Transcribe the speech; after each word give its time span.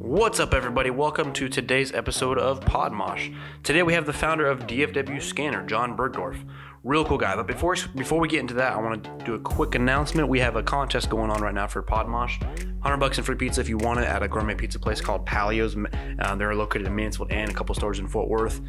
What's 0.00 0.40
up, 0.40 0.54
everybody? 0.54 0.88
Welcome 0.88 1.30
to 1.34 1.46
today's 1.46 1.92
episode 1.92 2.38
of 2.38 2.60
Podmosh. 2.60 3.36
Today 3.62 3.82
we 3.82 3.92
have 3.92 4.06
the 4.06 4.14
founder 4.14 4.46
of 4.46 4.60
DFW 4.60 5.20
Scanner, 5.20 5.62
John 5.66 5.94
Bergdorf. 5.94 6.42
Real 6.82 7.04
cool 7.04 7.18
guy. 7.18 7.36
But 7.36 7.46
before 7.46 7.76
before 7.94 8.18
we 8.18 8.26
get 8.26 8.40
into 8.40 8.54
that, 8.54 8.72
I 8.72 8.80
want 8.80 9.04
to 9.04 9.24
do 9.26 9.34
a 9.34 9.38
quick 9.38 9.74
announcement. 9.74 10.26
We 10.26 10.40
have 10.40 10.56
a 10.56 10.62
contest 10.62 11.10
going 11.10 11.30
on 11.30 11.42
right 11.42 11.52
now 11.52 11.66
for 11.66 11.82
Podmosh. 11.82 12.40
100 12.40 12.96
bucks 12.96 13.18
in 13.18 13.24
free 13.24 13.36
pizza 13.36 13.60
if 13.60 13.68
you 13.68 13.76
want 13.76 14.00
it 14.00 14.08
at 14.08 14.22
a 14.22 14.28
gourmet 14.28 14.54
pizza 14.54 14.78
place 14.78 15.02
called 15.02 15.26
Palio's. 15.26 15.76
Uh, 16.18 16.34
they're 16.34 16.54
located 16.54 16.86
in 16.86 16.96
Mansfield 16.96 17.30
and 17.30 17.50
a 17.50 17.52
couple 17.52 17.74
stores 17.74 17.98
in 17.98 18.08
Fort 18.08 18.30
Worth. 18.30 18.62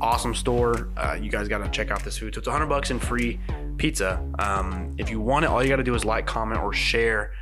Awesome 0.00 0.34
store. 0.34 0.88
Uh, 0.96 1.16
you 1.16 1.30
guys 1.30 1.46
got 1.46 1.58
to 1.58 1.70
check 1.70 1.92
out 1.92 2.02
this 2.02 2.18
food. 2.18 2.34
So 2.34 2.40
it's 2.40 2.48
100 2.48 2.66
bucks 2.66 2.90
in 2.90 2.98
free 2.98 3.38
pizza. 3.76 4.20
Um, 4.40 4.96
if 4.98 5.10
you 5.10 5.20
want 5.20 5.44
it, 5.44 5.48
all 5.48 5.62
you 5.62 5.68
got 5.68 5.76
to 5.76 5.84
do 5.84 5.94
is 5.94 6.04
like, 6.04 6.26
comment, 6.26 6.60
or 6.60 6.72
share 6.72 7.34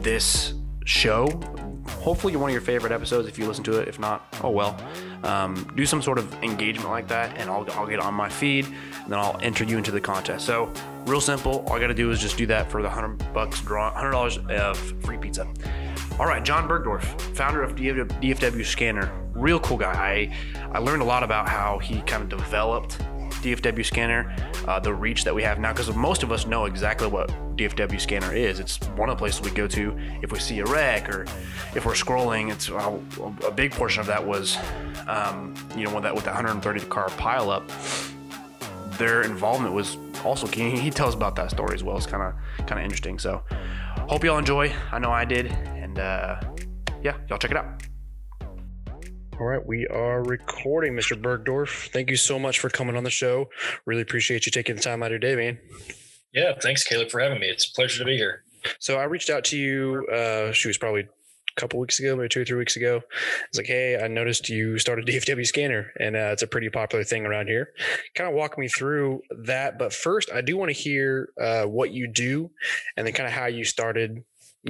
this 0.00 0.54
show 0.84 1.26
hopefully 1.88 2.36
one 2.36 2.50
of 2.50 2.52
your 2.52 2.60
favorite 2.60 2.92
episodes 2.92 3.28
if 3.28 3.38
you 3.38 3.46
listen 3.46 3.64
to 3.64 3.80
it. 3.80 3.88
If 3.88 3.98
not, 3.98 4.26
oh 4.42 4.50
well. 4.50 4.80
Um, 5.24 5.70
do 5.76 5.84
some 5.84 6.00
sort 6.00 6.18
of 6.18 6.32
engagement 6.42 6.90
like 6.90 7.08
that, 7.08 7.36
and 7.36 7.50
I'll, 7.50 7.66
I'll 7.72 7.86
get 7.86 7.98
on 7.98 8.14
my 8.14 8.28
feed, 8.28 8.66
and 8.66 9.12
then 9.12 9.18
I'll 9.18 9.38
enter 9.42 9.64
you 9.64 9.76
into 9.76 9.90
the 9.90 10.00
contest. 10.00 10.46
So 10.46 10.72
real 11.06 11.20
simple. 11.20 11.64
All 11.66 11.72
I 11.74 11.80
got 11.80 11.88
to 11.88 11.94
do 11.94 12.10
is 12.10 12.20
just 12.20 12.36
do 12.36 12.46
that 12.46 12.70
for 12.70 12.82
the 12.82 12.90
hundred 12.90 13.32
bucks 13.32 13.60
draw, 13.62 13.92
hundred 13.92 14.12
dollars 14.12 14.38
of 14.48 14.78
free 15.02 15.18
pizza. 15.18 15.46
All 16.18 16.26
right, 16.26 16.44
John 16.44 16.68
Bergdorf, 16.68 17.04
founder 17.36 17.62
of 17.62 17.76
DFW 17.76 18.64
Scanner, 18.64 19.12
real 19.34 19.60
cool 19.60 19.76
guy. 19.76 19.92
I 19.92 20.36
I 20.72 20.78
learned 20.78 21.02
a 21.02 21.04
lot 21.04 21.22
about 21.22 21.48
how 21.48 21.78
he 21.78 22.00
kind 22.02 22.22
of 22.22 22.28
developed 22.28 22.98
DFW 23.42 23.84
scanner, 23.84 24.34
uh, 24.66 24.80
the 24.80 24.92
reach 24.92 25.24
that 25.24 25.34
we 25.34 25.42
have 25.42 25.58
now, 25.58 25.72
because 25.72 25.94
most 25.94 26.22
of 26.22 26.32
us 26.32 26.46
know 26.46 26.64
exactly 26.64 27.06
what 27.06 27.28
DFW 27.56 28.00
scanner 28.00 28.34
is. 28.34 28.60
It's 28.60 28.78
one 28.90 29.08
of 29.08 29.16
the 29.16 29.18
places 29.18 29.40
we 29.40 29.50
go 29.50 29.66
to 29.68 29.96
if 30.22 30.32
we 30.32 30.38
see 30.38 30.60
a 30.60 30.64
wreck 30.64 31.08
or 31.08 31.22
if 31.74 31.84
we're 31.84 31.92
scrolling. 31.92 32.50
It's 32.52 32.70
uh, 32.70 32.98
a 33.46 33.50
big 33.50 33.72
portion 33.72 34.00
of 34.00 34.06
that 34.06 34.24
was, 34.24 34.56
um, 35.06 35.54
you 35.76 35.84
know, 35.84 35.94
with 35.94 36.04
that 36.04 36.14
with 36.14 36.24
the 36.24 36.30
130 36.30 36.80
car 36.86 37.08
pileup. 37.10 37.68
Their 38.98 39.22
involvement 39.22 39.74
was 39.74 39.96
also 40.24 40.46
key. 40.46 40.70
He 40.70 40.90
tells 40.90 41.14
about 41.14 41.36
that 41.36 41.50
story 41.50 41.74
as 41.74 41.84
well. 41.84 41.96
It's 41.96 42.06
kind 42.06 42.22
of 42.22 42.66
kind 42.66 42.80
of 42.80 42.84
interesting. 42.84 43.18
So, 43.18 43.42
hope 44.08 44.24
y'all 44.24 44.38
enjoy. 44.38 44.72
I 44.90 44.98
know 44.98 45.10
I 45.10 45.24
did, 45.24 45.46
and 45.46 45.98
uh, 45.98 46.40
yeah, 47.02 47.16
y'all 47.28 47.38
check 47.38 47.52
it 47.52 47.56
out. 47.56 47.87
All 49.40 49.46
right, 49.46 49.64
we 49.64 49.86
are 49.86 50.20
recording, 50.24 50.94
Mr. 50.94 51.20
Bergdorf. 51.20 51.92
Thank 51.92 52.10
you 52.10 52.16
so 52.16 52.40
much 52.40 52.58
for 52.58 52.68
coming 52.68 52.96
on 52.96 53.04
the 53.04 53.10
show. 53.10 53.48
Really 53.86 54.02
appreciate 54.02 54.46
you 54.46 54.50
taking 54.50 54.74
the 54.74 54.82
time 54.82 55.00
out 55.00 55.06
of 55.06 55.10
your 55.12 55.18
day, 55.20 55.36
man. 55.36 55.60
Yeah, 56.32 56.54
thanks, 56.60 56.82
Caleb, 56.82 57.08
for 57.08 57.20
having 57.20 57.38
me. 57.38 57.46
It's 57.46 57.68
a 57.68 57.72
pleasure 57.72 58.00
to 58.00 58.04
be 58.04 58.16
here. 58.16 58.42
So 58.80 58.98
I 58.98 59.04
reached 59.04 59.30
out 59.30 59.44
to 59.44 59.56
you. 59.56 60.04
Uh, 60.12 60.50
she 60.50 60.66
was 60.66 60.76
probably 60.76 61.02
a 61.02 61.60
couple 61.60 61.78
weeks 61.78 62.00
ago, 62.00 62.16
maybe 62.16 62.28
two 62.28 62.40
or 62.40 62.44
three 62.44 62.58
weeks 62.58 62.74
ago. 62.74 63.00
It's 63.46 63.58
like, 63.58 63.68
hey, 63.68 64.02
I 64.02 64.08
noticed 64.08 64.48
you 64.48 64.76
started 64.76 65.06
DFW 65.06 65.46
Scanner, 65.46 65.92
and 66.00 66.16
uh, 66.16 66.30
it's 66.32 66.42
a 66.42 66.48
pretty 66.48 66.68
popular 66.68 67.04
thing 67.04 67.24
around 67.24 67.46
here. 67.46 67.68
Kind 68.16 68.28
of 68.28 68.34
walk 68.34 68.58
me 68.58 68.66
through 68.66 69.22
that, 69.44 69.78
but 69.78 69.92
first, 69.92 70.32
I 70.32 70.40
do 70.40 70.56
want 70.56 70.70
to 70.70 70.76
hear 70.76 71.28
uh, 71.40 71.62
what 71.62 71.92
you 71.92 72.08
do, 72.08 72.50
and 72.96 73.06
then 73.06 73.14
kind 73.14 73.28
of 73.28 73.32
how 73.32 73.46
you 73.46 73.62
started 73.62 74.24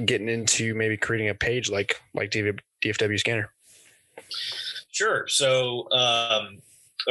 getting 0.05 0.29
into 0.29 0.75
maybe 0.75 0.95
creating 0.95 1.29
a 1.29 1.33
page 1.33 1.71
like 1.71 1.99
like 2.13 2.29
DFW 2.29 3.19
Scanner. 3.19 3.51
Sure. 4.91 5.27
So, 5.27 5.89
um, 5.91 6.59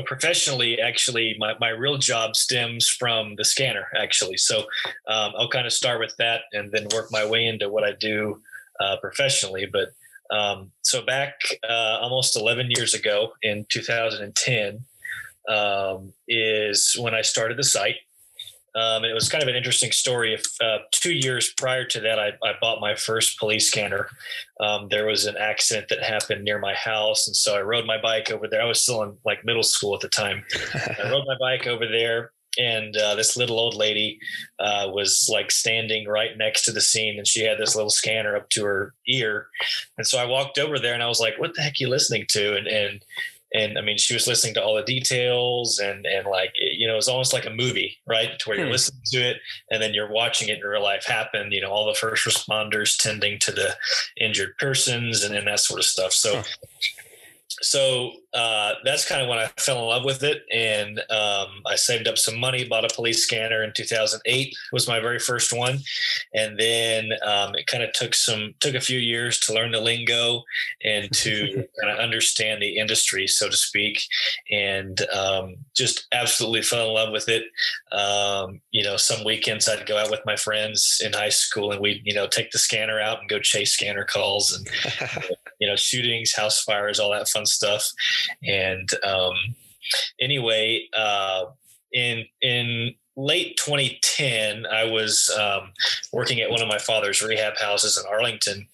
professionally, 0.04 0.80
actually, 0.80 1.36
my, 1.38 1.54
my 1.60 1.70
real 1.70 1.96
job 1.96 2.36
stems 2.36 2.88
from 2.88 3.34
the 3.36 3.44
scanner, 3.44 3.86
actually. 3.96 4.36
So, 4.36 4.60
um, 5.06 5.32
I'll 5.36 5.48
kind 5.48 5.66
of 5.66 5.72
start 5.72 6.00
with 6.00 6.14
that 6.18 6.42
and 6.52 6.70
then 6.70 6.88
work 6.94 7.08
my 7.10 7.24
way 7.24 7.46
into 7.46 7.68
what 7.68 7.84
I 7.84 7.92
do 7.92 8.40
uh, 8.80 8.96
professionally. 9.00 9.66
But 9.70 9.88
um, 10.30 10.70
so, 10.82 11.02
back 11.02 11.34
uh, 11.68 11.98
almost 12.00 12.36
11 12.36 12.70
years 12.70 12.94
ago 12.94 13.32
in 13.42 13.64
2010 13.70 14.84
um, 15.48 16.12
is 16.26 16.96
when 16.98 17.14
I 17.14 17.22
started 17.22 17.56
the 17.56 17.64
site. 17.64 17.96
Um, 18.78 19.04
it 19.04 19.12
was 19.12 19.28
kind 19.28 19.42
of 19.42 19.48
an 19.48 19.56
interesting 19.56 19.90
story. 19.90 20.34
If 20.34 20.44
uh, 20.60 20.78
two 20.92 21.12
years 21.12 21.52
prior 21.56 21.84
to 21.86 22.00
that, 22.00 22.18
I, 22.18 22.28
I 22.44 22.52
bought 22.60 22.80
my 22.80 22.94
first 22.94 23.38
police 23.38 23.66
scanner. 23.66 24.08
Um, 24.60 24.88
there 24.88 25.06
was 25.06 25.26
an 25.26 25.36
accident 25.36 25.88
that 25.88 26.02
happened 26.02 26.44
near 26.44 26.58
my 26.58 26.74
house, 26.74 27.26
and 27.26 27.34
so 27.34 27.56
I 27.56 27.62
rode 27.62 27.86
my 27.86 28.00
bike 28.00 28.30
over 28.30 28.46
there. 28.46 28.62
I 28.62 28.66
was 28.66 28.80
still 28.80 29.02
in 29.02 29.16
like 29.24 29.44
middle 29.44 29.62
school 29.62 29.94
at 29.94 30.00
the 30.00 30.08
time. 30.08 30.44
I 30.74 31.04
rode 31.10 31.24
my 31.26 31.36
bike 31.40 31.66
over 31.66 31.86
there, 31.88 32.30
and 32.58 32.96
uh, 32.96 33.16
this 33.16 33.36
little 33.36 33.58
old 33.58 33.74
lady 33.74 34.20
uh, 34.60 34.88
was 34.92 35.28
like 35.32 35.50
standing 35.50 36.06
right 36.06 36.36
next 36.36 36.64
to 36.66 36.72
the 36.72 36.80
scene, 36.80 37.18
and 37.18 37.26
she 37.26 37.42
had 37.42 37.58
this 37.58 37.74
little 37.74 37.90
scanner 37.90 38.36
up 38.36 38.48
to 38.50 38.64
her 38.64 38.94
ear. 39.08 39.48
And 39.96 40.06
so 40.06 40.18
I 40.18 40.24
walked 40.24 40.58
over 40.58 40.78
there, 40.78 40.94
and 40.94 41.02
I 41.02 41.08
was 41.08 41.20
like, 41.20 41.38
"What 41.38 41.54
the 41.54 41.62
heck 41.62 41.72
are 41.72 41.80
you 41.80 41.88
listening 41.88 42.26
to?" 42.30 42.56
And 42.56 42.68
and 42.68 43.04
and 43.54 43.78
I 43.78 43.80
mean, 43.80 43.96
she 43.96 44.14
was 44.14 44.26
listening 44.26 44.54
to 44.54 44.62
all 44.62 44.74
the 44.74 44.82
details 44.82 45.78
and 45.78 46.06
and 46.06 46.26
like 46.26 46.52
you 46.56 46.86
know, 46.86 46.96
it's 46.96 47.08
almost 47.08 47.32
like 47.32 47.46
a 47.46 47.50
movie, 47.50 47.96
right? 48.06 48.38
To 48.38 48.48
where 48.48 48.58
you're 48.58 48.66
hmm. 48.66 48.72
listening 48.72 49.02
to 49.06 49.18
it 49.18 49.38
and 49.70 49.82
then 49.82 49.94
you're 49.94 50.12
watching 50.12 50.48
it 50.48 50.58
in 50.58 50.64
real 50.64 50.82
life 50.82 51.04
happen. 51.06 51.52
You 51.52 51.62
know, 51.62 51.70
all 51.70 51.86
the 51.86 51.94
first 51.94 52.26
responders 52.26 52.96
tending 52.96 53.38
to 53.40 53.52
the 53.52 53.76
injured 54.20 54.56
persons 54.58 55.24
and, 55.24 55.34
and 55.34 55.46
that 55.46 55.60
sort 55.60 55.80
of 55.80 55.86
stuff. 55.86 56.12
So. 56.12 56.36
Huh 56.36 56.42
so 57.62 58.12
uh, 58.34 58.74
that's 58.84 59.08
kind 59.08 59.22
of 59.22 59.28
when 59.28 59.38
I 59.38 59.46
fell 59.58 59.78
in 59.78 59.86
love 59.86 60.04
with 60.04 60.22
it, 60.22 60.42
and 60.52 60.98
um, 61.10 61.48
I 61.66 61.76
saved 61.76 62.06
up 62.06 62.18
some 62.18 62.38
money, 62.38 62.64
bought 62.64 62.84
a 62.84 62.94
police 62.94 63.22
scanner 63.22 63.62
in 63.62 63.72
2008. 63.74 64.54
Was 64.70 64.86
my 64.86 65.00
very 65.00 65.18
first 65.18 65.52
one, 65.52 65.78
and 66.34 66.58
then 66.58 67.10
um, 67.24 67.54
it 67.54 67.66
kind 67.66 67.82
of 67.82 67.92
took 67.94 68.14
some 68.14 68.54
took 68.60 68.74
a 68.74 68.80
few 68.80 68.98
years 68.98 69.40
to 69.40 69.54
learn 69.54 69.70
the 69.70 69.80
lingo 69.80 70.42
and 70.84 71.10
to 71.12 71.46
kind 71.80 71.90
of 71.90 71.98
understand 71.98 72.60
the 72.60 72.76
industry, 72.76 73.26
so 73.26 73.48
to 73.48 73.56
speak, 73.56 73.98
and 74.50 75.00
um, 75.10 75.56
just 75.74 76.06
absolutely 76.12 76.62
fell 76.62 76.88
in 76.88 76.94
love 76.94 77.12
with 77.12 77.30
it. 77.30 77.44
Um, 77.92 78.60
you 78.72 78.84
know, 78.84 78.98
some 78.98 79.24
weekends 79.24 79.68
I'd 79.68 79.86
go 79.86 79.96
out 79.96 80.10
with 80.10 80.20
my 80.26 80.36
friends 80.36 81.00
in 81.02 81.14
high 81.14 81.30
school, 81.30 81.72
and 81.72 81.80
we'd 81.80 82.02
you 82.04 82.14
know 82.14 82.26
take 82.26 82.50
the 82.50 82.58
scanner 82.58 83.00
out 83.00 83.20
and 83.20 83.28
go 83.28 83.38
chase 83.38 83.72
scanner 83.72 84.04
calls 84.04 84.52
and 84.52 84.68
you 85.60 85.66
know 85.66 85.76
shootings, 85.76 86.34
house 86.34 86.62
fires, 86.62 87.00
all 87.00 87.12
that 87.12 87.28
fun 87.28 87.46
stuff. 87.46 87.90
And 88.42 88.88
um, 89.04 89.34
anyway, 90.20 90.88
uh, 90.96 91.46
in 91.92 92.24
in 92.42 92.94
late 93.16 93.56
2010, 93.56 94.64
I 94.66 94.84
was 94.84 95.28
um, 95.38 95.72
working 96.12 96.40
at 96.40 96.50
one 96.50 96.62
of 96.62 96.68
my 96.68 96.78
father's 96.78 97.20
rehab 97.20 97.58
houses 97.58 97.98
in 97.98 98.10
Arlington, 98.10 98.68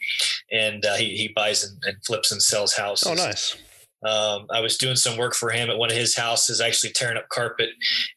and 0.53 0.85
uh, 0.85 0.95
he, 0.97 1.17
he 1.17 1.29
buys 1.29 1.65
and, 1.65 1.83
and, 1.85 1.97
flips 2.05 2.31
and 2.31 2.43
sells 2.43 2.75
houses. 2.75 3.09
Oh, 3.09 3.15
nice. 3.15 3.57
Um, 4.05 4.47
I 4.51 4.61
was 4.61 4.77
doing 4.77 4.97
some 4.97 5.17
work 5.17 5.35
for 5.35 5.51
him 5.51 5.71
at 5.71 5.79
one 5.79 5.91
of 5.91 5.97
his 5.97 6.15
houses, 6.15 6.61
actually 6.61 6.93
tearing 6.93 7.17
up 7.17 7.31
carpet, 7.31 7.71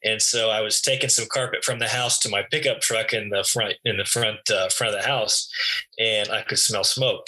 and 0.04 0.22
so 0.22 0.50
I 0.50 0.60
was 0.60 0.82
taking 0.82 1.08
some 1.08 1.28
carpet 1.32 1.64
from 1.64 1.80
the 1.80 1.88
house 1.88 2.20
to 2.20 2.30
my 2.30 2.44
pickup 2.52 2.82
truck 2.82 3.14
in 3.14 3.30
the 3.30 3.46
front 3.46 3.76
in 3.86 3.96
the 3.96 4.04
front 4.04 4.40
uh, 4.52 4.68
front 4.68 4.94
of 4.94 5.02
the 5.02 5.08
house, 5.08 5.50
and 5.98 6.30
I 6.30 6.42
could 6.42 6.60
smell 6.60 6.84
smoke. 6.84 7.28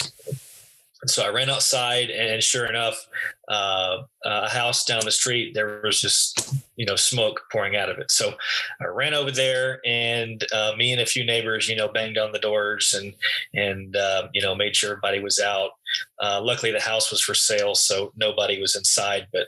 And 1.02 1.10
so 1.10 1.22
I 1.22 1.30
ran 1.30 1.48
outside, 1.48 2.10
and 2.10 2.42
sure 2.42 2.66
enough, 2.66 3.06
uh, 3.48 4.02
a 4.24 4.48
house 4.48 4.84
down 4.84 5.00
the 5.04 5.10
street, 5.10 5.54
there 5.54 5.80
was 5.82 6.00
just 6.00 6.54
you 6.76 6.84
know 6.84 6.96
smoke 6.96 7.40
pouring 7.50 7.74
out 7.74 7.88
of 7.88 7.98
it. 7.98 8.10
So 8.10 8.34
I 8.80 8.86
ran 8.86 9.14
over 9.14 9.30
there, 9.30 9.80
and 9.86 10.44
uh, 10.52 10.72
me 10.76 10.92
and 10.92 11.00
a 11.00 11.06
few 11.06 11.24
neighbors, 11.24 11.68
you 11.68 11.76
know, 11.76 11.88
banged 11.88 12.18
on 12.18 12.32
the 12.32 12.38
doors 12.38 12.94
and 12.94 13.14
and 13.54 13.96
uh, 13.96 14.28
you 14.34 14.42
know 14.42 14.54
made 14.54 14.76
sure 14.76 14.90
everybody 14.90 15.20
was 15.20 15.38
out. 15.38 15.70
Uh, 16.20 16.40
luckily, 16.42 16.70
the 16.70 16.80
house 16.80 17.10
was 17.10 17.22
for 17.22 17.34
sale, 17.34 17.74
so 17.74 18.12
nobody 18.16 18.60
was 18.60 18.76
inside. 18.76 19.26
But 19.32 19.46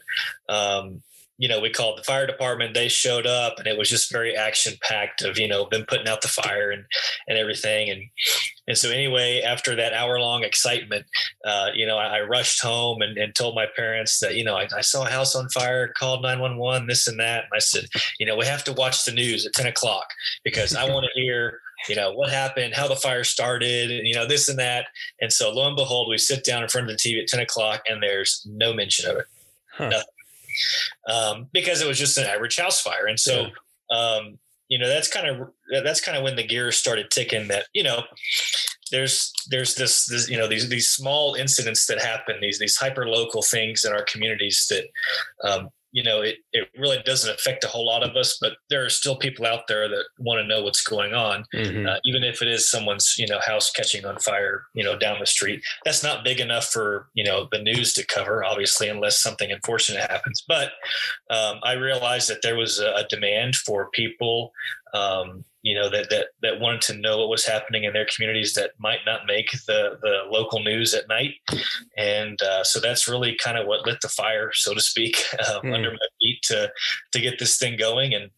um, 0.48 1.02
you 1.38 1.48
know, 1.48 1.60
we 1.60 1.70
called 1.70 1.98
the 1.98 2.04
fire 2.04 2.26
department. 2.26 2.74
They 2.74 2.88
showed 2.88 3.26
up, 3.26 3.58
and 3.58 3.66
it 3.66 3.76
was 3.76 3.88
just 3.88 4.12
very 4.12 4.36
action 4.36 4.74
packed 4.82 5.22
of 5.22 5.38
you 5.38 5.48
know 5.48 5.66
them 5.70 5.84
putting 5.88 6.08
out 6.08 6.22
the 6.22 6.28
fire 6.28 6.70
and 6.70 6.84
and 7.26 7.38
everything. 7.38 7.90
And 7.90 8.02
and 8.68 8.78
so 8.78 8.90
anyway, 8.90 9.40
after 9.40 9.74
that 9.76 9.92
hour 9.92 10.20
long 10.20 10.44
excitement, 10.44 11.06
uh, 11.44 11.70
you 11.74 11.86
know, 11.86 11.98
I, 11.98 12.18
I, 12.18 12.20
rushed 12.20 12.62
home 12.62 13.02
and, 13.02 13.18
and 13.18 13.34
told 13.34 13.54
my 13.54 13.66
parents 13.74 14.20
that 14.20 14.36
you 14.36 14.44
know 14.44 14.56
I, 14.56 14.68
I 14.76 14.82
saw 14.82 15.06
a 15.06 15.10
house 15.10 15.34
on 15.34 15.48
fire, 15.48 15.92
called 15.98 16.22
nine 16.22 16.38
one 16.38 16.58
one, 16.58 16.86
this 16.86 17.08
and 17.08 17.18
that. 17.18 17.44
And 17.44 17.52
I 17.54 17.58
said, 17.58 17.86
you 18.20 18.26
know, 18.26 18.36
we 18.36 18.46
have 18.46 18.64
to 18.64 18.72
watch 18.72 19.04
the 19.04 19.12
news 19.12 19.46
at 19.46 19.52
ten 19.52 19.66
o'clock 19.66 20.06
because 20.44 20.76
I 20.76 20.84
want 20.84 21.06
to 21.06 21.20
hear 21.20 21.60
you 21.88 21.96
know 21.96 22.12
what 22.12 22.30
happened 22.30 22.74
how 22.74 22.86
the 22.86 22.94
fire 22.94 23.24
started 23.24 23.90
and 23.90 24.06
you 24.06 24.14
know 24.14 24.24
this 24.24 24.48
and 24.48 24.56
that 24.58 24.86
and 25.20 25.32
so 25.32 25.50
lo 25.50 25.66
and 25.66 25.74
behold 25.74 26.08
we 26.08 26.16
sit 26.16 26.44
down 26.44 26.62
in 26.62 26.68
front 26.68 26.88
of 26.88 26.96
the 26.96 26.96
tv 26.96 27.20
at 27.20 27.26
10 27.26 27.40
o'clock 27.40 27.82
and 27.88 28.00
there's 28.00 28.46
no 28.48 28.72
mention 28.72 29.10
of 29.10 29.16
it 29.16 29.26
huh. 29.72 29.88
nothing 29.88 30.11
um, 31.08 31.48
because 31.52 31.80
it 31.80 31.88
was 31.88 31.98
just 31.98 32.18
an 32.18 32.24
average 32.24 32.56
house 32.56 32.80
fire. 32.80 33.06
And 33.06 33.18
so, 33.18 33.46
um, 33.90 34.38
you 34.68 34.78
know, 34.78 34.88
that's 34.88 35.08
kind 35.08 35.28
of 35.28 35.48
that's 35.84 36.00
kind 36.00 36.16
of 36.16 36.22
when 36.24 36.36
the 36.36 36.46
gears 36.46 36.76
started 36.76 37.10
ticking. 37.10 37.48
That 37.48 37.66
you 37.74 37.82
know, 37.82 38.02
there's 38.90 39.32
there's 39.50 39.74
this, 39.74 40.06
this 40.06 40.28
you 40.30 40.38
know 40.38 40.48
these 40.48 40.68
these 40.68 40.88
small 40.88 41.34
incidents 41.34 41.86
that 41.86 42.00
happen 42.00 42.36
these 42.40 42.58
these 42.58 42.76
hyper 42.76 43.06
local 43.06 43.42
things 43.42 43.84
in 43.84 43.92
our 43.92 44.04
communities 44.04 44.66
that 44.70 44.84
um, 45.48 45.68
you 45.92 46.02
know, 46.02 46.22
it, 46.22 46.36
it 46.52 46.68
really 46.76 46.98
doesn't 47.04 47.32
affect 47.32 47.64
a 47.64 47.68
whole 47.68 47.86
lot 47.86 48.02
of 48.02 48.16
us, 48.16 48.38
but 48.40 48.54
there 48.70 48.84
are 48.84 48.90
still 48.90 49.16
people 49.16 49.46
out 49.46 49.68
there 49.68 49.88
that 49.88 50.04
want 50.18 50.40
to 50.40 50.46
know 50.46 50.62
what's 50.62 50.82
going 50.82 51.12
on, 51.12 51.44
mm-hmm. 51.54 51.86
uh, 51.86 51.96
even 52.04 52.24
if 52.24 52.40
it 52.42 52.48
is 52.48 52.70
someone's, 52.70 53.14
you 53.18 53.26
know, 53.26 53.38
house 53.44 53.70
catching 53.70 54.04
on 54.04 54.18
fire, 54.18 54.64
you 54.74 54.82
know, 54.82 54.98
down 54.98 55.20
the 55.20 55.26
street. 55.26 55.62
That's 55.84 56.02
not 56.02 56.24
big 56.24 56.40
enough 56.40 56.66
for, 56.66 57.08
you 57.14 57.24
know, 57.24 57.48
the 57.52 57.62
news 57.62 57.92
to 57.94 58.06
cover, 58.06 58.42
obviously, 58.44 58.88
unless 58.88 59.22
something 59.22 59.52
unfortunate 59.52 60.10
happens. 60.10 60.42
But 60.48 60.72
um, 61.30 61.60
I 61.62 61.74
realized 61.74 62.28
that 62.30 62.42
there 62.42 62.56
was 62.56 62.80
a, 62.80 62.92
a 62.94 63.06
demand 63.08 63.56
for 63.56 63.90
people 63.90 64.52
um, 64.94 65.44
you 65.62 65.74
know 65.74 65.88
that 65.88 66.10
that 66.10 66.26
that 66.42 66.60
wanted 66.60 66.82
to 66.82 66.94
know 66.94 67.18
what 67.18 67.28
was 67.28 67.46
happening 67.46 67.84
in 67.84 67.92
their 67.92 68.06
communities 68.14 68.54
that 68.54 68.72
might 68.78 69.00
not 69.06 69.26
make 69.26 69.52
the 69.66 69.98
the 70.02 70.22
local 70.28 70.60
news 70.60 70.92
at 70.92 71.08
night, 71.08 71.34
and 71.96 72.40
uh, 72.42 72.64
so 72.64 72.80
that's 72.80 73.08
really 73.08 73.36
kind 73.36 73.56
of 73.56 73.66
what 73.66 73.86
lit 73.86 74.00
the 74.00 74.08
fire, 74.08 74.50
so 74.52 74.74
to 74.74 74.80
speak, 74.80 75.22
um, 75.38 75.62
mm. 75.62 75.74
under 75.74 75.92
my 75.92 76.06
feet 76.20 76.42
to 76.42 76.70
to 77.12 77.20
get 77.20 77.38
this 77.38 77.58
thing 77.58 77.76
going. 77.76 78.12
And 78.12 78.30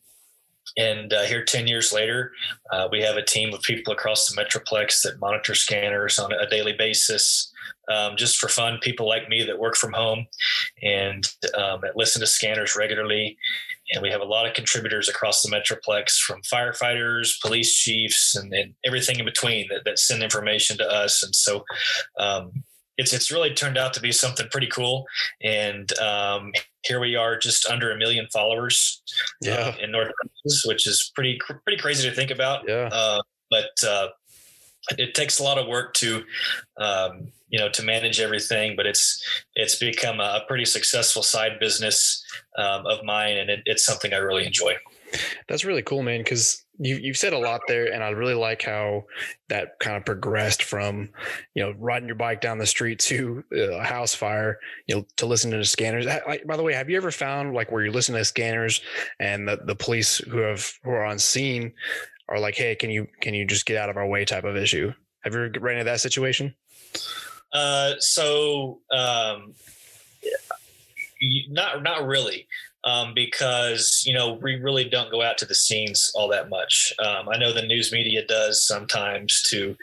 and 0.76 1.12
uh, 1.12 1.22
here, 1.22 1.44
ten 1.44 1.66
years 1.66 1.92
later, 1.92 2.32
uh, 2.70 2.88
we 2.92 3.00
have 3.00 3.16
a 3.16 3.24
team 3.24 3.54
of 3.54 3.62
people 3.62 3.92
across 3.92 4.28
the 4.28 4.40
metroplex 4.40 5.02
that 5.02 5.18
monitor 5.18 5.54
scanners 5.54 6.18
on 6.18 6.30
a 6.32 6.48
daily 6.48 6.74
basis. 6.74 7.50
Um, 7.92 8.16
just 8.16 8.38
for 8.38 8.48
fun, 8.48 8.78
people 8.80 9.08
like 9.08 9.28
me 9.28 9.44
that 9.44 9.58
work 9.58 9.76
from 9.76 9.92
home 9.92 10.26
and 10.82 11.24
um, 11.56 11.80
that 11.82 11.96
listen 11.96 12.20
to 12.20 12.26
scanners 12.26 12.76
regularly. 12.76 13.36
And 13.92 14.02
we 14.02 14.10
have 14.10 14.20
a 14.20 14.24
lot 14.24 14.46
of 14.46 14.54
contributors 14.54 15.08
across 15.08 15.42
the 15.42 15.50
metroplex 15.50 16.18
from 16.18 16.40
firefighters 16.42 17.40
police 17.40 17.74
chiefs 17.74 18.34
and, 18.34 18.52
and 18.52 18.74
everything 18.86 19.18
in 19.18 19.24
between 19.24 19.68
that, 19.68 19.84
that, 19.84 19.98
send 19.98 20.22
information 20.22 20.78
to 20.78 20.90
us. 20.90 21.22
And 21.22 21.34
so 21.34 21.64
um, 22.18 22.64
it's 22.96 23.12
it's 23.12 23.30
really 23.30 23.52
turned 23.52 23.76
out 23.76 23.92
to 23.94 24.00
be 24.00 24.12
something 24.12 24.48
pretty 24.50 24.68
cool. 24.68 25.06
And 25.42 25.96
um, 25.98 26.52
here 26.82 27.00
we 27.00 27.16
are 27.16 27.38
just 27.38 27.68
under 27.68 27.90
a 27.90 27.96
million 27.96 28.26
followers 28.32 29.02
uh, 29.44 29.50
yeah. 29.50 29.54
Uh, 29.54 29.74
in 29.80 29.92
north 29.92 30.12
Texas, 30.22 30.64
which 30.66 30.86
is 30.86 31.10
pretty 31.14 31.38
pretty 31.64 31.80
crazy 31.80 32.08
to 32.08 32.14
think 32.14 32.30
about. 32.30 32.64
Yeah. 32.66 32.88
Uh, 32.92 33.20
but 33.50 33.86
uh, 33.86 34.08
it 34.98 35.14
takes 35.14 35.38
a 35.38 35.42
lot 35.42 35.58
of 35.58 35.66
work 35.66 35.94
to 35.94 36.22
um, 36.78 37.28
you 37.48 37.58
know 37.58 37.68
to 37.68 37.82
manage 37.82 38.20
everything 38.20 38.74
but 38.76 38.86
it's 38.86 39.24
it's 39.54 39.76
become 39.76 40.20
a 40.20 40.42
pretty 40.48 40.64
successful 40.64 41.22
side 41.22 41.52
business 41.60 42.24
um, 42.58 42.86
of 42.86 43.04
mine 43.04 43.36
and 43.36 43.50
it, 43.50 43.60
it's 43.66 43.84
something 43.84 44.12
i 44.12 44.16
really 44.16 44.44
enjoy. 44.46 44.74
That's 45.48 45.64
really 45.64 45.82
cool 45.82 46.02
man 46.02 46.20
because 46.20 46.64
you, 46.80 46.96
you've 46.96 47.16
said 47.16 47.32
a 47.32 47.38
lot 47.38 47.60
there 47.68 47.92
and 47.92 48.02
i 48.02 48.08
really 48.08 48.34
like 48.34 48.62
how 48.62 49.04
that 49.48 49.78
kind 49.78 49.96
of 49.96 50.04
progressed 50.04 50.64
from 50.64 51.08
you 51.54 51.62
know 51.62 51.72
riding 51.78 52.08
your 52.08 52.16
bike 52.16 52.40
down 52.40 52.58
the 52.58 52.66
street 52.66 52.98
to 52.98 53.44
a 53.52 53.84
house 53.84 54.12
fire 54.12 54.58
you 54.88 54.96
know 54.96 55.06
to 55.16 55.26
listening 55.26 55.60
to 55.60 55.64
scanners. 55.64 56.06
Like, 56.06 56.44
by 56.44 56.56
the 56.56 56.64
way 56.64 56.74
have 56.74 56.90
you 56.90 56.96
ever 56.96 57.12
found 57.12 57.54
like 57.54 57.70
where 57.70 57.84
you're 57.84 57.92
listening 57.92 58.18
to 58.18 58.24
scanners 58.24 58.80
and 59.20 59.46
the, 59.46 59.60
the 59.64 59.76
police 59.76 60.18
who 60.18 60.38
have 60.38 60.68
who 60.82 60.90
are 60.90 61.04
on 61.04 61.20
scene 61.20 61.72
are 62.28 62.38
like 62.38 62.54
hey 62.54 62.74
can 62.74 62.90
you 62.90 63.06
can 63.20 63.34
you 63.34 63.44
just 63.44 63.66
get 63.66 63.76
out 63.76 63.90
of 63.90 63.96
our 63.96 64.06
way 64.06 64.24
type 64.24 64.44
of 64.44 64.56
issue 64.56 64.92
have 65.22 65.34
you 65.34 65.44
ever 65.44 65.60
ran 65.60 65.76
into 65.78 65.84
that 65.84 66.00
situation 66.00 66.54
uh, 67.54 67.94
so 68.00 68.80
um, 68.90 69.54
not 71.48 71.82
not 71.82 72.06
really. 72.06 72.46
Um, 72.86 73.14
because 73.14 74.02
you 74.04 74.12
know 74.12 74.34
we 74.42 74.56
really 74.56 74.84
don't 74.84 75.10
go 75.10 75.22
out 75.22 75.38
to 75.38 75.46
the 75.46 75.54
scenes 75.54 76.12
all 76.14 76.28
that 76.28 76.50
much. 76.50 76.92
Um, 76.98 77.30
I 77.30 77.38
know 77.38 77.50
the 77.50 77.62
news 77.62 77.92
media 77.92 78.26
does 78.26 78.66
sometimes 78.66 79.40
to 79.48 79.74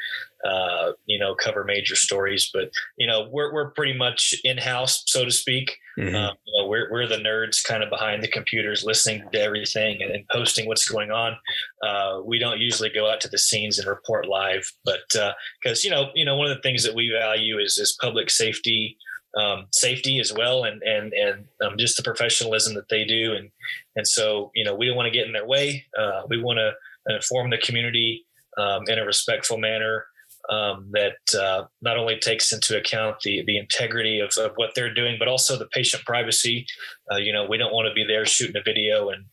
uh, 0.43 0.93
you 1.05 1.19
know, 1.19 1.35
cover 1.35 1.63
major 1.63 1.95
stories. 1.95 2.49
But 2.53 2.71
you 2.97 3.07
know, 3.07 3.27
we're 3.31 3.53
we're 3.53 3.71
pretty 3.71 3.93
much 3.93 4.33
in 4.43 4.57
house, 4.57 5.03
so 5.05 5.25
to 5.25 5.31
speak. 5.31 5.77
Mm-hmm. 5.97 6.15
Um, 6.15 6.35
you 6.45 6.61
know, 6.61 6.67
we're 6.67 6.91
we're 6.91 7.07
the 7.07 7.17
nerds, 7.17 7.63
kind 7.63 7.83
of 7.83 7.89
behind 7.89 8.23
the 8.23 8.27
computers, 8.27 8.83
listening 8.83 9.23
to 9.31 9.39
everything 9.41 10.01
and, 10.01 10.11
and 10.11 10.27
posting 10.29 10.67
what's 10.67 10.87
going 10.87 11.11
on. 11.11 11.35
Uh, 11.83 12.21
we 12.25 12.39
don't 12.39 12.59
usually 12.59 12.89
go 12.89 13.09
out 13.09 13.21
to 13.21 13.29
the 13.29 13.37
scenes 13.37 13.77
and 13.77 13.87
report 13.87 14.27
live, 14.27 14.71
but 14.83 15.01
because 15.11 15.79
uh, 15.79 15.83
you 15.83 15.89
know, 15.89 16.09
you 16.15 16.25
know, 16.25 16.35
one 16.35 16.49
of 16.49 16.55
the 16.55 16.61
things 16.61 16.83
that 16.83 16.95
we 16.95 17.11
value 17.11 17.59
is 17.59 17.77
is 17.77 17.97
public 18.01 18.29
safety. 18.29 18.97
Um, 19.33 19.67
safety 19.71 20.19
as 20.19 20.33
well, 20.33 20.65
and 20.65 20.83
and 20.83 21.13
and 21.13 21.45
um, 21.63 21.77
just 21.77 21.95
the 21.95 22.03
professionalism 22.03 22.73
that 22.73 22.89
they 22.89 23.05
do, 23.05 23.31
and 23.31 23.49
and 23.95 24.05
so 24.05 24.51
you 24.53 24.65
know 24.65 24.75
we 24.75 24.85
don't 24.85 24.97
want 24.97 25.07
to 25.07 25.17
get 25.17 25.25
in 25.25 25.31
their 25.31 25.47
way. 25.47 25.85
Uh, 25.97 26.23
we 26.27 26.41
want 26.41 26.59
to 26.59 26.73
inform 27.15 27.49
the 27.49 27.57
community 27.57 28.25
um, 28.57 28.83
in 28.87 28.99
a 28.99 29.05
respectful 29.05 29.57
manner, 29.57 30.05
um, 30.49 30.89
that 30.91 31.17
uh, 31.39 31.65
not 31.81 31.97
only 31.97 32.17
takes 32.17 32.51
into 32.51 32.77
account 32.77 33.17
the 33.23 33.43
the 33.45 33.57
integrity 33.57 34.19
of, 34.19 34.31
of, 34.37 34.51
what 34.55 34.71
they're 34.75 34.93
doing, 34.93 35.17
but 35.19 35.27
also 35.27 35.57
the 35.57 35.67
patient 35.67 36.03
privacy. 36.05 36.65
Uh, 37.11 37.17
you 37.17 37.31
know, 37.31 37.45
we 37.47 37.57
don't 37.57 37.73
want 37.73 37.87
to 37.87 37.93
be 37.93 38.05
there 38.05 38.25
shooting 38.25 38.57
a 38.57 38.63
video 38.63 39.09
and 39.09 39.25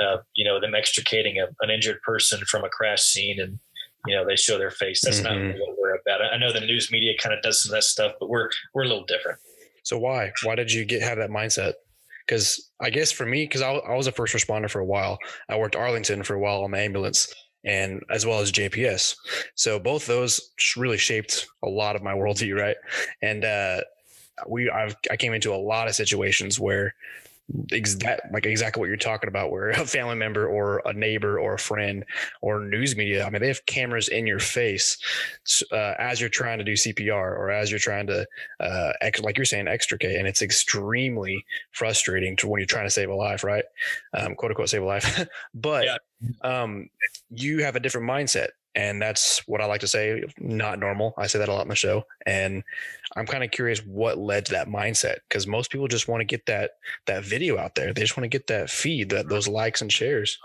uh, 0.00 0.18
you 0.34 0.44
know 0.44 0.60
them 0.60 0.74
extricating 0.74 1.38
a, 1.38 1.46
an 1.64 1.70
injured 1.70 2.00
person 2.02 2.40
from 2.46 2.64
a 2.64 2.68
crash 2.68 3.02
scene 3.02 3.40
and 3.40 3.58
you 4.06 4.16
know 4.16 4.26
they 4.26 4.36
show 4.36 4.58
their 4.58 4.70
face. 4.70 5.00
That's 5.02 5.20
mm-hmm. 5.20 5.48
not 5.48 5.58
what 5.58 5.76
we're 5.78 5.96
about. 5.96 6.20
I 6.32 6.38
know 6.38 6.52
the 6.52 6.60
news 6.60 6.90
media 6.90 7.12
kind 7.20 7.34
of 7.34 7.42
does 7.42 7.62
some 7.62 7.70
of 7.70 7.76
that 7.76 7.84
stuff, 7.84 8.12
but 8.18 8.28
we're 8.28 8.50
we're 8.74 8.84
a 8.84 8.88
little 8.88 9.04
different. 9.04 9.38
So 9.84 9.98
why 9.98 10.32
why 10.44 10.54
did 10.54 10.72
you 10.72 10.84
get 10.84 11.02
have 11.02 11.18
that 11.18 11.30
mindset? 11.30 11.74
Because 12.26 12.70
I 12.80 12.90
guess 12.90 13.10
for 13.10 13.26
me, 13.26 13.44
because 13.44 13.62
I, 13.62 13.72
I 13.72 13.96
was 13.96 14.06
a 14.06 14.12
first 14.12 14.34
responder 14.34 14.70
for 14.70 14.78
a 14.78 14.84
while. 14.84 15.18
I 15.48 15.58
worked 15.58 15.74
Arlington 15.74 16.22
for 16.22 16.34
a 16.34 16.38
while 16.38 16.62
on 16.62 16.70
the 16.70 16.78
ambulance, 16.78 17.32
and 17.64 18.02
as 18.10 18.26
well 18.26 18.40
as 18.40 18.52
JPS. 18.52 19.16
So 19.54 19.78
both 19.78 20.06
those 20.06 20.50
really 20.76 20.98
shaped 20.98 21.46
a 21.62 21.68
lot 21.68 21.96
of 21.96 22.02
my 22.02 22.12
worldview, 22.12 22.58
right? 22.58 22.76
And 23.20 23.44
uh, 23.44 23.82
we 24.48 24.70
I've, 24.70 24.96
I 25.10 25.16
came 25.16 25.32
into 25.32 25.54
a 25.54 25.56
lot 25.56 25.88
of 25.88 25.94
situations 25.94 26.58
where 26.58 26.94
exact 27.70 28.32
like 28.32 28.46
exactly 28.46 28.80
what 28.80 28.88
you're 28.88 28.96
talking 28.96 29.28
about 29.28 29.50
where 29.50 29.70
a 29.70 29.84
family 29.84 30.14
member 30.14 30.46
or 30.46 30.80
a 30.86 30.92
neighbor 30.92 31.38
or 31.38 31.54
a 31.54 31.58
friend 31.58 32.04
or 32.40 32.60
news 32.60 32.96
media 32.96 33.26
i 33.26 33.30
mean 33.30 33.42
they 33.42 33.48
have 33.48 33.64
cameras 33.66 34.08
in 34.08 34.26
your 34.26 34.38
face 34.38 34.96
uh, 35.72 35.94
as 35.98 36.20
you're 36.20 36.30
trying 36.30 36.58
to 36.58 36.64
do 36.64 36.72
cpr 36.72 37.12
or 37.12 37.50
as 37.50 37.70
you're 37.70 37.80
trying 37.80 38.06
to 38.06 38.26
uh, 38.60 38.92
ex- 39.00 39.20
like 39.20 39.36
you're 39.36 39.44
saying 39.44 39.68
extricate. 39.68 40.16
And 40.16 40.26
it's 40.26 40.42
extremely 40.42 41.44
frustrating 41.72 42.36
to 42.36 42.48
when 42.48 42.60
you're 42.60 42.66
trying 42.66 42.86
to 42.86 42.90
save 42.90 43.10
a 43.10 43.14
life 43.14 43.44
right? 43.44 43.64
Um, 44.14 44.34
quote 44.34 44.52
unquote 44.52 44.68
save 44.68 44.82
a 44.82 44.86
life. 44.86 45.28
But 45.54 45.84
yeah. 45.84 45.96
um, 46.42 46.88
you 47.30 47.62
have 47.62 47.76
a 47.76 47.80
different 47.80 48.08
mindset 48.08 48.48
and 48.74 49.00
that's 49.00 49.46
what 49.46 49.60
I 49.60 49.66
like 49.66 49.80
to 49.80 49.88
say. 49.88 50.24
Not 50.38 50.78
normal. 50.78 51.14
I 51.18 51.26
say 51.26 51.38
that 51.38 51.48
a 51.48 51.52
lot 51.52 51.62
in 51.62 51.68
the 51.68 51.74
show, 51.74 52.04
and 52.26 52.62
I'm 53.16 53.26
kind 53.26 53.44
of 53.44 53.50
curious 53.50 53.80
what 53.80 54.18
led 54.18 54.46
to 54.46 54.52
that 54.52 54.68
mindset 54.68 55.18
because 55.28 55.46
most 55.46 55.70
people 55.70 55.88
just 55.88 56.08
want 56.08 56.20
to 56.20 56.24
get 56.24 56.46
that 56.46 56.72
that 57.06 57.24
video 57.24 57.58
out 57.58 57.74
there. 57.74 57.92
They 57.92 58.00
just 58.00 58.16
want 58.16 58.24
to 58.24 58.28
get 58.28 58.46
that 58.48 58.70
feed, 58.70 59.10
that 59.10 59.28
those 59.28 59.48
likes 59.48 59.82
and 59.82 59.92
shares. 59.92 60.38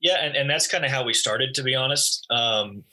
Yeah, 0.00 0.16
and, 0.24 0.34
and 0.34 0.48
that's 0.48 0.66
kind 0.66 0.84
of 0.84 0.90
how 0.90 1.04
we 1.04 1.12
started, 1.12 1.54
to 1.54 1.62
be 1.62 1.74
honest. 1.74 2.26
Um, 2.30 2.84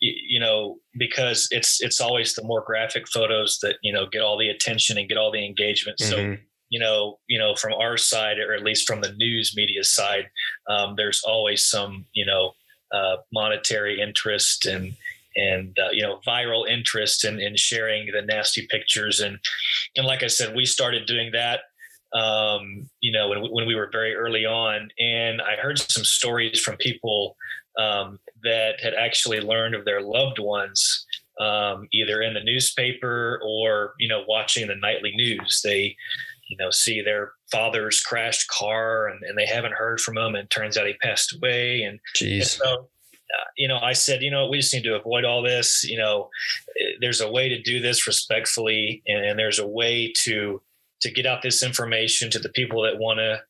you, 0.00 0.12
you 0.28 0.40
know, 0.40 0.78
because 0.98 1.48
it's 1.50 1.82
it's 1.82 2.00
always 2.00 2.34
the 2.34 2.44
more 2.44 2.62
graphic 2.66 3.08
photos 3.08 3.58
that 3.60 3.76
you 3.82 3.92
know 3.92 4.06
get 4.06 4.22
all 4.22 4.38
the 4.38 4.48
attention 4.48 4.98
and 4.98 5.08
get 5.08 5.18
all 5.18 5.32
the 5.32 5.44
engagement. 5.44 6.00
So 6.00 6.16
mm-hmm 6.16 6.42
you 6.68 6.80
know, 6.80 7.18
you 7.28 7.38
know, 7.38 7.54
from 7.54 7.74
our 7.74 7.96
side, 7.96 8.38
or 8.38 8.52
at 8.52 8.64
least 8.64 8.86
from 8.86 9.00
the 9.00 9.12
news 9.12 9.54
media 9.56 9.84
side, 9.84 10.28
um, 10.68 10.94
there's 10.96 11.22
always 11.24 11.64
some, 11.64 12.06
you 12.12 12.26
know, 12.26 12.52
uh, 12.92 13.16
monetary 13.32 14.00
interest 14.00 14.66
and 14.66 14.94
and 15.36 15.76
uh, 15.78 15.90
you 15.92 16.02
know 16.02 16.20
viral 16.26 16.68
interest 16.68 17.24
in, 17.24 17.40
in 17.40 17.56
sharing 17.56 18.10
the 18.12 18.22
nasty 18.22 18.66
pictures 18.70 19.20
and 19.20 19.38
and 19.96 20.06
like 20.06 20.22
I 20.22 20.28
said, 20.28 20.54
we 20.54 20.64
started 20.64 21.06
doing 21.06 21.32
that 21.32 21.60
um, 22.12 22.88
you 23.00 23.12
know 23.12 23.28
when, 23.28 23.42
when 23.50 23.66
we 23.66 23.74
were 23.74 23.90
very 23.92 24.14
early 24.14 24.46
on, 24.46 24.88
and 24.98 25.42
I 25.42 25.56
heard 25.60 25.78
some 25.78 26.04
stories 26.04 26.60
from 26.60 26.76
people 26.76 27.36
um, 27.78 28.18
that 28.42 28.80
had 28.80 28.94
actually 28.94 29.40
learned 29.40 29.74
of 29.74 29.84
their 29.84 30.00
loved 30.00 30.38
ones 30.38 31.06
um, 31.40 31.88
either 31.92 32.22
in 32.22 32.34
the 32.34 32.42
newspaper 32.42 33.40
or 33.44 33.94
you 33.98 34.08
know 34.08 34.24
watching 34.26 34.66
the 34.68 34.76
nightly 34.76 35.12
news. 35.14 35.60
They 35.62 35.96
you 36.48 36.56
know 36.56 36.70
see 36.70 37.02
their 37.02 37.32
father's 37.50 38.00
crashed 38.00 38.48
car 38.48 39.08
and, 39.08 39.22
and 39.22 39.38
they 39.38 39.46
haven't 39.46 39.74
heard 39.74 40.00
from 40.00 40.16
him 40.16 40.34
and 40.34 40.50
turns 40.50 40.76
out 40.76 40.86
he 40.86 40.94
passed 40.94 41.34
away 41.34 41.82
and, 41.82 42.00
and 42.38 42.46
so 42.46 42.74
uh, 42.74 43.44
you 43.56 43.68
know 43.68 43.78
i 43.78 43.92
said 43.92 44.22
you 44.22 44.30
know 44.30 44.48
we 44.48 44.58
just 44.58 44.74
need 44.74 44.82
to 44.82 44.96
avoid 44.96 45.24
all 45.24 45.42
this 45.42 45.84
you 45.84 45.98
know 45.98 46.28
eh, 46.80 46.92
there's 47.00 47.20
a 47.20 47.30
way 47.30 47.48
to 47.48 47.60
do 47.62 47.80
this 47.80 48.06
respectfully 48.06 49.02
and, 49.06 49.24
and 49.24 49.38
there's 49.38 49.58
a 49.58 49.66
way 49.66 50.12
to 50.12 50.60
to 51.00 51.10
get 51.10 51.26
out 51.26 51.42
this 51.42 51.62
information 51.62 52.30
to 52.30 52.38
the 52.38 52.48
people 52.50 52.82
that 52.82 52.98
want 52.98 53.18
to 53.18 53.40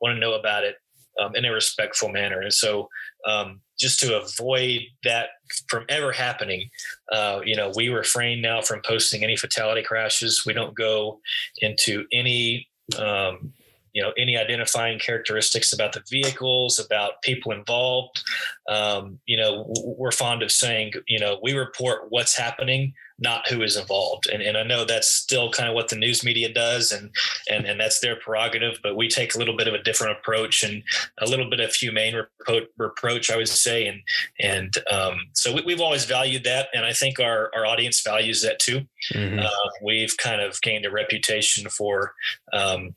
want 0.00 0.14
to 0.14 0.20
know 0.20 0.34
about 0.34 0.64
it 0.64 0.76
um, 1.20 1.34
in 1.34 1.44
a 1.44 1.52
respectful 1.52 2.10
manner 2.10 2.40
and 2.40 2.52
so 2.52 2.88
um, 3.26 3.60
just 3.78 4.00
to 4.00 4.20
avoid 4.20 4.82
that 5.04 5.28
from 5.68 5.84
ever 5.88 6.12
happening. 6.12 6.70
Uh, 7.12 7.40
you 7.44 7.56
know, 7.56 7.72
we 7.74 7.88
refrain 7.88 8.40
now 8.40 8.62
from 8.62 8.80
posting 8.82 9.22
any 9.22 9.36
fatality 9.36 9.82
crashes. 9.82 10.44
We 10.46 10.52
don't 10.52 10.74
go 10.74 11.20
into 11.58 12.06
any, 12.12 12.68
um, 12.98 13.52
you 13.92 14.02
know, 14.02 14.12
any 14.18 14.36
identifying 14.36 14.98
characteristics 14.98 15.72
about 15.72 15.94
the 15.94 16.02
vehicles, 16.10 16.78
about 16.78 17.22
people 17.22 17.50
involved. 17.50 18.22
Um, 18.68 19.18
you 19.24 19.38
know, 19.38 19.64
we're 19.84 20.12
fond 20.12 20.42
of 20.42 20.52
saying, 20.52 20.92
you 21.08 21.18
know, 21.18 21.38
we 21.42 21.54
report 21.54 22.02
what's 22.10 22.36
happening. 22.36 22.92
Not 23.18 23.48
who 23.48 23.62
is 23.62 23.76
involved. 23.76 24.28
And, 24.28 24.42
and 24.42 24.56
I 24.56 24.62
know 24.62 24.84
that's 24.84 25.08
still 25.08 25.50
kind 25.50 25.68
of 25.68 25.74
what 25.74 25.88
the 25.88 25.96
news 25.96 26.22
media 26.22 26.52
does, 26.52 26.92
and, 26.92 27.10
and, 27.50 27.64
and 27.64 27.80
that's 27.80 28.00
their 28.00 28.16
prerogative, 28.16 28.78
but 28.82 28.96
we 28.96 29.08
take 29.08 29.34
a 29.34 29.38
little 29.38 29.56
bit 29.56 29.68
of 29.68 29.74
a 29.74 29.82
different 29.82 30.18
approach 30.18 30.62
and 30.62 30.82
a 31.18 31.26
little 31.26 31.48
bit 31.48 31.60
of 31.60 31.74
humane 31.74 32.14
repro- 32.14 32.66
reproach, 32.76 33.30
I 33.30 33.36
would 33.36 33.48
say. 33.48 33.86
And, 33.86 34.02
and 34.40 34.74
um, 34.90 35.20
so 35.32 35.58
we, 35.64 35.72
have 35.72 35.80
always 35.80 36.04
valued 36.04 36.44
that. 36.44 36.68
And 36.74 36.84
I 36.84 36.92
think 36.92 37.18
our, 37.18 37.50
our 37.54 37.64
audience 37.64 38.02
values 38.02 38.42
that 38.42 38.58
too. 38.58 38.86
Mm-hmm. 39.12 39.38
Uh, 39.40 39.70
we've 39.82 40.16
kind 40.16 40.40
of 40.40 40.60
gained 40.60 40.84
a 40.84 40.90
reputation 40.90 41.68
for, 41.70 42.12
um, 42.52 42.94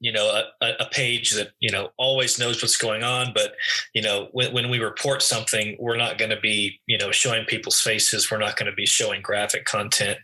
you 0.00 0.12
know 0.12 0.42
a, 0.60 0.66
a, 0.80 0.86
page 0.90 1.32
that 1.32 1.50
you 1.60 1.70
know 1.70 1.90
always 1.98 2.38
knows 2.38 2.62
what's 2.62 2.76
going 2.76 3.04
on 3.04 3.32
but 3.34 3.52
you 3.94 4.02
know 4.02 4.28
when, 4.32 4.52
when 4.52 4.70
we 4.70 4.78
report 4.78 5.22
something 5.22 5.76
we're 5.78 5.96
not 5.96 6.18
going 6.18 6.30
to 6.30 6.40
be 6.40 6.80
you 6.86 6.98
know 6.98 7.10
showing 7.10 7.44
people's 7.44 7.80
faces. 7.80 8.30
We're 8.30 8.38
not 8.38 8.56
going 8.56 8.70
to 8.70 8.74
be 8.74 8.86
showing 8.86 9.22
graphic 9.22 9.64
content 9.64 10.18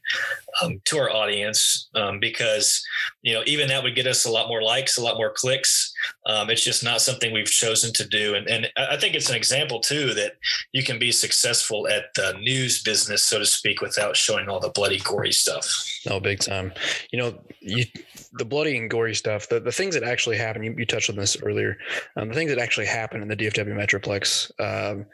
um, 0.62 0.80
to 0.86 0.98
our 0.98 1.10
audience 1.10 1.88
um, 1.94 2.18
because 2.20 2.84
you 3.22 3.34
know 3.34 3.42
even 3.46 3.68
that 3.68 3.82
would 3.82 3.94
get 3.94 4.06
us 4.06 4.24
a 4.24 4.30
lot 4.30 4.48
more 4.48 4.62
likes 4.62 4.96
a 4.96 5.02
lot 5.02 5.16
more 5.16 5.32
clicks 5.32 5.92
um, 6.26 6.50
it's 6.50 6.64
just 6.64 6.84
not 6.84 7.00
something 7.00 7.32
we've 7.32 7.46
chosen 7.46 7.92
to 7.94 8.06
do. 8.06 8.34
And, 8.34 8.48
and 8.48 8.70
i 8.76 8.96
think 8.96 9.14
it's 9.14 9.30
an 9.30 9.36
example 9.36 9.80
too 9.80 10.14
that 10.14 10.34
you 10.72 10.82
can 10.82 10.98
be 10.98 11.12
successful 11.12 11.88
at 11.88 12.14
the 12.14 12.34
news 12.40 12.82
business 12.82 13.22
so 13.22 13.38
to 13.38 13.46
speak 13.46 13.80
without 13.80 14.16
showing 14.16 14.48
all 14.48 14.60
the 14.60 14.70
bloody 14.70 14.98
gory 14.98 15.32
stuff. 15.32 15.64
No 16.06 16.20
big 16.20 16.40
time. 16.40 16.72
You 17.10 17.18
know 17.18 17.38
you 17.60 17.84
the 18.32 18.44
bloody 18.44 18.76
and 18.76 18.90
gory 18.90 19.14
stuff 19.14 19.48
the, 19.48 19.60
the 19.60 19.72
things 19.72 19.94
that 19.94 20.04
actually 20.04 20.36
happen 20.36 20.62
you, 20.62 20.74
you 20.76 20.86
touched 20.86 21.10
on 21.10 21.16
this 21.16 21.36
earlier 21.42 21.78
um, 22.16 22.28
the 22.28 22.34
things 22.34 22.50
that 22.50 22.58
actually 22.58 22.86
happen 22.86 23.22
in 23.22 23.28
the 23.28 23.36
dfw 23.36 23.66
metroplex 23.66 24.50
um, 24.60 25.06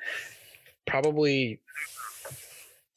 probably 0.86 1.60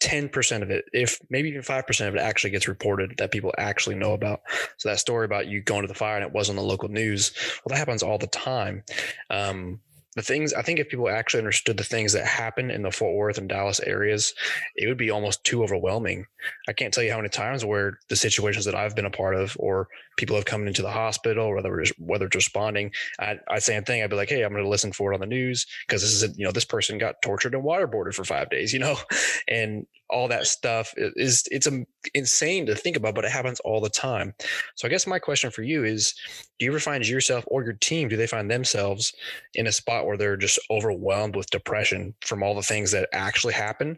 10% 0.05 0.61
of 0.61 0.69
it, 0.69 0.85
if 0.93 1.19
maybe 1.31 1.49
even 1.49 1.63
5% 1.63 2.07
of 2.07 2.15
it 2.15 2.19
actually 2.19 2.51
gets 2.51 2.67
reported 2.67 3.15
that 3.17 3.31
people 3.31 3.51
actually 3.57 3.95
know 3.95 4.13
about. 4.13 4.41
So 4.77 4.89
that 4.89 4.99
story 4.99 5.25
about 5.25 5.47
you 5.47 5.61
going 5.61 5.81
to 5.81 5.87
the 5.87 5.95
fire 5.95 6.15
and 6.15 6.23
it 6.23 6.31
wasn't 6.31 6.57
the 6.57 6.63
local 6.63 6.89
news, 6.89 7.33
well, 7.65 7.73
that 7.73 7.79
happens 7.79 8.03
all 8.03 8.19
the 8.19 8.27
time. 8.27 8.83
Um, 9.31 9.79
the 10.15 10.21
things 10.21 10.53
I 10.53 10.61
think 10.61 10.79
if 10.79 10.89
people 10.89 11.09
actually 11.09 11.39
understood 11.39 11.77
the 11.77 11.83
things 11.83 12.13
that 12.13 12.25
happen 12.25 12.71
in 12.71 12.81
the 12.81 12.91
Fort 12.91 13.15
Worth 13.15 13.37
and 13.37 13.49
Dallas 13.49 13.81
areas, 13.81 14.33
it 14.75 14.87
would 14.87 14.97
be 14.97 15.09
almost 15.09 15.43
too 15.43 15.61
overwhelming. 15.61 16.25
I 16.69 16.73
can't 16.73 16.93
tell 16.93 17.03
you 17.03 17.11
how 17.11 17.17
many 17.17 17.29
times 17.29 17.65
where 17.65 17.99
the 18.07 18.15
situations 18.15 18.65
that 18.65 18.75
I've 18.75 18.95
been 18.95 19.05
a 19.05 19.11
part 19.11 19.35
of, 19.35 19.57
or 19.59 19.89
people 20.17 20.37
have 20.37 20.45
come 20.45 20.67
into 20.67 20.81
the 20.81 20.91
hospital, 20.91 21.53
whether 21.53 21.81
it's, 21.81 21.91
whether 21.97 22.27
it's 22.27 22.35
responding, 22.35 22.91
I, 23.19 23.39
I 23.49 23.59
same 23.59 23.83
thing. 23.83 24.01
I'd 24.01 24.09
be 24.09 24.15
like, 24.15 24.29
hey, 24.29 24.43
I'm 24.43 24.53
going 24.53 24.63
to 24.63 24.69
listen 24.69 24.93
for 24.93 25.11
it 25.11 25.15
on 25.15 25.19
the 25.19 25.25
news 25.25 25.65
because 25.85 26.01
this 26.01 26.13
is 26.13 26.23
a, 26.23 26.29
you 26.35 26.45
know 26.45 26.51
this 26.51 26.65
person 26.65 26.97
got 26.97 27.21
tortured 27.21 27.53
and 27.53 27.63
waterboarded 27.63 28.13
for 28.13 28.23
five 28.23 28.49
days, 28.49 28.71
you 28.71 28.79
know, 28.79 28.97
and 29.49 29.85
all 30.09 30.27
that 30.27 30.45
stuff 30.45 30.93
is 30.97 31.43
it's 31.51 31.67
insane 32.13 32.65
to 32.65 32.75
think 32.75 32.95
about, 32.95 33.15
but 33.15 33.25
it 33.25 33.31
happens 33.31 33.59
all 33.61 33.81
the 33.81 33.89
time. 33.89 34.33
So 34.75 34.87
I 34.87 34.91
guess 34.91 35.07
my 35.07 35.19
question 35.19 35.49
for 35.49 35.63
you 35.63 35.83
is, 35.83 36.13
do 36.59 36.65
you 36.65 36.71
ever 36.71 36.79
find 36.79 37.07
yourself 37.07 37.43
or 37.47 37.63
your 37.63 37.73
team, 37.73 38.07
do 38.07 38.15
they 38.15 38.27
find 38.27 38.49
themselves 38.49 39.13
in 39.55 39.67
a 39.67 39.71
spot 39.71 40.05
where 40.05 40.17
they're 40.17 40.37
just 40.37 40.59
overwhelmed 40.69 41.35
with 41.35 41.49
depression 41.49 42.13
from 42.21 42.43
all 42.43 42.55
the 42.55 42.61
things 42.61 42.91
that 42.91 43.09
actually 43.13 43.53
happen 43.53 43.97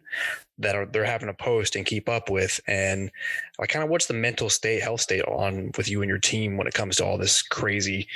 that 0.59 0.75
are 0.75 0.85
they're 0.85 1.05
having 1.05 1.27
to 1.27 1.33
post 1.33 1.75
and 1.75 1.85
keep 1.85 2.07
up 2.07 2.29
with? 2.29 2.59
And 2.67 3.11
like 3.59 3.69
kind 3.69 3.83
of 3.83 3.89
what's 3.89 4.07
the 4.07 4.13
mental 4.13 4.49
state, 4.49 4.81
health 4.81 5.01
state 5.01 5.23
on 5.23 5.71
with 5.77 5.89
you 5.89 6.01
and 6.01 6.09
your 6.09 6.19
team 6.19 6.57
when 6.57 6.67
it 6.67 6.73
comes 6.73 6.97
to 6.97 7.05
all 7.05 7.17
this 7.17 7.41
crazy 7.41 8.07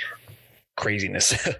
craziness? 0.76 1.48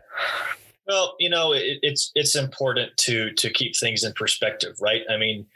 Well, 0.87 1.15
you 1.21 1.31
know, 1.31 1.53
it, 1.53 1.79
it's 1.83 2.11
it's 2.15 2.35
important 2.35 2.97
to 2.99 3.33
to 3.35 3.51
keep 3.51 3.77
things 3.77 4.03
in 4.03 4.13
perspective, 4.15 4.77
right? 4.81 5.03
I 5.09 5.17
mean, 5.17 5.47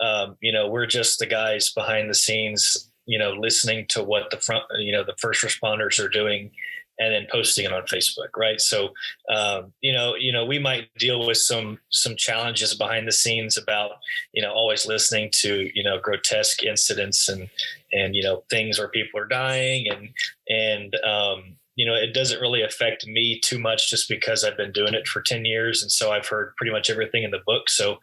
um, 0.00 0.36
you 0.40 0.52
know, 0.52 0.68
we're 0.68 0.86
just 0.86 1.18
the 1.18 1.26
guys 1.26 1.72
behind 1.72 2.10
the 2.10 2.14
scenes, 2.14 2.90
you 3.06 3.18
know, 3.18 3.32
listening 3.32 3.86
to 3.90 4.02
what 4.02 4.30
the 4.30 4.38
front, 4.38 4.64
you 4.78 4.92
know, 4.92 5.04
the 5.04 5.16
first 5.18 5.44
responders 5.44 6.02
are 6.02 6.08
doing 6.08 6.50
and 6.98 7.12
then 7.12 7.26
posting 7.30 7.66
it 7.66 7.72
on 7.72 7.82
Facebook, 7.82 8.36
right? 8.38 8.58
So, 8.60 8.88
um, 9.28 9.72
you 9.82 9.92
know, 9.92 10.14
you 10.14 10.32
know, 10.32 10.46
we 10.46 10.58
might 10.58 10.88
deal 10.98 11.26
with 11.26 11.36
some 11.36 11.78
some 11.90 12.16
challenges 12.16 12.74
behind 12.74 13.06
the 13.06 13.12
scenes 13.12 13.58
about, 13.58 13.92
you 14.32 14.42
know, 14.42 14.52
always 14.52 14.86
listening 14.86 15.30
to, 15.34 15.70
you 15.74 15.82
know, 15.82 15.98
grotesque 16.00 16.62
incidents 16.62 17.28
and 17.28 17.48
and 17.92 18.14
you 18.14 18.22
know 18.22 18.44
things 18.50 18.78
where 18.78 18.88
people 18.88 19.20
are 19.20 19.26
dying 19.26 19.86
and 19.88 20.08
and 20.48 20.94
um, 21.04 21.56
you 21.76 21.86
know, 21.86 21.94
it 21.94 22.14
doesn't 22.14 22.40
really 22.40 22.62
affect 22.62 23.06
me 23.06 23.38
too 23.38 23.58
much 23.58 23.90
just 23.90 24.08
because 24.08 24.42
I've 24.42 24.56
been 24.56 24.72
doing 24.72 24.94
it 24.94 25.06
for 25.06 25.20
10 25.20 25.44
years. 25.44 25.82
And 25.82 25.92
so 25.92 26.10
I've 26.10 26.26
heard 26.26 26.56
pretty 26.56 26.72
much 26.72 26.90
everything 26.90 27.22
in 27.22 27.30
the 27.30 27.42
book. 27.46 27.68
So, 27.68 27.98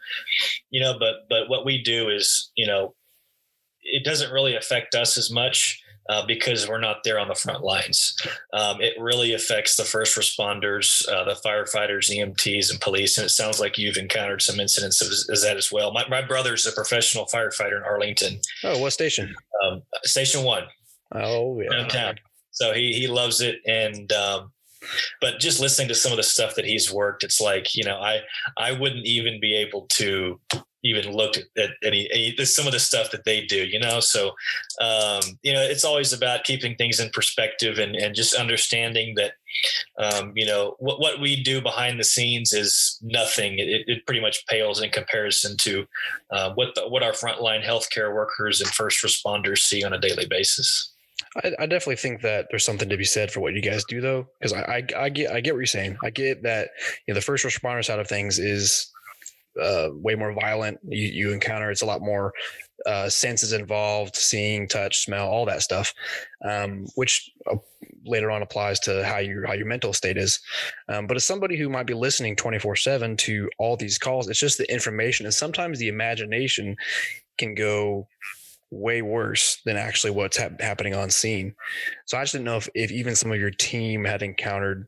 you 0.70 0.80
know, 0.80 0.98
but, 0.98 1.26
but 1.30 1.50
what 1.50 1.66
we 1.66 1.82
do 1.82 2.10
is, 2.10 2.52
you 2.56 2.68
know, 2.68 2.94
it 3.82 4.06
doesn't 4.06 4.32
really 4.32 4.56
affect 4.56 4.96
us 4.96 5.18
as 5.18 5.32
much 5.32 5.82
uh, 6.10 6.26
because 6.26 6.68
we're 6.68 6.80
not 6.80 7.04
there 7.04 7.20
on 7.20 7.28
the 7.28 7.36
front 7.36 7.64
lines. 7.64 8.16
Um, 8.54 8.80
it 8.82 8.94
really 9.00 9.34
affects 9.34 9.76
the 9.76 9.84
first 9.84 10.18
responders, 10.18 11.08
uh, 11.10 11.24
the 11.24 11.40
firefighters, 11.44 12.12
EMTs, 12.12 12.70
and 12.70 12.80
police. 12.80 13.18
And 13.18 13.26
it 13.26 13.30
sounds 13.30 13.60
like 13.60 13.78
you've 13.78 13.98
encountered 13.98 14.42
some 14.42 14.60
incidents 14.60 15.02
of, 15.02 15.08
of 15.34 15.42
that 15.42 15.58
as 15.58 15.72
well. 15.72 15.92
My, 15.92 16.08
my 16.10 16.22
brother's 16.22 16.68
a 16.68 16.72
professional 16.72 17.26
firefighter 17.26 17.78
in 17.78 17.84
Arlington. 17.84 18.40
Oh, 18.64 18.78
what 18.80 18.94
station? 18.94 19.34
Um, 19.64 19.82
station 20.04 20.44
one. 20.44 20.64
Oh, 21.14 21.60
yeah. 21.60 21.70
Downtown. 21.70 22.16
So 22.54 22.74
he 22.74 22.94
he 22.94 23.08
loves 23.08 23.42
it, 23.42 23.60
and 23.68 24.12
um, 24.14 24.52
but 25.22 25.40
just 25.40 25.60
listening 25.60 25.88
to 25.90 25.96
some 25.96 26.12
of 26.12 26.18
the 26.18 26.24
stuff 26.24 26.56
that 26.56 26.66
he's 26.66 26.92
worked, 26.92 27.24
it's 27.24 27.42
like 27.42 27.76
you 27.76 27.84
know 27.84 27.98
I 27.98 28.22
I 28.58 28.72
wouldn't 28.72 29.06
even 29.06 29.40
be 29.40 29.56
able 29.56 29.88
to 29.94 30.40
even 30.84 31.14
look 31.14 31.36
at 31.58 31.70
any, 31.84 32.10
any 32.14 32.36
some 32.46 32.68
of 32.68 32.74
the 32.74 32.80
stuff 32.80 33.10
that 33.12 33.24
they 33.24 33.46
do, 33.46 33.66
you 33.66 33.80
know. 33.80 34.00
So, 34.00 34.30
um, 34.82 35.22
you 35.42 35.54
know, 35.54 35.62
it's 35.62 35.86
always 35.86 36.12
about 36.12 36.44
keeping 36.44 36.76
things 36.76 37.00
in 37.00 37.10
perspective 37.12 37.80
and 37.80 37.96
and 37.96 38.14
just 38.14 38.36
understanding 38.36 39.16
that, 39.16 39.34
um, 39.98 40.34
you 40.36 40.46
know, 40.46 40.76
what 40.80 41.00
what 41.00 41.22
we 41.22 41.42
do 41.42 41.62
behind 41.62 42.00
the 42.00 42.04
scenes 42.04 42.54
is 42.54 43.00
nothing. 43.02 43.60
It, 43.60 43.84
it 43.88 44.06
pretty 44.06 44.22
much 44.22 44.46
pales 44.48 44.82
in 44.82 44.90
comparison 44.90 45.58
to 45.58 45.86
uh, 46.32 46.54
what 46.54 46.76
the, 46.76 46.88
what 46.88 47.04
our 47.04 47.14
frontline 47.14 47.64
healthcare 47.64 48.14
workers 48.14 48.60
and 48.60 48.70
first 48.70 49.04
responders 49.04 49.60
see 49.60 49.84
on 49.84 49.94
a 49.94 50.00
daily 50.00 50.26
basis. 50.26 50.93
I, 51.36 51.52
I, 51.60 51.66
definitely 51.66 51.96
think 51.96 52.22
that 52.22 52.48
there's 52.50 52.66
something 52.66 52.90
to 52.90 52.98
be 52.98 53.04
said 53.04 53.32
for 53.32 53.40
what 53.40 53.54
you 53.54 53.62
guys 53.62 53.84
do, 53.86 54.02
though, 54.02 54.28
because 54.40 54.54
I, 54.54 54.62
I, 54.62 55.04
I 55.04 55.10
get 55.10 55.32
I 55.32 55.42
get 55.42 55.54
what 55.54 55.60
you're 55.60 55.66
saying. 55.66 55.98
I 56.04 56.10
get 56.10 56.44
that 56.44 56.70
you 57.08 57.14
know 57.14 57.16
the 57.16 57.22
first 57.22 57.46
responder 57.46 57.84
side 57.84 58.00
of 58.00 58.08
things 58.08 58.40
is 58.40 58.92
uh, 59.62 59.90
way 59.92 60.16
more 60.16 60.34
violent. 60.34 60.80
You, 60.88 61.08
you 61.08 61.32
encounter 61.32 61.72
it's 61.72 61.82
a 61.82 61.88
lot 61.88 62.02
more 62.02 62.34
uh, 62.86 63.10
senses 63.10 63.54
involved, 63.54 64.16
seeing, 64.16 64.68
touch, 64.68 65.06
smell, 65.06 65.28
all 65.28 65.46
that 65.46 65.62
stuff, 65.62 65.94
um, 66.44 66.86
which 66.96 67.32
uh, 67.50 67.56
later 68.06 68.30
on 68.30 68.42
applies 68.42 68.80
to 68.82 69.06
how 69.06 69.20
your 69.20 69.46
how 69.48 69.54
your 69.54 69.66
mental 69.66 69.94
state 69.94 70.18
is. 70.18 70.40
Um, 70.90 71.08
but 71.08 71.18
as 71.18 71.26
somebody 71.26 71.58
who 71.58 71.70
might 71.70 71.88
be 71.88 71.94
listening 71.94 72.36
24 72.36 72.76
seven 72.76 73.18
to 73.18 73.50
all 73.58 73.78
these 73.78 73.98
calls, 73.98 74.28
it's 74.30 74.40
just 74.40 74.58
the 74.58 74.72
information, 74.72 75.26
and 75.26 75.34
sometimes 75.34 75.80
the 75.80 75.88
imagination 75.88 76.76
can 77.38 77.56
go 77.56 78.08
way 78.74 79.02
worse 79.02 79.62
than 79.66 79.78
actually 79.78 80.12
what's 80.12 80.38
ha- 80.38 80.50
happening 80.60 80.96
on 80.96 81.10
scene. 81.10 81.54
So 82.06 82.18
I 82.18 82.24
just 82.24 82.34
didn't 82.34 82.46
know 82.46 82.58
if, 82.58 82.68
if 82.74 82.92
even 82.92 83.16
some 83.16 83.32
of 83.32 83.40
your 83.40 83.52
team 83.52 84.04
had 84.04 84.22
encountered 84.22 84.88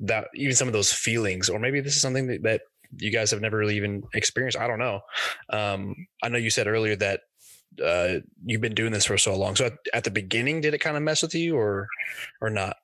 that, 0.00 0.28
even 0.34 0.56
some 0.56 0.68
of 0.68 0.72
those 0.72 0.92
feelings, 0.92 1.48
or 1.48 1.58
maybe 1.58 1.80
this 1.80 1.94
is 1.94 2.02
something 2.02 2.26
that, 2.26 2.42
that 2.42 2.62
you 2.98 3.10
guys 3.10 3.30
have 3.30 3.40
never 3.40 3.56
really 3.56 3.76
even 3.76 4.02
experienced. 4.14 4.58
I 4.58 4.66
don't 4.66 4.78
know. 4.78 5.00
Um, 5.50 5.94
I 6.22 6.28
know 6.28 6.38
you 6.38 6.50
said 6.50 6.66
earlier 6.66 6.96
that 6.96 7.20
uh, 7.82 8.14
you've 8.44 8.60
been 8.60 8.74
doing 8.74 8.92
this 8.92 9.06
for 9.06 9.16
so 9.16 9.36
long. 9.36 9.54
So 9.54 9.66
at, 9.66 9.74
at, 9.94 10.04
the 10.04 10.10
beginning, 10.10 10.60
did 10.60 10.74
it 10.74 10.78
kind 10.78 10.96
of 10.96 11.02
mess 11.02 11.22
with 11.22 11.34
you, 11.34 11.56
or 11.56 11.86
or 12.40 12.50
not? 12.50 12.76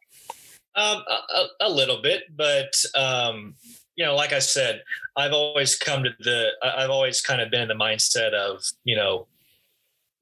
Um, 0.77 1.03
a, 1.35 1.45
a, 1.63 1.71
little 1.71 2.01
bit, 2.03 2.25
but 2.37 2.73
um, 2.95 3.57
you 3.97 4.05
know, 4.05 4.15
like 4.15 4.33
I 4.33 4.39
said, 4.39 4.83
I've 5.17 5.33
always 5.33 5.75
come 5.75 6.05
to 6.05 6.11
the. 6.21 6.51
I've 6.63 6.91
always 6.91 7.21
kind 7.21 7.41
of 7.41 7.51
been 7.51 7.63
in 7.63 7.69
the 7.69 7.75
mindset 7.75 8.33
of 8.33 8.63
you 8.85 8.95
know 8.95 9.27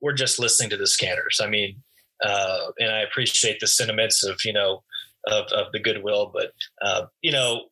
we're 0.05 0.13
just 0.13 0.39
listening 0.39 0.69
to 0.69 0.77
the 0.77 0.87
scanners. 0.87 1.41
I 1.43 1.49
mean, 1.49 1.83
uh, 2.23 2.67
and 2.79 2.91
I 2.91 3.01
appreciate 3.01 3.59
the 3.59 3.67
sentiments 3.67 4.23
of 4.23 4.39
you 4.45 4.53
know 4.53 4.83
of, 5.27 5.47
of 5.47 5.73
the 5.73 5.81
goodwill, 5.81 6.31
but 6.33 6.53
uh, 6.83 7.07
you 7.23 7.33
know, 7.33 7.63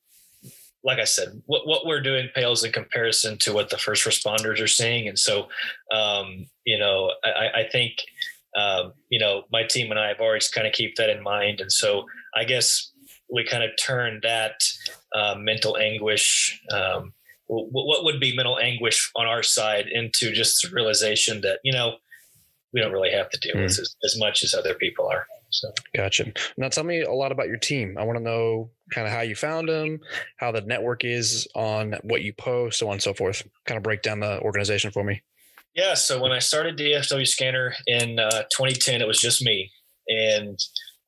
like 0.83 0.99
I 0.99 1.05
said, 1.05 1.43
what 1.45 1.67
what 1.67 1.87
we're 1.87 2.01
doing 2.01 2.31
pales 2.35 2.65
in 2.65 2.73
comparison 2.73 3.37
to 3.41 3.53
what 3.53 3.69
the 3.69 3.77
first 3.77 4.05
responders 4.05 4.61
are 4.61 4.67
seeing, 4.67 5.07
and 5.07 5.19
so 5.19 5.49
um, 5.95 6.47
you 6.65 6.79
know, 6.79 7.12
I, 7.23 7.61
I 7.61 7.69
think 7.71 7.93
um, 8.57 8.95
you 9.11 9.19
know 9.19 9.45
my 9.53 9.65
team 9.65 9.91
and 9.91 10.01
I 10.01 10.09
have 10.09 10.21
always 10.21 10.49
kind 10.49 10.67
of 10.67 10.73
keep 10.73 10.97
that 10.97 11.11
in 11.11 11.23
mind, 11.23 11.61
and 11.61 11.71
so 11.71 12.07
I 12.35 12.45
guess 12.45 12.93
we 13.31 13.45
kind 13.45 13.62
of 13.62 13.71
turn 13.79 14.21
that 14.23 14.55
uh, 15.15 15.35
mental 15.39 15.77
anguish. 15.77 16.61
Um, 16.73 17.12
what 17.49 18.05
would 18.05 18.19
be 18.19 18.35
mental 18.35 18.59
anguish 18.59 19.11
on 19.15 19.27
our 19.27 19.43
side 19.43 19.85
into 19.93 20.33
just 20.33 20.73
realization 20.73 21.43
that 21.43 21.59
you 21.62 21.73
know 21.73 21.97
we 22.73 22.81
don't 22.81 22.93
really 22.93 23.12
have 23.12 23.31
to 23.31 23.38
deal 23.41 23.57
mm. 23.57 23.62
with 23.62 23.79
as, 23.79 23.97
as 24.05 24.19
much 24.19 24.43
as 24.43 24.55
other 24.55 24.75
people 24.75 25.07
are. 25.07 25.26
So 25.50 25.71
gotcha. 25.95 26.33
Now 26.57 26.69
tell 26.69 26.85
me 26.85 27.02
a 27.02 27.12
lot 27.12 27.31
about 27.31 27.49
your 27.49 27.59
team. 27.59 27.97
I 27.99 28.05
want 28.05 28.19
to 28.19 28.25
know 28.25 28.71
kind 28.93 29.07
of 29.07 29.12
how 29.12 29.21
you 29.21 29.35
found 29.35 29.69
them, 29.69 30.00
how 30.38 30.50
the 30.50 30.62
network 30.62 31.05
is 31.05 31.47
on 31.55 31.95
what 32.02 32.23
you 32.23 32.33
post, 32.33 32.79
so 32.79 32.87
on 32.87 32.95
and 32.95 33.02
so 33.02 33.12
forth. 33.12 33.47
Kind 33.67 33.76
of 33.76 33.83
break 33.83 34.02
down 34.02 34.21
the 34.21 34.41
organization 34.41 34.91
for 34.91 35.05
me. 35.05 35.23
Yeah. 35.75 35.95
So 35.95 36.21
when 36.21 36.33
I 36.33 36.38
started 36.38 36.79
DFW 36.79 37.26
Scanner 37.26 37.75
in 37.87 38.19
uh, 38.19 38.43
2010, 38.55 39.00
it 39.00 39.07
was 39.07 39.21
just 39.21 39.43
me. 39.43 39.71
And 40.09 40.59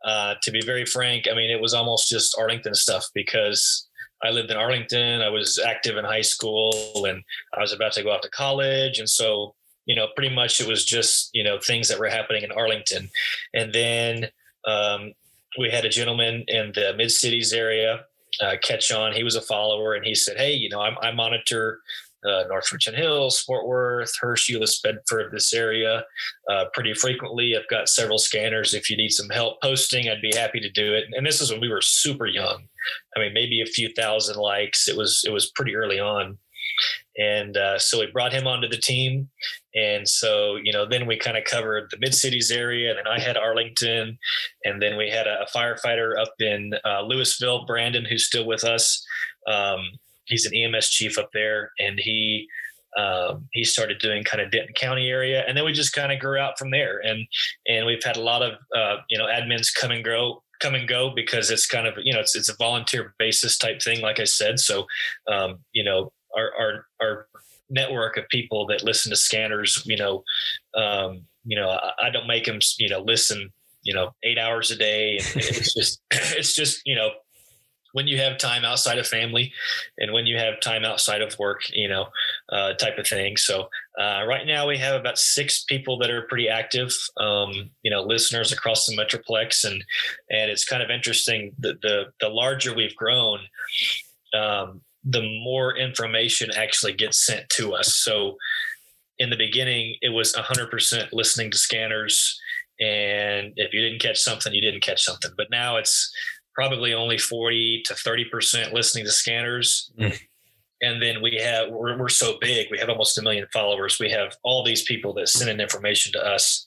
uh, 0.04 0.34
to 0.42 0.50
be 0.50 0.60
very 0.64 0.84
frank, 0.84 1.26
I 1.30 1.34
mean, 1.34 1.50
it 1.50 1.60
was 1.60 1.74
almost 1.74 2.08
just 2.08 2.36
Arlington 2.38 2.74
stuff 2.74 3.06
because 3.14 3.88
I 4.22 4.30
lived 4.30 4.50
in 4.50 4.56
Arlington. 4.56 5.20
I 5.20 5.28
was 5.28 5.58
active 5.58 5.96
in 5.96 6.04
high 6.04 6.22
school 6.22 7.04
and 7.06 7.22
I 7.56 7.60
was 7.60 7.72
about 7.72 7.92
to 7.92 8.02
go 8.02 8.12
out 8.12 8.22
to 8.22 8.30
college. 8.30 8.98
And 8.98 9.08
so, 9.08 9.54
you 9.86 9.94
know, 9.94 10.08
pretty 10.16 10.34
much 10.34 10.60
it 10.60 10.66
was 10.66 10.84
just, 10.84 11.30
you 11.32 11.44
know, 11.44 11.58
things 11.58 11.88
that 11.88 11.98
were 11.98 12.08
happening 12.08 12.42
in 12.42 12.52
Arlington. 12.52 13.10
And 13.52 13.72
then 13.72 14.28
um, 14.66 15.12
we 15.58 15.70
had 15.70 15.84
a 15.84 15.90
gentleman 15.90 16.44
in 16.48 16.72
the 16.74 16.94
mid 16.96 17.10
cities 17.10 17.52
area 17.52 18.04
uh, 18.40 18.54
catch 18.62 18.90
on. 18.92 19.12
He 19.12 19.22
was 19.22 19.36
a 19.36 19.42
follower 19.42 19.94
and 19.94 20.04
he 20.04 20.14
said, 20.14 20.36
Hey, 20.36 20.54
you 20.54 20.68
know, 20.68 20.80
I, 20.80 21.08
I 21.08 21.12
monitor 21.12 21.80
uh, 22.24 22.44
North 22.48 22.72
Richland 22.72 22.98
Hills, 22.98 23.40
Fort 23.40 23.66
Worth, 23.66 24.12
Hurst, 24.18 24.48
Euless, 24.48 24.82
Bedford, 24.82 25.30
this 25.30 25.52
area 25.52 26.04
uh, 26.50 26.64
pretty 26.72 26.94
frequently. 26.94 27.54
I've 27.56 27.68
got 27.68 27.88
several 27.88 28.18
scanners. 28.18 28.72
If 28.72 28.88
you 28.88 28.96
need 28.96 29.10
some 29.10 29.28
help 29.28 29.60
posting, 29.60 30.08
I'd 30.08 30.22
be 30.22 30.34
happy 30.34 30.60
to 30.60 30.70
do 30.70 30.94
it. 30.94 31.04
And 31.12 31.26
this 31.26 31.40
is 31.40 31.50
when 31.50 31.60
we 31.60 31.68
were 31.68 31.82
super 31.82 32.26
young. 32.26 32.66
I 33.14 33.20
mean, 33.20 33.34
maybe 33.34 33.60
a 33.60 33.66
few 33.66 33.92
thousand 33.92 34.36
likes. 34.36 34.88
It 34.88 34.96
was 34.96 35.22
it 35.26 35.32
was 35.32 35.50
pretty 35.50 35.76
early 35.76 36.00
on. 36.00 36.38
And 37.16 37.56
uh, 37.56 37.78
so 37.78 38.00
we 38.00 38.06
brought 38.06 38.32
him 38.32 38.46
onto 38.46 38.68
the 38.68 38.76
team. 38.76 39.28
And 39.74 40.08
so, 40.08 40.56
you 40.56 40.72
know, 40.72 40.86
then 40.88 41.06
we 41.06 41.16
kind 41.16 41.36
of 41.36 41.44
covered 41.44 41.88
the 41.90 41.98
mid 41.98 42.14
cities 42.14 42.50
area. 42.50 42.90
And 42.90 42.98
then 42.98 43.06
I 43.06 43.20
had 43.20 43.36
Arlington. 43.36 44.18
And 44.64 44.82
then 44.82 44.96
we 44.96 45.10
had 45.10 45.26
a, 45.26 45.46
firefighter 45.54 46.18
up 46.18 46.32
in 46.40 46.74
uh, 46.84 47.02
Lewisville, 47.02 47.66
Brandon, 47.66 48.04
who's 48.04 48.26
still 48.26 48.46
with 48.46 48.64
us. 48.64 49.04
Um, 49.46 49.90
he's 50.26 50.46
an 50.46 50.54
EMS 50.54 50.90
chief 50.90 51.18
up 51.18 51.30
there, 51.32 51.70
and 51.78 51.98
he 51.98 52.48
um, 52.96 53.48
he 53.52 53.64
started 53.64 53.98
doing 53.98 54.22
kind 54.22 54.40
of 54.40 54.50
Denton 54.50 54.74
County 54.74 55.08
area, 55.08 55.44
and 55.46 55.56
then 55.56 55.64
we 55.64 55.72
just 55.72 55.92
kind 55.92 56.12
of 56.12 56.20
grew 56.20 56.38
out 56.38 56.58
from 56.58 56.70
there. 56.70 57.00
And 57.00 57.26
and 57.66 57.86
we've 57.86 58.02
had 58.02 58.16
a 58.16 58.22
lot 58.22 58.42
of 58.42 58.54
uh, 58.76 58.96
you 59.08 59.18
know 59.18 59.26
admins 59.26 59.68
come 59.74 59.90
and 59.90 60.04
grow 60.04 60.42
come 60.60 60.74
and 60.74 60.88
go 60.88 61.10
because 61.14 61.50
it's 61.50 61.66
kind 61.66 61.86
of 61.86 61.94
you 62.02 62.12
know 62.12 62.20
it's 62.20 62.36
it's 62.36 62.48
a 62.48 62.56
volunteer 62.56 63.14
basis 63.18 63.58
type 63.58 63.82
thing, 63.82 64.00
like 64.00 64.20
I 64.20 64.24
said. 64.24 64.60
So 64.60 64.86
um, 65.30 65.58
you 65.72 65.84
know 65.84 66.12
our 66.36 66.50
our 66.58 66.86
our 67.00 67.26
network 67.70 68.16
of 68.16 68.28
people 68.28 68.66
that 68.66 68.84
listen 68.84 69.10
to 69.10 69.16
scanners, 69.16 69.82
you 69.86 69.96
know, 69.96 70.22
um, 70.74 71.22
you 71.44 71.58
know 71.58 71.68
I, 71.68 72.06
I 72.06 72.10
don't 72.10 72.26
make 72.26 72.44
them 72.44 72.58
you 72.78 72.88
know 72.88 73.00
listen 73.00 73.52
you 73.82 73.94
know 73.94 74.10
eight 74.22 74.38
hours 74.38 74.70
a 74.70 74.76
day. 74.76 75.16
it's 75.16 75.74
just 75.74 76.00
it's 76.10 76.54
just 76.54 76.82
you 76.84 76.94
know 76.94 77.10
when 77.94 78.08
you 78.08 78.18
have 78.18 78.36
time 78.38 78.64
outside 78.64 78.98
of 78.98 79.06
family 79.06 79.52
and 79.98 80.12
when 80.12 80.26
you 80.26 80.36
have 80.36 80.58
time 80.58 80.84
outside 80.84 81.22
of 81.22 81.38
work, 81.38 81.60
you 81.72 81.88
know, 81.88 82.06
uh, 82.48 82.72
type 82.74 82.98
of 82.98 83.06
thing. 83.06 83.36
So 83.36 83.68
uh, 84.00 84.24
right 84.26 84.44
now 84.44 84.66
we 84.66 84.76
have 84.78 84.98
about 84.98 85.16
six 85.16 85.62
people 85.62 85.96
that 85.98 86.10
are 86.10 86.22
pretty 86.22 86.48
active, 86.48 86.92
um, 87.18 87.70
you 87.84 87.92
know, 87.92 88.02
listeners 88.02 88.50
across 88.50 88.86
the 88.86 88.96
Metroplex. 88.96 89.64
And, 89.64 89.84
and 90.28 90.50
it's 90.50 90.64
kind 90.64 90.82
of 90.82 90.90
interesting 90.90 91.52
that 91.60 91.80
the, 91.82 92.06
the 92.20 92.28
larger 92.28 92.74
we've 92.74 92.96
grown, 92.96 93.38
um, 94.36 94.80
the 95.04 95.22
more 95.44 95.76
information 95.76 96.50
actually 96.56 96.94
gets 96.94 97.24
sent 97.24 97.48
to 97.50 97.74
us. 97.74 97.94
So 97.94 98.36
in 99.18 99.30
the 99.30 99.36
beginning, 99.36 99.96
it 100.00 100.10
was 100.10 100.32
100% 100.32 101.08
listening 101.12 101.50
to 101.50 101.58
scanners. 101.58 102.40
And 102.80 103.52
if 103.56 103.72
you 103.72 103.80
didn't 103.80 104.00
catch 104.00 104.18
something, 104.18 104.52
you 104.52 104.60
didn't 104.60 104.82
catch 104.82 105.04
something. 105.04 105.30
But 105.36 105.50
now 105.50 105.76
it's 105.76 106.12
probably 106.54 106.94
only 106.94 107.18
40 107.18 107.82
to 107.86 107.94
30% 107.94 108.72
listening 108.72 109.04
to 109.04 109.10
scanners. 109.10 109.92
Mm. 109.98 110.18
And 110.82 111.02
then 111.02 111.22
we 111.22 111.38
have, 111.42 111.70
we're, 111.70 111.96
we're 111.98 112.08
so 112.08 112.36
big, 112.40 112.68
we 112.70 112.78
have 112.78 112.88
almost 112.88 113.18
a 113.18 113.22
million 113.22 113.46
followers. 113.52 113.98
We 113.98 114.10
have 114.10 114.36
all 114.42 114.64
these 114.64 114.82
people 114.82 115.14
that 115.14 115.28
send 115.28 115.50
in 115.50 115.60
information 115.60 116.12
to 116.12 116.24
us. 116.24 116.66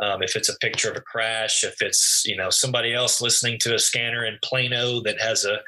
Um, 0.00 0.22
if 0.22 0.34
it's 0.34 0.48
a 0.48 0.56
picture 0.58 0.90
of 0.90 0.96
a 0.96 1.00
crash, 1.00 1.62
if 1.62 1.80
it's 1.80 2.22
you 2.26 2.36
know 2.36 2.50
somebody 2.50 2.94
else 2.94 3.20
listening 3.20 3.58
to 3.60 3.74
a 3.74 3.78
scanner 3.78 4.24
in 4.24 4.38
Plano 4.42 5.00
that 5.02 5.20
has 5.20 5.44
a 5.44 5.58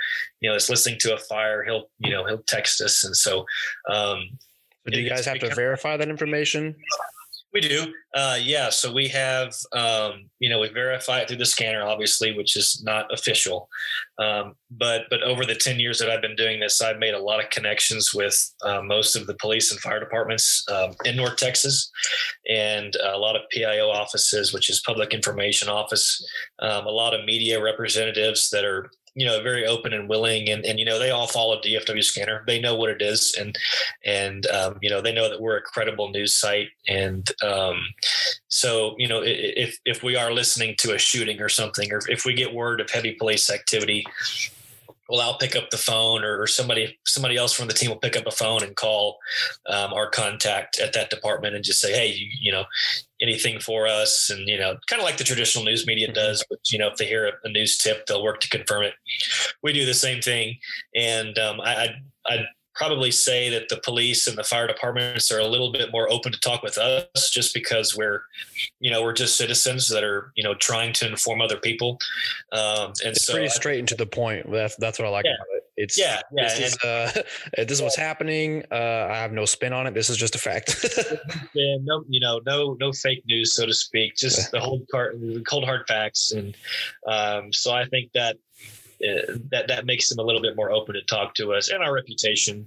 you 0.40 0.48
know 0.48 0.56
is 0.56 0.70
listening 0.70 0.98
to 1.00 1.14
a 1.14 1.18
fire, 1.18 1.64
he'll 1.64 1.90
you 1.98 2.10
know 2.10 2.24
he'll 2.24 2.42
text 2.46 2.80
us, 2.80 3.04
and 3.04 3.16
so. 3.16 3.40
Um, 3.90 4.38
so 4.84 4.90
do 4.90 5.00
you 5.00 5.08
guys 5.08 5.24
have 5.26 5.34
become, 5.34 5.50
to 5.50 5.54
verify 5.54 5.96
that 5.96 6.08
information? 6.08 6.74
We 7.52 7.60
do. 7.60 7.92
Uh, 8.14 8.38
yeah. 8.40 8.70
So 8.70 8.90
we 8.90 9.08
have, 9.08 9.54
um, 9.72 10.30
you 10.38 10.48
know, 10.48 10.60
we 10.60 10.68
verify 10.68 11.18
it 11.18 11.28
through 11.28 11.36
the 11.36 11.44
scanner, 11.46 11.82
obviously, 11.82 12.34
which 12.34 12.56
is 12.56 12.82
not 12.82 13.12
official. 13.12 13.68
Um, 14.18 14.54
but 14.70 15.02
but 15.10 15.22
over 15.22 15.44
the 15.44 15.54
ten 15.54 15.78
years 15.78 15.98
that 15.98 16.08
I've 16.08 16.22
been 16.22 16.36
doing 16.36 16.60
this, 16.60 16.80
I've 16.80 16.98
made 16.98 17.12
a 17.12 17.18
lot 17.18 17.44
of 17.44 17.50
connections 17.50 18.14
with 18.14 18.54
uh, 18.64 18.80
most 18.82 19.16
of 19.16 19.26
the 19.26 19.34
police 19.34 19.70
and 19.70 19.80
fire 19.80 20.00
departments 20.00 20.64
um, 20.70 20.94
in 21.04 21.14
North 21.14 21.36
Texas, 21.36 21.90
and 22.48 22.96
a 22.96 23.18
lot 23.18 23.36
of 23.36 23.42
PIO 23.50 23.90
offices, 23.90 24.54
which 24.54 24.70
is 24.70 24.82
Public 24.86 25.12
Information 25.12 25.68
Office, 25.68 26.26
um, 26.60 26.86
a 26.86 26.90
lot 26.90 27.12
of 27.12 27.26
media 27.26 27.62
representatives 27.62 28.48
that 28.48 28.64
are 28.64 28.90
you 29.14 29.26
know 29.26 29.42
very 29.42 29.66
open 29.66 29.92
and 29.92 30.08
willing 30.08 30.48
and, 30.48 30.64
and 30.64 30.78
you 30.78 30.84
know 30.84 30.98
they 30.98 31.10
all 31.10 31.26
follow 31.26 31.60
dfw 31.60 32.02
scanner. 32.02 32.42
They 32.46 32.60
know 32.60 32.74
what 32.74 32.90
it 32.90 33.02
is 33.02 33.34
and 33.38 33.56
and 34.04 34.46
um, 34.46 34.78
you 34.80 34.90
know 34.90 35.00
they 35.00 35.12
know 35.12 35.28
that 35.28 35.40
we're 35.40 35.56
a 35.56 35.62
credible 35.62 36.10
news 36.10 36.34
site 36.34 36.68
and 36.88 37.28
um, 37.42 37.86
so 38.48 38.94
you 38.98 39.08
know 39.08 39.22
if 39.24 39.78
if 39.84 40.02
we 40.02 40.16
are 40.16 40.32
listening 40.32 40.74
to 40.78 40.94
a 40.94 40.98
shooting 40.98 41.40
or 41.40 41.48
something 41.48 41.92
or 41.92 42.00
if 42.08 42.24
we 42.24 42.34
get 42.34 42.54
word 42.54 42.80
of 42.80 42.90
heavy 42.90 43.12
police 43.12 43.50
activity 43.50 44.04
well, 45.12 45.20
I'll 45.20 45.36
pick 45.36 45.54
up 45.56 45.68
the 45.68 45.76
phone, 45.76 46.24
or, 46.24 46.46
somebody 46.46 46.98
somebody 47.04 47.36
else 47.36 47.52
from 47.52 47.68
the 47.68 47.74
team 47.74 47.90
will 47.90 47.98
pick 47.98 48.16
up 48.16 48.26
a 48.26 48.30
phone 48.30 48.62
and 48.62 48.74
call 48.74 49.18
um, 49.68 49.92
our 49.92 50.08
contact 50.08 50.78
at 50.80 50.94
that 50.94 51.10
department 51.10 51.54
and 51.54 51.62
just 51.62 51.82
say, 51.82 51.92
hey, 51.92 52.14
you, 52.14 52.26
you, 52.40 52.50
know, 52.50 52.64
anything 53.22 53.60
for 53.60 53.86
us, 53.86 54.28
and 54.28 54.48
you 54.48 54.58
know, 54.58 54.76
kind 54.88 55.00
of 55.00 55.06
like 55.06 55.16
the 55.16 55.24
traditional 55.24 55.64
news 55.64 55.86
media 55.86 56.08
mm-hmm. 56.08 56.14
does. 56.14 56.44
But 56.50 56.58
you 56.70 56.78
know, 56.78 56.88
if 56.88 56.96
they 56.96 57.06
hear 57.06 57.32
a, 57.44 57.48
news 57.48 57.78
tip, 57.78 58.06
they'll 58.06 58.22
work 58.22 58.40
to 58.40 58.48
confirm 58.48 58.82
it. 58.82 58.94
We 59.62 59.72
do 59.72 59.86
the 59.86 59.94
same 59.94 60.20
thing, 60.20 60.58
and 60.94 61.38
um, 61.38 61.60
I, 61.60 61.74
I, 62.26 62.34
I 62.34 62.46
probably 62.74 63.10
say 63.10 63.50
that 63.50 63.68
the 63.68 63.76
police 63.84 64.26
and 64.26 64.36
the 64.36 64.44
fire 64.44 64.66
departments 64.66 65.30
are 65.30 65.38
a 65.38 65.46
little 65.46 65.72
bit 65.72 65.92
more 65.92 66.10
open 66.10 66.32
to 66.32 66.40
talk 66.40 66.62
with 66.62 66.78
us 66.78 67.30
just 67.30 67.52
because 67.52 67.96
we're 67.96 68.22
you 68.80 68.90
know 68.90 69.02
we're 69.02 69.12
just 69.12 69.36
citizens 69.36 69.88
that 69.88 70.02
are 70.02 70.32
you 70.36 70.42
know 70.42 70.54
trying 70.54 70.92
to 70.92 71.06
inform 71.06 71.40
other 71.40 71.58
people 71.58 71.98
um, 72.52 72.92
and 73.04 73.14
it's 73.14 73.26
so 73.26 73.34
pretty 73.34 73.48
straight 73.48 73.78
and 73.78 73.88
to 73.88 73.94
the 73.94 74.06
point 74.06 74.50
that's 74.50 74.76
that's 74.76 74.98
what 74.98 75.06
i 75.06 75.10
like 75.10 75.24
yeah. 75.24 75.34
about 75.34 75.46
it 75.54 75.61
it's 75.82 75.98
yeah, 75.98 76.20
yeah 76.32 76.44
this 76.44 76.58
is 76.58 76.78
uh 76.84 77.10
this 77.56 77.72
is 77.72 77.82
what's 77.82 77.96
happening 77.96 78.62
uh 78.70 79.08
i 79.10 79.16
have 79.16 79.32
no 79.32 79.44
spin 79.44 79.72
on 79.72 79.86
it 79.86 79.94
this 79.94 80.08
is 80.08 80.16
just 80.16 80.34
a 80.34 80.38
fact 80.38 80.84
yeah 81.54 81.76
no 81.82 82.04
you 82.08 82.20
know 82.20 82.40
no 82.46 82.76
no 82.80 82.92
fake 82.92 83.22
news 83.26 83.54
so 83.54 83.66
to 83.66 83.74
speak 83.74 84.14
just 84.16 84.50
the 84.50 84.60
whole 84.60 84.84
cart 84.90 85.16
cold 85.48 85.64
hard 85.64 85.86
facts 85.86 86.32
and 86.32 86.56
um 87.06 87.52
so 87.52 87.72
i 87.72 87.84
think 87.86 88.10
that 88.12 88.36
uh, 89.06 89.38
that 89.50 89.66
that 89.68 89.84
makes 89.84 90.08
them 90.08 90.18
a 90.18 90.22
little 90.22 90.40
bit 90.40 90.56
more 90.56 90.70
open 90.70 90.94
to 90.94 91.02
talk 91.02 91.34
to 91.34 91.52
us 91.52 91.70
and 91.70 91.82
our 91.82 91.92
reputation 91.92 92.66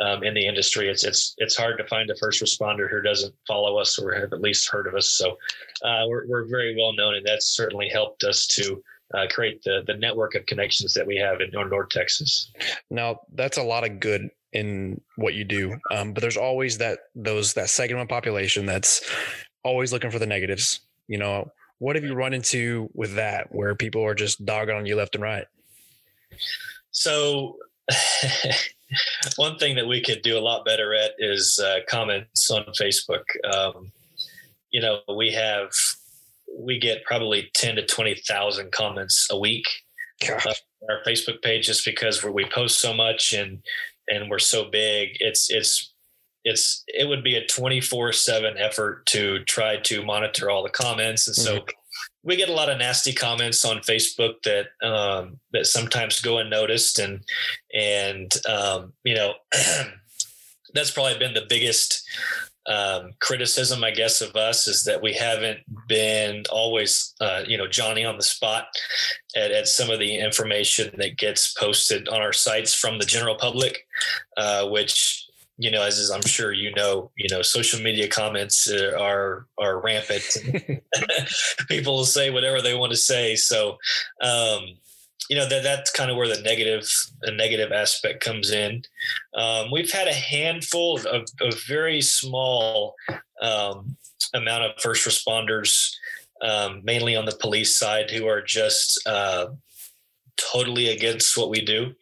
um, 0.00 0.22
in 0.22 0.34
the 0.34 0.46
industry. 0.46 0.88
It's 0.88 1.04
it's 1.04 1.34
it's 1.38 1.56
hard 1.56 1.78
to 1.78 1.86
find 1.86 2.10
a 2.10 2.16
first 2.16 2.42
responder 2.42 2.90
who 2.90 3.00
doesn't 3.00 3.34
follow 3.46 3.78
us 3.78 3.98
or 3.98 4.12
have 4.14 4.32
at 4.32 4.40
least 4.40 4.68
heard 4.68 4.86
of 4.86 4.94
us. 4.94 5.10
So 5.10 5.38
uh, 5.82 6.04
we're 6.08 6.26
we're 6.26 6.44
very 6.44 6.76
well 6.76 6.92
known, 6.94 7.14
and 7.14 7.26
that's 7.26 7.46
certainly 7.46 7.88
helped 7.88 8.24
us 8.24 8.46
to. 8.48 8.82
Uh, 9.14 9.26
create 9.30 9.62
the 9.62 9.82
the 9.86 9.94
network 9.94 10.34
of 10.34 10.44
connections 10.46 10.92
that 10.94 11.06
we 11.06 11.16
have 11.16 11.40
in 11.40 11.50
North, 11.52 11.70
North 11.70 11.88
Texas. 11.90 12.50
Now 12.90 13.20
that's 13.32 13.56
a 13.56 13.62
lot 13.62 13.88
of 13.88 14.00
good 14.00 14.30
in 14.52 15.00
what 15.16 15.34
you 15.34 15.44
do, 15.44 15.78
um, 15.92 16.12
but 16.12 16.22
there's 16.22 16.36
always 16.36 16.78
that 16.78 16.98
those 17.14 17.54
that 17.54 17.70
segment 17.70 18.02
of 18.02 18.08
population 18.08 18.66
that's 18.66 19.08
always 19.62 19.92
looking 19.92 20.10
for 20.10 20.18
the 20.18 20.26
negatives. 20.26 20.80
You 21.06 21.18
know, 21.18 21.52
what 21.78 21.96
have 21.96 22.04
you 22.04 22.14
run 22.14 22.32
into 22.32 22.88
with 22.94 23.14
that, 23.14 23.54
where 23.54 23.74
people 23.74 24.04
are 24.04 24.14
just 24.14 24.44
dogging 24.44 24.74
on 24.74 24.86
you 24.86 24.96
left 24.96 25.14
and 25.14 25.22
right? 25.22 25.46
So, 26.90 27.58
one 29.36 29.58
thing 29.58 29.76
that 29.76 29.86
we 29.86 30.00
could 30.00 30.22
do 30.22 30.38
a 30.38 30.40
lot 30.40 30.64
better 30.64 30.94
at 30.94 31.12
is 31.18 31.60
uh, 31.62 31.80
comments 31.88 32.50
on 32.50 32.64
Facebook. 32.80 33.24
Um, 33.52 33.92
you 34.70 34.80
know, 34.80 35.00
we 35.14 35.32
have 35.32 35.70
we 36.58 36.78
get 36.78 37.04
probably 37.04 37.50
ten 37.54 37.76
to 37.76 37.86
twenty 37.86 38.14
thousand 38.28 38.72
comments 38.72 39.26
a 39.30 39.38
week 39.38 39.66
uh, 40.28 40.34
on 40.34 40.54
our 40.90 41.02
Facebook 41.06 41.42
page 41.42 41.66
just 41.66 41.84
because 41.84 42.22
we 42.24 42.44
post 42.46 42.80
so 42.80 42.94
much 42.94 43.32
and 43.32 43.62
and 44.08 44.30
we're 44.30 44.38
so 44.38 44.70
big. 44.70 45.16
It's 45.20 45.50
it's 45.50 45.92
it's 46.44 46.84
it 46.86 47.08
would 47.08 47.24
be 47.24 47.34
a 47.34 47.46
24 47.46 48.12
7 48.12 48.56
effort 48.56 49.04
to 49.06 49.42
try 49.44 49.78
to 49.78 50.04
monitor 50.04 50.48
all 50.48 50.62
the 50.62 50.70
comments. 50.70 51.26
And 51.26 51.34
so 51.34 51.56
mm-hmm. 51.56 51.70
we 52.22 52.36
get 52.36 52.48
a 52.48 52.54
lot 52.54 52.70
of 52.70 52.78
nasty 52.78 53.12
comments 53.12 53.64
on 53.64 53.78
Facebook 53.78 54.34
that 54.44 54.66
um, 54.86 55.40
that 55.52 55.66
sometimes 55.66 56.22
go 56.22 56.38
unnoticed, 56.38 57.00
and 57.00 57.20
and 57.74 58.32
um, 58.48 58.92
you 59.04 59.16
know 59.16 59.34
that's 60.72 60.92
probably 60.92 61.18
been 61.18 61.34
the 61.34 61.46
biggest 61.48 62.08
um, 62.68 63.12
criticism, 63.20 63.84
I 63.84 63.90
guess, 63.92 64.20
of 64.20 64.34
us 64.34 64.66
is 64.66 64.84
that 64.84 65.02
we 65.02 65.12
haven't 65.12 65.60
been 65.88 66.44
always, 66.50 67.14
uh, 67.20 67.42
you 67.46 67.56
know, 67.56 67.68
Johnny 67.68 68.04
on 68.04 68.16
the 68.16 68.22
spot 68.22 68.66
at, 69.36 69.50
at, 69.52 69.68
some 69.68 69.90
of 69.90 69.98
the 69.98 70.18
information 70.18 70.90
that 70.98 71.16
gets 71.16 71.52
posted 71.54 72.08
on 72.08 72.20
our 72.20 72.32
sites 72.32 72.74
from 72.74 72.98
the 72.98 73.04
general 73.04 73.36
public, 73.36 73.86
uh, 74.36 74.66
which 74.68 75.26
you 75.58 75.70
know, 75.70 75.82
as, 75.82 75.98
as 75.98 76.10
I'm 76.10 76.22
sure 76.22 76.52
you 76.52 76.72
know, 76.74 77.10
you 77.16 77.28
know, 77.30 77.40
social 77.40 77.80
media 77.80 78.08
comments 78.08 78.70
uh, 78.70 78.92
are 79.00 79.46
are 79.58 79.80
rampant. 79.80 80.36
People 81.68 81.96
will 81.96 82.04
say 82.04 82.30
whatever 82.30 82.60
they 82.60 82.74
want 82.74 82.92
to 82.92 82.98
say. 82.98 83.36
So, 83.36 83.78
um, 84.20 84.76
you 85.28 85.36
know 85.36 85.48
that 85.48 85.62
that's 85.62 85.90
kind 85.90 86.10
of 86.10 86.16
where 86.16 86.28
the 86.28 86.42
negative 86.42 86.86
the 87.22 87.32
negative 87.32 87.72
aspect 87.72 88.22
comes 88.22 88.50
in. 88.50 88.82
Um, 89.34 89.70
we've 89.70 89.90
had 89.90 90.08
a 90.08 90.12
handful 90.12 90.98
of, 91.06 91.26
of 91.40 91.62
very 91.66 92.00
small 92.00 92.94
um, 93.42 93.96
amount 94.34 94.64
of 94.64 94.80
first 94.80 95.06
responders, 95.06 95.92
um, 96.42 96.80
mainly 96.84 97.16
on 97.16 97.24
the 97.24 97.36
police 97.40 97.78
side, 97.78 98.10
who 98.10 98.26
are 98.26 98.42
just 98.42 99.00
uh, 99.06 99.48
totally 100.36 100.88
against 100.88 101.36
what 101.36 101.50
we 101.50 101.60
do. 101.60 101.94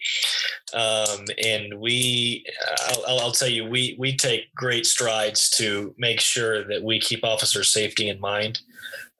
Um, 0.75 1.25
and 1.43 1.79
we, 1.79 2.45
I'll, 2.89 3.21
I'll, 3.21 3.33
tell 3.33 3.49
you, 3.49 3.65
we 3.65 3.97
we 3.99 4.17
take 4.17 4.53
great 4.55 4.87
strides 4.87 5.51
to 5.51 5.95
make 5.99 6.21
sure 6.21 6.65
that 6.65 6.83
we 6.83 6.99
keep 6.99 7.25
officer 7.25 7.65
safety 7.65 8.09
in 8.09 8.21
mind. 8.21 8.61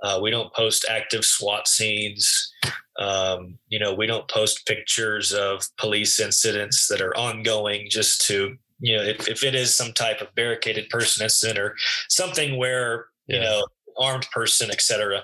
Uh, 0.05 0.21
we 0.23 0.31
don't 0.31 0.53
post 0.53 0.85
active 0.89 1.25
SWAT 1.25 1.67
scenes. 1.67 2.53
Um, 2.99 3.59
you 3.69 3.79
know, 3.79 3.95
we 3.95 4.07
don't 4.07 4.29
post 4.29 4.67
pictures 4.67 5.33
of 5.33 5.65
police 5.79 6.21
incidents 6.21 6.87
that 6.89 7.01
are 7.01 7.17
ongoing 7.17 7.89
just 7.91 8.27
to, 8.27 8.57
you 8.81 8.97
know, 8.97 9.03
if, 9.03 9.27
if 9.29 9.43
it 9.43 9.55
is 9.55 9.75
some 9.75 9.93
type 9.93 10.21
of 10.21 10.35
barricaded 10.35 10.91
person 10.91 11.25
incident 11.25 11.59
or 11.59 11.75
something 12.09 12.59
where, 12.59 13.07
yeah. 13.27 13.37
you 13.37 13.43
know, 13.43 13.67
armed 13.99 14.27
person, 14.31 14.71
et 14.71 14.83
cetera, 14.83 15.23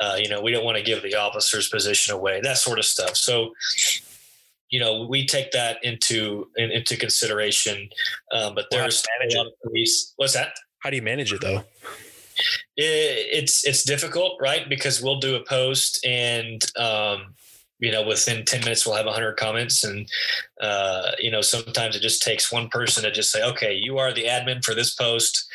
uh, 0.00 0.16
you 0.16 0.28
know, 0.28 0.40
we 0.40 0.52
don't 0.52 0.64
want 0.64 0.76
to 0.78 0.84
give 0.84 1.02
the 1.02 1.14
officer's 1.14 1.68
position 1.68 2.14
away, 2.14 2.40
that 2.40 2.58
sort 2.58 2.78
of 2.78 2.84
stuff. 2.84 3.16
So, 3.16 3.52
you 4.68 4.78
know, 4.78 5.06
we 5.08 5.26
take 5.26 5.50
that 5.50 5.82
into 5.82 6.48
in, 6.56 6.70
into 6.70 6.96
consideration. 6.96 7.88
Um, 8.32 8.54
but 8.54 8.66
there's 8.70 9.02
a 9.20 9.36
lot 9.36 9.46
of 9.46 9.52
police. 9.64 10.14
What's 10.16 10.34
that? 10.34 10.52
How 10.78 10.90
do 10.90 10.96
you 10.96 11.02
manage 11.02 11.32
it 11.32 11.40
though? 11.40 11.64
It's 12.76 13.64
it's 13.66 13.84
difficult, 13.84 14.38
right? 14.40 14.68
Because 14.68 15.02
we'll 15.02 15.20
do 15.20 15.36
a 15.36 15.44
post 15.44 16.04
and 16.04 16.64
um, 16.76 17.34
you 17.78 17.90
know 17.90 18.06
within 18.06 18.44
10 18.44 18.60
minutes 18.60 18.86
we'll 18.86 18.96
have 18.96 19.06
100 19.06 19.36
comments 19.36 19.84
and 19.84 20.08
uh, 20.60 21.12
you 21.18 21.30
know 21.30 21.40
sometimes 21.40 21.96
it 21.96 22.00
just 22.00 22.22
takes 22.22 22.52
one 22.52 22.68
person 22.68 23.02
to 23.02 23.10
just 23.10 23.32
say 23.32 23.42
okay 23.42 23.74
you 23.74 23.98
are 23.98 24.12
the 24.12 24.24
admin 24.24 24.64
for 24.64 24.74
this 24.74 24.94
post. 24.94 25.48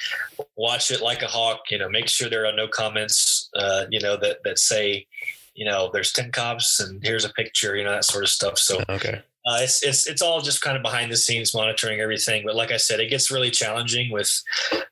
Watch 0.55 0.91
it 0.91 1.01
like 1.01 1.21
a 1.21 1.27
hawk 1.27 1.61
you 1.69 1.77
know 1.77 1.89
make 1.89 2.09
sure 2.09 2.29
there 2.29 2.45
are 2.45 2.55
no 2.55 2.67
comments 2.67 3.49
uh, 3.55 3.85
you 3.89 3.99
know 3.99 4.17
that 4.17 4.43
that 4.43 4.59
say 4.59 5.07
you 5.53 5.65
know 5.65 5.89
there's 5.93 6.11
10 6.11 6.31
cops 6.31 6.79
and 6.79 7.01
here's 7.03 7.25
a 7.25 7.29
picture 7.29 7.75
you 7.75 7.83
know 7.83 7.91
that 7.91 8.05
sort 8.05 8.23
of 8.23 8.29
stuff. 8.29 8.57
So 8.57 8.83
okay 8.89 9.21
uh, 9.45 9.59
it's 9.61 9.83
it's 9.83 10.07
it's 10.07 10.21
all 10.21 10.41
just 10.41 10.61
kind 10.61 10.75
of 10.75 10.81
behind 10.81 11.11
the 11.11 11.17
scenes 11.17 11.53
monitoring 11.53 11.99
everything. 11.99 12.43
But 12.45 12.55
like 12.55 12.71
I 12.71 12.77
said, 12.77 12.99
it 12.99 13.09
gets 13.09 13.29
really 13.29 13.51
challenging 13.51 14.11
with, 14.11 14.31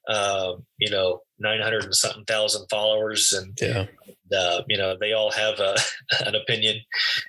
uh, 0.07 0.53
you 0.77 0.91
know, 0.91 1.21
nine 1.39 1.59
hundred 1.59 1.85
and 1.85 1.95
something 1.95 2.23
thousand 2.25 2.67
followers, 2.69 3.33
and 3.33 3.57
yeah, 3.59 3.85
uh, 4.37 4.61
you 4.67 4.77
know, 4.77 4.95
they 4.99 5.13
all 5.13 5.31
have 5.31 5.59
a, 5.59 5.75
an 6.25 6.35
opinion, 6.35 6.77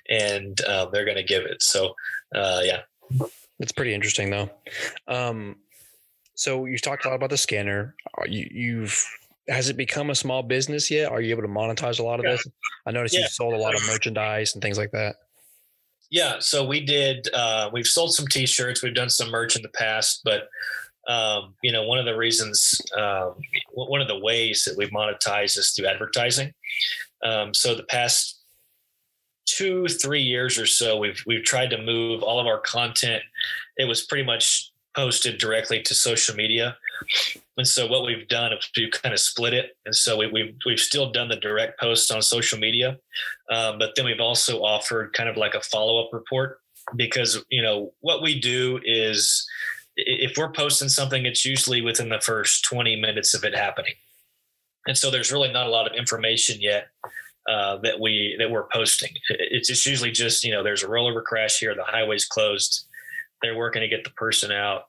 and 0.09 0.59
uh, 0.61 0.85
they're 0.85 1.05
going 1.05 1.17
to 1.17 1.23
give 1.23 1.45
it. 1.45 1.63
So, 1.63 1.95
uh, 2.35 2.61
yeah, 2.63 2.81
it's 3.59 3.71
pretty 3.71 3.93
interesting 3.93 4.29
though. 4.29 4.49
Um, 5.07 5.55
so 6.35 6.65
you've 6.65 6.81
talked 6.81 7.05
a 7.05 7.09
lot 7.09 7.15
about 7.15 7.31
the 7.31 7.37
scanner. 7.37 7.95
You, 8.27 8.47
you've 8.51 9.03
has 9.47 9.69
it 9.69 9.77
become 9.77 10.09
a 10.09 10.15
small 10.15 10.43
business 10.43 10.91
yet? 10.91 11.11
Are 11.11 11.21
you 11.21 11.31
able 11.31 11.43
to 11.43 11.47
monetize 11.47 11.99
a 11.99 12.03
lot 12.03 12.19
of 12.19 12.25
yeah. 12.25 12.31
this? 12.31 12.47
I 12.85 12.91
noticed 12.91 13.15
yeah. 13.15 13.21
you 13.21 13.27
sold 13.27 13.53
a 13.53 13.57
lot 13.57 13.75
of 13.75 13.81
merchandise 13.87 14.53
and 14.53 14.61
things 14.61 14.77
like 14.77 14.91
that. 14.91 15.15
Yeah, 16.11 16.35
so 16.39 16.65
we 16.65 16.85
did. 16.85 17.27
Uh, 17.33 17.69
we've 17.73 17.87
sold 17.87 18.13
some 18.13 18.27
T-shirts. 18.27 18.83
We've 18.83 18.93
done 18.93 19.09
some 19.09 19.31
merch 19.31 19.55
in 19.55 19.61
the 19.61 19.69
past, 19.69 20.21
but 20.23 20.47
um, 21.07 21.53
you 21.61 21.71
know, 21.71 21.83
one 21.83 21.99
of 21.99 22.05
the 22.05 22.15
reasons, 22.15 22.81
um, 22.97 23.35
one 23.73 24.01
of 24.01 24.07
the 24.07 24.19
ways 24.19 24.63
that 24.65 24.77
we 24.77 24.87
monetize 24.87 25.57
is 25.57 25.71
through 25.71 25.87
advertising. 25.87 26.51
Um, 27.23 27.53
so 27.53 27.75
the 27.75 27.83
past 27.83 28.41
two, 29.45 29.87
three 29.87 30.21
years 30.21 30.57
or 30.57 30.65
so, 30.65 30.97
we've 30.97 31.21
we've 31.25 31.43
tried 31.43 31.69
to 31.71 31.81
move 31.81 32.23
all 32.23 32.39
of 32.39 32.47
our 32.47 32.59
content. 32.59 33.23
It 33.77 33.85
was 33.85 34.05
pretty 34.05 34.23
much 34.23 34.71
posted 34.95 35.37
directly 35.37 35.81
to 35.83 35.93
social 35.93 36.35
media. 36.35 36.77
And 37.57 37.67
so 37.67 37.87
what 37.87 38.05
we've 38.05 38.27
done 38.27 38.53
is 38.53 38.69
we've 38.75 38.91
kind 38.91 39.13
of 39.13 39.19
split 39.19 39.53
it. 39.53 39.77
And 39.85 39.95
so 39.95 40.17
we, 40.17 40.25
have 40.25 40.33
we've, 40.33 40.55
we've 40.65 40.79
still 40.79 41.11
done 41.11 41.29
the 41.29 41.35
direct 41.35 41.79
posts 41.79 42.11
on 42.11 42.21
social 42.21 42.59
media, 42.59 42.97
um, 43.51 43.77
but 43.77 43.91
then 43.95 44.05
we've 44.05 44.19
also 44.19 44.63
offered 44.63 45.13
kind 45.13 45.29
of 45.29 45.37
like 45.37 45.53
a 45.53 45.61
follow 45.61 46.03
up 46.03 46.13
report 46.13 46.59
because 46.95 47.43
you 47.49 47.63
know 47.63 47.91
what 48.01 48.21
we 48.21 48.39
do 48.39 48.79
is 48.83 49.47
if 49.97 50.37
we're 50.37 50.51
posting 50.51 50.89
something, 50.89 51.25
it's 51.25 51.45
usually 51.45 51.81
within 51.81 52.09
the 52.09 52.19
first 52.19 52.65
20 52.65 52.95
minutes 52.97 53.33
of 53.33 53.43
it 53.43 53.55
happening. 53.55 53.93
And 54.87 54.97
so 54.97 55.09
there's 55.09 55.31
really 55.31 55.51
not 55.51 55.67
a 55.67 55.69
lot 55.69 55.89
of 55.89 55.97
information 55.97 56.61
yet 56.61 56.89
uh, 57.49 57.77
that 57.77 57.99
we 57.99 58.35
that 58.39 58.51
we're 58.51 58.67
posting. 58.67 59.11
It's 59.29 59.67
just 59.67 59.85
usually 59.85 60.11
just 60.11 60.43
you 60.43 60.51
know 60.51 60.63
there's 60.63 60.83
a 60.83 60.87
rollover 60.87 61.23
crash 61.23 61.59
here, 61.59 61.73
the 61.75 61.83
highway's 61.83 62.25
closed, 62.25 62.85
they're 63.45 63.57
working 63.57 63.81
to 63.81 63.87
get 63.87 64.03
the 64.03 64.09
person 64.11 64.51
out, 64.51 64.83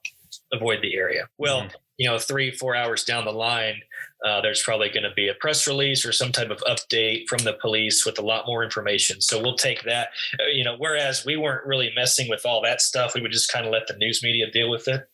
avoid 0.51 0.81
the 0.81 0.95
area. 0.95 1.27
Well, 1.37 1.61
mm-hmm. 1.61 1.75
you 1.97 2.09
know, 2.09 2.17
three, 2.17 2.51
four 2.51 2.75
hours 2.75 3.03
down 3.03 3.25
the 3.25 3.31
line, 3.31 3.81
uh, 4.25 4.41
there's 4.41 4.63
probably 4.63 4.89
going 4.89 5.03
to 5.03 5.13
be 5.15 5.27
a 5.27 5.33
press 5.35 5.67
release 5.67 6.05
or 6.05 6.11
some 6.11 6.31
type 6.31 6.49
of 6.49 6.59
update 6.59 7.27
from 7.27 7.43
the 7.43 7.53
police 7.53 8.05
with 8.05 8.17
a 8.19 8.21
lot 8.23 8.45
more 8.47 8.63
information. 8.63 9.21
So 9.21 9.41
we'll 9.41 9.55
take 9.55 9.83
that, 9.83 10.09
uh, 10.39 10.47
you 10.51 10.63
know, 10.63 10.75
whereas 10.77 11.25
we 11.25 11.37
weren't 11.37 11.65
really 11.65 11.91
messing 11.95 12.29
with 12.29 12.45
all 12.45 12.61
that 12.63 12.81
stuff. 12.81 13.13
We 13.13 13.21
would 13.21 13.31
just 13.31 13.51
kind 13.51 13.65
of 13.65 13.71
let 13.71 13.87
the 13.87 13.97
news 13.97 14.23
media 14.23 14.49
deal 14.51 14.69
with 14.69 14.87
it. 14.87 15.07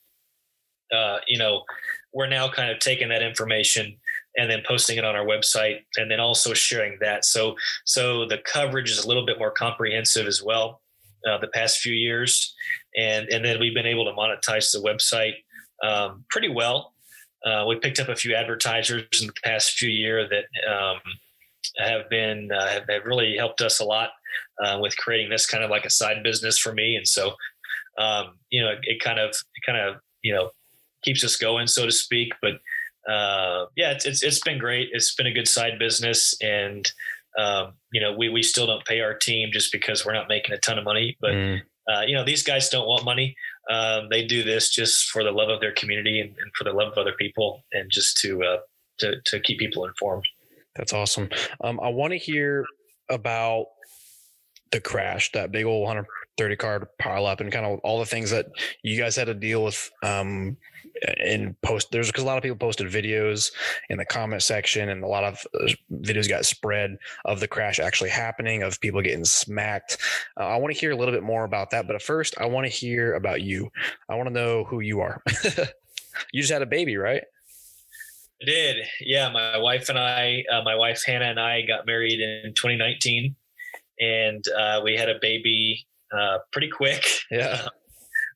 Uh, 0.95 1.17
you 1.27 1.38
know, 1.38 1.63
we're 2.13 2.27
now 2.27 2.47
kind 2.47 2.69
of 2.71 2.79
taking 2.79 3.10
that 3.10 3.23
information 3.23 3.97
and 4.38 4.49
then 4.49 4.62
posting 4.67 4.97
it 4.97 5.06
on 5.06 5.15
our 5.15 5.25
website 5.25 5.79
and 5.97 6.10
then 6.10 6.19
also 6.19 6.53
sharing 6.53 6.97
that. 7.01 7.25
So, 7.25 7.56
so 7.86 8.25
the 8.25 8.38
coverage 8.38 8.89
is 8.89 9.03
a 9.03 9.08
little 9.08 9.25
bit 9.25 9.38
more 9.38 9.51
comprehensive 9.51 10.27
as 10.27 10.41
well. 10.41 10.82
Uh, 11.27 11.38
the 11.38 11.47
past 11.47 11.79
few 11.79 11.93
years, 11.93 12.53
and 12.95 13.27
and 13.29 13.43
then 13.43 13.60
we've 13.60 13.73
been 13.73 13.86
able 13.86 14.06
to 14.06 14.12
monetize 14.12 14.71
the 14.71 14.79
website 14.79 15.34
um, 15.84 16.25
pretty 16.29 16.49
well. 16.49 16.93
Uh, 17.45 17.65
we 17.67 17.75
picked 17.75 17.99
up 17.99 18.08
a 18.08 18.15
few 18.15 18.34
advertisers 18.36 19.03
in 19.19 19.27
the 19.27 19.34
past 19.43 19.71
few 19.71 19.89
years 19.89 20.29
that 20.29 20.71
um, 20.71 20.99
have 21.77 22.10
been 22.10 22.49
uh, 22.51 22.67
have, 22.67 22.84
have, 22.89 23.03
really 23.06 23.36
helped 23.36 23.62
us 23.62 23.79
a 23.79 23.84
lot 23.84 24.12
uh, 24.63 24.77
with 24.79 24.95
creating 24.97 25.29
this 25.29 25.45
kind 25.45 25.63
of 25.63 25.69
like 25.69 25.86
a 25.86 25.89
side 25.89 26.23
business 26.23 26.58
for 26.58 26.73
me. 26.73 26.95
And 26.95 27.08
so, 27.08 27.34
um, 27.97 28.38
you 28.49 28.62
know, 28.62 28.69
it, 28.69 28.79
it, 28.84 29.01
kind 29.01 29.19
of 29.19 29.29
it 29.29 29.65
kind 29.65 29.77
of 29.77 29.97
you 30.21 30.34
know 30.34 30.51
keeps 31.03 31.23
us 31.23 31.36
going, 31.36 31.67
so 31.67 31.86
to 31.86 31.91
speak. 31.91 32.32
But 32.41 32.53
uh, 33.12 33.65
yeah, 33.75 33.91
it's, 33.91 34.06
it's 34.06 34.23
it's 34.23 34.39
been 34.39 34.58
great. 34.58 34.89
It's 34.93 35.13
been 35.13 35.27
a 35.27 35.34
good 35.34 35.47
side 35.47 35.77
business, 35.77 36.34
and 36.41 36.89
um, 37.38 37.73
you 37.91 37.99
know, 37.99 38.15
we 38.15 38.29
we 38.29 38.41
still 38.41 38.67
don't 38.67 38.86
pay 38.86 39.01
our 39.01 39.15
team 39.15 39.49
just 39.51 39.71
because 39.71 40.06
we're 40.06 40.13
not 40.13 40.29
making 40.29 40.53
a 40.53 40.60
ton 40.60 40.77
of 40.77 40.86
money, 40.86 41.17
but. 41.19 41.32
Mm 41.32 41.62
uh, 41.91 42.02
you 42.02 42.15
know, 42.15 42.24
these 42.24 42.43
guys 42.43 42.69
don't 42.69 42.88
want 42.88 43.04
money. 43.04 43.36
Um, 43.69 44.08
they 44.10 44.26
do 44.26 44.43
this 44.43 44.69
just 44.69 45.10
for 45.10 45.24
the 45.24 45.32
love 45.32 45.50
of 45.50 45.60
their 45.60 45.74
community 45.74 46.22
and, 46.22 46.30
and 46.30 46.52
for 46.58 46.63
the 46.63 46.72
love 46.72 46.91
of 46.91 46.98
other 46.98 47.13
people, 47.13 47.63
and 47.74 47.89
just 47.91 48.17
to 48.22 48.43
uh, 48.43 48.58
to 49.00 49.15
to 49.26 49.39
keep 49.39 49.60
people 49.60 49.86
informed. 49.86 50.24
That's 50.76 50.93
awesome. 50.93 51.30
Um, 51.63 51.80
I 51.82 51.89
want 51.89 52.12
to 52.12 52.17
hear 52.17 52.65
about 53.10 53.67
the 54.72 54.82
crash, 54.82 55.32
that 55.34 55.52
big 55.52 55.65
old 55.65 55.84
130 55.84 56.56
card 56.56 56.88
pile 57.00 57.26
up, 57.26 57.41
and 57.41 57.52
kind 57.52 57.65
of 57.65 57.80
all 57.80 58.00
the 58.00 58.06
things 58.06 58.32
that 58.32 58.48
you 58.82 59.00
guys 59.00 59.15
had 59.15 59.26
to 59.26 59.34
deal 59.34 59.63
with 59.63 59.91
um, 60.04 60.58
in 61.17 61.56
post 61.63 61.91
there's 61.91 62.08
because 62.08 62.23
a 62.23 62.25
lot 62.25 62.38
of 62.38 62.43
people 62.43 62.58
posted 62.58 62.88
videos 62.88 63.51
in 63.89 63.97
the 63.97 64.06
comment 64.06 64.43
section 64.43 64.89
and 64.89 65.03
a 65.03 65.08
lot 65.08 65.23
of 65.23 65.45
uh, 65.60 65.67
videos 65.91 66.29
got 66.29 66.45
spread 66.45 66.97
of 67.25 67.39
the 67.39 67.47
crash 67.47 67.79
actually 67.79 68.10
happening 68.10 68.63
of 68.63 68.79
people 68.79 69.01
getting 69.01 69.25
smacked. 69.25 69.97
Uh, 70.39 70.47
i 70.47 70.56
want 70.58 70.73
to 70.73 70.79
hear 70.79 70.91
a 70.91 70.95
little 70.95 71.13
bit 71.13 71.23
more 71.23 71.43
about 71.43 71.71
that 71.71 71.88
but 71.88 72.01
first 72.01 72.36
i 72.39 72.45
want 72.45 72.65
to 72.65 72.71
hear 72.71 73.13
about 73.15 73.41
you. 73.41 73.69
I 74.10 74.15
want 74.15 74.27
to 74.27 74.34
know 74.34 74.63
who 74.63 74.79
you 74.79 75.01
are. 75.01 75.21
You 76.32 76.41
just 76.41 76.53
had 76.53 76.62
a 76.62 76.67
baby 76.67 76.95
right? 76.95 77.23
I 78.39 78.45
did. 78.45 78.77
Yeah 79.01 79.32
my 79.32 79.58
wife 79.58 79.89
and 79.89 79.97
i 79.97 80.43
uh, 80.51 80.62
my 80.62 80.75
wife 80.75 81.03
hannah 81.06 81.25
and 81.25 81.39
i 81.39 81.63
got 81.63 81.88
married 81.88 82.19
in 82.19 82.53
2019 82.53 83.36
and 83.99 84.43
uh, 84.56 84.82
we 84.84 84.95
had 84.95 85.10
a 85.10 85.19
baby 85.19 85.88
uh, 86.15 86.38
pretty 86.51 86.69
quick. 86.69 87.03
Yeah 87.32 87.67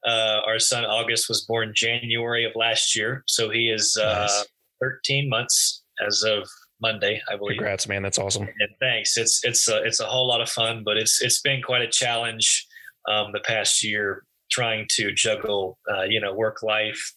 Uh, 0.05 0.41
our 0.45 0.59
son 0.59 0.85
August 0.85 1.29
was 1.29 1.45
born 1.45 1.71
January 1.75 2.45
of 2.45 2.53
last 2.55 2.95
year, 2.95 3.23
so 3.27 3.49
he 3.49 3.69
is 3.69 3.97
uh, 3.97 4.27
nice. 4.27 4.45
13 4.81 5.29
months 5.29 5.83
as 6.05 6.23
of 6.23 6.47
Monday, 6.81 7.21
I 7.31 7.37
believe. 7.37 7.57
Congrats, 7.57 7.87
man! 7.87 8.03
That's 8.03 8.19
awesome. 8.19 8.43
And 8.43 8.69
thanks. 8.79 9.17
It's 9.17 9.43
it's 9.43 9.67
a, 9.67 9.83
it's 9.83 9.99
a 9.99 10.05
whole 10.05 10.27
lot 10.27 10.41
of 10.41 10.49
fun, 10.49 10.83
but 10.83 10.97
it's 10.97 11.21
it's 11.21 11.41
been 11.41 11.61
quite 11.61 11.81
a 11.81 11.89
challenge 11.89 12.67
um, 13.09 13.31
the 13.31 13.39
past 13.39 13.83
year 13.83 14.23
trying 14.49 14.85
to 14.89 15.11
juggle, 15.11 15.77
uh, 15.91 16.03
you 16.03 16.21
know, 16.21 16.33
work 16.33 16.63
life 16.63 17.13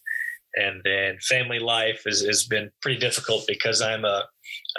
and 0.55 0.81
then 0.83 1.17
family 1.21 1.59
life 1.59 2.03
has, 2.05 2.21
has 2.21 2.43
been 2.43 2.69
pretty 2.81 2.99
difficult 2.99 3.45
because 3.47 3.81
I'm 3.81 4.05
a 4.05 4.25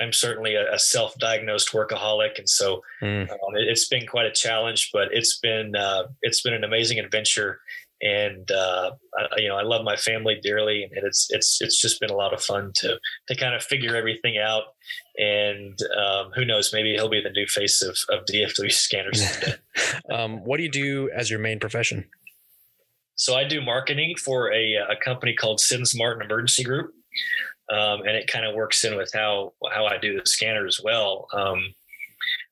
I'm 0.00 0.12
certainly 0.12 0.54
a, 0.54 0.70
a 0.72 0.78
self-diagnosed 0.78 1.72
workaholic, 1.72 2.38
and 2.38 2.48
so 2.48 2.82
mm. 3.02 3.22
um, 3.22 3.54
it, 3.54 3.68
has 3.68 3.86
been 3.88 4.06
quite 4.06 4.26
a 4.26 4.32
challenge. 4.32 4.90
But 4.92 5.08
it's 5.12 5.38
been 5.38 5.74
uh, 5.74 6.04
it's 6.20 6.42
been 6.42 6.52
an 6.52 6.64
amazing 6.64 6.98
adventure, 6.98 7.60
and 8.02 8.50
uh, 8.50 8.90
I, 9.16 9.40
you 9.40 9.48
know 9.48 9.56
I 9.56 9.62
love 9.62 9.84
my 9.84 9.96
family 9.96 10.38
dearly, 10.42 10.84
and 10.84 11.06
it's 11.06 11.28
it's 11.30 11.60
it's 11.60 11.80
just 11.80 12.00
been 12.00 12.10
a 12.10 12.16
lot 12.16 12.34
of 12.34 12.42
fun 12.42 12.72
to 12.76 12.98
to 13.28 13.36
kind 13.36 13.54
of 13.54 13.62
figure 13.62 13.96
everything 13.96 14.38
out. 14.38 14.64
And 15.16 15.78
um, 15.96 16.32
who 16.34 16.44
knows, 16.44 16.72
maybe 16.72 16.92
he'll 16.92 17.08
be 17.08 17.22
the 17.22 17.30
new 17.30 17.46
face 17.46 17.82
of 17.82 17.96
of 18.10 18.24
DFW 18.26 18.72
scanners. 18.72 19.24
um, 20.12 20.44
what 20.44 20.56
do 20.56 20.64
you 20.64 20.70
do 20.70 21.10
as 21.14 21.30
your 21.30 21.38
main 21.38 21.60
profession? 21.60 22.08
So 23.14 23.36
I 23.36 23.44
do 23.44 23.60
marketing 23.60 24.16
for 24.16 24.52
a, 24.52 24.74
a 24.74 24.96
company 25.02 25.34
called 25.34 25.60
Siddons 25.60 25.96
Martin 25.96 26.22
Emergency 26.24 26.64
Group, 26.64 26.92
um, 27.70 28.00
and 28.00 28.16
it 28.16 28.26
kind 28.26 28.44
of 28.44 28.54
works 28.54 28.84
in 28.84 28.96
with 28.96 29.12
how 29.14 29.52
how 29.70 29.86
I 29.86 29.98
do 29.98 30.18
the 30.18 30.26
scanner 30.26 30.66
as 30.66 30.80
well. 30.82 31.28
Um, 31.32 31.74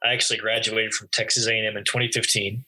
I 0.05 0.13
actually 0.13 0.39
graduated 0.39 0.93
from 0.95 1.09
Texas 1.13 1.47
A&M 1.47 1.77
in 1.77 1.85
2015, 1.85 2.65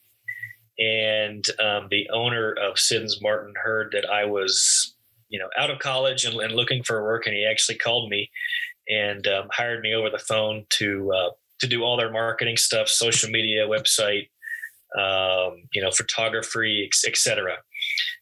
and 0.78 1.44
um, 1.60 1.88
the 1.90 2.08
owner 2.12 2.52
of 2.52 2.78
Siddons 2.78 3.20
Martin 3.20 3.54
heard 3.62 3.92
that 3.92 4.08
I 4.08 4.24
was, 4.24 4.94
you 5.28 5.38
know, 5.38 5.48
out 5.58 5.70
of 5.70 5.78
college 5.78 6.24
and, 6.24 6.40
and 6.40 6.54
looking 6.54 6.82
for 6.82 7.02
work, 7.02 7.26
and 7.26 7.34
he 7.34 7.46
actually 7.46 7.78
called 7.78 8.10
me 8.10 8.30
and 8.88 9.26
um, 9.26 9.48
hired 9.52 9.82
me 9.82 9.94
over 9.94 10.10
the 10.10 10.18
phone 10.18 10.64
to 10.70 11.12
uh, 11.12 11.30
to 11.60 11.66
do 11.68 11.82
all 11.82 11.96
their 11.96 12.10
marketing 12.10 12.56
stuff, 12.56 12.88
social 12.88 13.30
media, 13.30 13.66
website, 13.66 14.28
um, 14.98 15.62
you 15.72 15.80
know, 15.80 15.90
photography, 15.90 16.88
etc. 17.06 17.54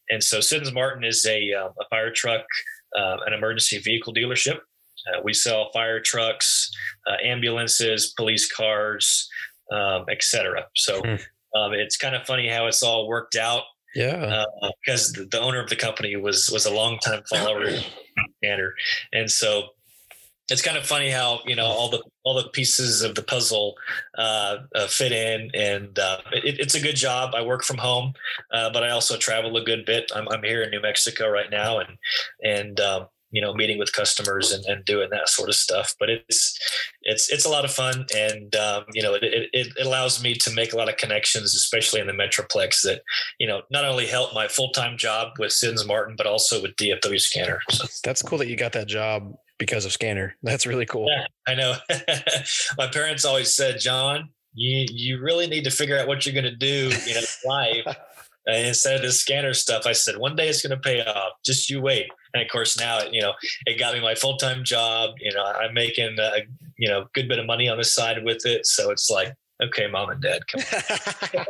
And 0.09 0.23
so 0.23 0.39
Siddons 0.39 0.73
Martin 0.73 1.03
is 1.03 1.25
a, 1.25 1.51
uh, 1.53 1.69
a 1.69 1.85
fire 1.89 2.11
truck, 2.11 2.45
uh, 2.95 3.17
an 3.25 3.33
emergency 3.33 3.79
vehicle 3.79 4.13
dealership. 4.13 4.59
Uh, 5.07 5.21
we 5.23 5.33
sell 5.33 5.71
fire 5.73 5.99
trucks, 5.99 6.69
uh, 7.07 7.15
ambulances, 7.25 8.13
police 8.15 8.51
cars, 8.51 9.27
um, 9.71 10.05
etc. 10.11 10.65
So 10.75 11.01
hmm. 11.01 11.15
Um, 11.55 11.73
it's 11.73 11.97
kind 11.97 12.15
of 12.15 12.25
funny 12.25 12.47
how 12.47 12.67
it's 12.67 12.83
all 12.83 13.07
worked 13.07 13.35
out. 13.35 13.63
Yeah, 13.93 14.45
because 14.81 15.11
the, 15.11 15.25
the, 15.25 15.41
owner 15.41 15.61
of 15.61 15.69
the 15.69 15.75
company 15.75 16.15
was 16.15 16.49
was 16.49 16.65
a 16.65 16.73
longtime 16.73 17.23
follower, 17.29 17.65
Tanner, 18.41 18.73
and 19.11 19.29
so 19.29 19.71
it's 20.51 20.61
kind 20.61 20.77
of 20.77 20.85
funny 20.85 21.09
how 21.09 21.39
you 21.45 21.55
know 21.55 21.65
all 21.65 21.89
the 21.89 22.03
all 22.23 22.35
the 22.35 22.49
pieces 22.49 23.01
of 23.01 23.15
the 23.15 23.23
puzzle 23.23 23.75
uh, 24.17 24.57
uh, 24.75 24.87
fit 24.87 25.11
in, 25.11 25.49
and 25.53 25.97
uh, 25.97 26.17
it, 26.31 26.59
it's 26.59 26.75
a 26.75 26.79
good 26.79 26.95
job. 26.95 27.33
I 27.33 27.41
work 27.41 27.63
from 27.63 27.77
home, 27.77 28.13
uh, 28.51 28.69
but 28.71 28.83
I 28.83 28.89
also 28.89 29.17
travel 29.17 29.55
a 29.57 29.63
good 29.63 29.85
bit. 29.85 30.11
I'm, 30.13 30.27
I'm 30.29 30.43
here 30.43 30.61
in 30.61 30.69
New 30.69 30.81
Mexico 30.81 31.29
right 31.29 31.49
now, 31.49 31.79
and 31.79 31.97
and 32.43 32.79
um, 32.79 33.07
you 33.31 33.41
know 33.41 33.53
meeting 33.53 33.77
with 33.77 33.93
customers 33.93 34.51
and, 34.51 34.63
and 34.65 34.85
doing 34.85 35.09
that 35.11 35.29
sort 35.29 35.49
of 35.49 35.55
stuff. 35.55 35.95
But 35.99 36.09
it's 36.09 36.59
it's 37.03 37.31
it's 37.31 37.45
a 37.45 37.49
lot 37.49 37.65
of 37.65 37.71
fun, 37.71 38.05
and 38.15 38.55
um, 38.55 38.85
you 38.93 39.01
know 39.01 39.13
it, 39.13 39.23
it, 39.23 39.49
it 39.53 39.85
allows 39.85 40.21
me 40.21 40.35
to 40.35 40.51
make 40.51 40.73
a 40.73 40.77
lot 40.77 40.89
of 40.89 40.97
connections, 40.97 41.55
especially 41.55 42.01
in 42.01 42.07
the 42.07 42.13
metroplex. 42.13 42.81
That 42.83 43.01
you 43.39 43.47
know 43.47 43.61
not 43.71 43.85
only 43.85 44.05
help 44.05 44.33
my 44.33 44.47
full 44.47 44.69
time 44.69 44.97
job 44.97 45.33
with 45.39 45.51
Siddons 45.51 45.85
Martin, 45.85 46.15
but 46.17 46.27
also 46.27 46.61
with 46.61 46.75
DFW 46.75 47.19
Scanner. 47.19 47.61
So. 47.69 47.87
That's 48.03 48.21
cool 48.21 48.37
that 48.37 48.47
you 48.47 48.55
got 48.55 48.73
that 48.73 48.87
job 48.87 49.35
because 49.57 49.85
of 49.85 49.91
Scanner. 49.91 50.35
That's 50.43 50.65
really 50.65 50.85
cool. 50.85 51.07
Yeah, 51.07 51.25
I 51.47 51.55
know. 51.55 51.75
My 52.77 52.87
parents 52.87 53.25
always 53.25 53.55
said, 53.55 53.79
John, 53.79 54.29
you 54.53 54.85
you 54.89 55.21
really 55.21 55.47
need 55.47 55.63
to 55.65 55.71
figure 55.71 55.97
out 55.97 56.07
what 56.07 56.25
you're 56.25 56.33
going 56.33 56.51
to 56.51 56.55
do 56.55 56.91
in 57.07 57.23
life. 57.45 57.95
and 58.47 58.67
instead 58.67 58.95
of 58.95 59.01
this 59.01 59.19
scanner 59.19 59.53
stuff, 59.53 59.85
I 59.85 59.93
said, 59.93 60.17
one 60.17 60.35
day 60.35 60.49
it's 60.49 60.61
going 60.61 60.75
to 60.75 60.81
pay 60.81 61.01
off. 61.05 61.33
Just 61.45 61.69
you 61.69 61.81
wait. 61.81 62.07
And 62.33 62.43
of 62.43 62.49
course, 62.49 62.79
now 62.79 62.99
you 63.11 63.21
know 63.21 63.33
it 63.65 63.79
got 63.79 63.93
me 63.93 63.99
my 63.99 64.15
full 64.15 64.37
time 64.37 64.63
job. 64.63 65.15
You 65.19 65.33
know, 65.33 65.43
I'm 65.43 65.73
making 65.73 66.17
a 66.19 66.41
you 66.77 66.87
know 66.87 67.07
good 67.13 67.27
bit 67.27 67.39
of 67.39 67.45
money 67.45 67.69
on 67.69 67.77
the 67.77 67.83
side 67.83 68.23
with 68.23 68.45
it. 68.45 68.65
So 68.65 68.91
it's 68.91 69.09
like, 69.09 69.33
okay, 69.61 69.87
mom 69.87 70.09
and 70.09 70.21
dad, 70.21 70.41
come 70.47 70.61
on. 71.37 71.45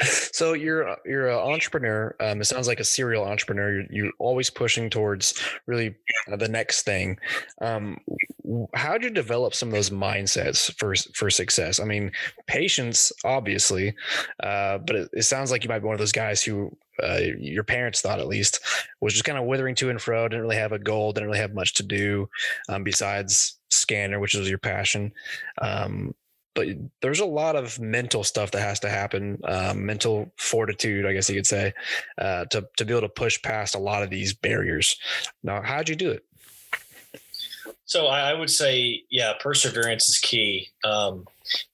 so 0.32 0.52
you're 0.52 0.96
you're 1.04 1.28
an 1.28 1.38
entrepreneur. 1.38 2.14
Um, 2.20 2.40
it 2.40 2.44
sounds 2.44 2.68
like 2.68 2.80
a 2.80 2.84
serial 2.84 3.24
entrepreneur. 3.24 3.72
You're, 3.72 3.86
you're 3.90 4.12
always 4.18 4.50
pushing 4.50 4.90
towards 4.90 5.40
really 5.66 5.94
the 6.28 6.48
next 6.48 6.82
thing. 6.82 7.18
Um, 7.60 7.98
how 8.74 8.92
did 8.92 9.04
you 9.04 9.10
develop 9.10 9.54
some 9.54 9.68
of 9.68 9.74
those 9.74 9.90
mindsets 9.90 10.72
for 10.78 10.94
for 11.14 11.30
success? 11.30 11.80
I 11.80 11.84
mean, 11.84 12.12
patience, 12.46 13.12
obviously, 13.24 13.94
uh, 14.42 14.78
but 14.78 14.96
it, 14.96 15.10
it, 15.12 15.22
sounds 15.22 15.50
like 15.50 15.64
you 15.64 15.68
might 15.68 15.80
be 15.80 15.86
one 15.86 15.94
of 15.94 16.00
those 16.00 16.12
guys 16.12 16.42
who 16.42 16.76
uh, 17.02 17.20
your 17.38 17.64
parents 17.64 18.00
thought 18.00 18.20
at 18.20 18.28
least 18.28 18.60
was 19.00 19.12
just 19.12 19.24
kind 19.24 19.38
of 19.38 19.44
withering 19.44 19.74
to 19.76 19.90
and 19.90 20.00
fro. 20.00 20.28
Didn't 20.28 20.42
really 20.42 20.56
have 20.56 20.72
a 20.72 20.78
goal. 20.78 21.12
Didn't 21.12 21.28
really 21.28 21.40
have 21.40 21.54
much 21.54 21.74
to 21.74 21.82
do 21.82 22.28
um, 22.68 22.84
besides 22.84 23.58
scanner, 23.70 24.20
which 24.20 24.34
was 24.34 24.48
your 24.48 24.58
passion. 24.58 25.12
Um, 25.60 26.14
but 26.54 26.66
there's 27.02 27.20
a 27.20 27.26
lot 27.26 27.54
of 27.54 27.78
mental 27.78 28.24
stuff 28.24 28.50
that 28.50 28.60
has 28.60 28.80
to 28.80 28.88
happen, 28.88 29.38
um, 29.44 29.86
mental 29.86 30.32
fortitude, 30.36 31.06
I 31.06 31.12
guess 31.12 31.28
you 31.28 31.36
could 31.36 31.46
say, 31.46 31.72
uh, 32.18 32.46
to 32.46 32.68
to 32.78 32.84
be 32.84 32.92
able 32.92 33.02
to 33.02 33.08
push 33.08 33.40
past 33.42 33.76
a 33.76 33.78
lot 33.78 34.02
of 34.02 34.10
these 34.10 34.34
barriers. 34.34 34.96
Now, 35.44 35.62
how'd 35.62 35.88
you 35.88 35.94
do 35.94 36.10
it? 36.10 36.24
So 37.84 38.08
I 38.08 38.34
would 38.34 38.50
say, 38.50 39.04
yeah, 39.08 39.34
perseverance 39.40 40.08
is 40.08 40.18
key. 40.18 40.68
Um, 40.84 41.26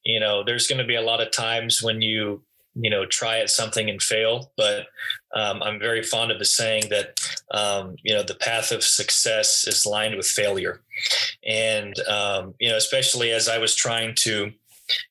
you 0.04 0.20
know, 0.20 0.44
there's 0.44 0.68
going 0.68 0.78
to 0.78 0.86
be 0.86 0.94
a 0.94 1.02
lot 1.02 1.20
of 1.20 1.32
times 1.32 1.82
when 1.82 2.02
you 2.02 2.42
you 2.74 2.90
know 2.90 3.06
try 3.06 3.38
at 3.38 3.50
something 3.50 3.88
and 3.88 4.02
fail. 4.02 4.52
But 4.56 4.86
um, 5.34 5.62
i'm 5.62 5.78
very 5.78 6.02
fond 6.02 6.30
of 6.30 6.38
the 6.38 6.44
saying 6.44 6.84
that 6.90 7.18
um, 7.50 7.96
you 8.02 8.14
know 8.14 8.22
the 8.22 8.34
path 8.34 8.72
of 8.72 8.82
success 8.82 9.66
is 9.66 9.86
lined 9.86 10.16
with 10.16 10.26
failure. 10.26 10.80
And 11.46 11.98
um, 12.08 12.54
you 12.60 12.68
know 12.68 12.76
especially 12.76 13.30
as 13.30 13.48
i 13.48 13.58
was 13.58 13.74
trying 13.74 14.14
to 14.16 14.52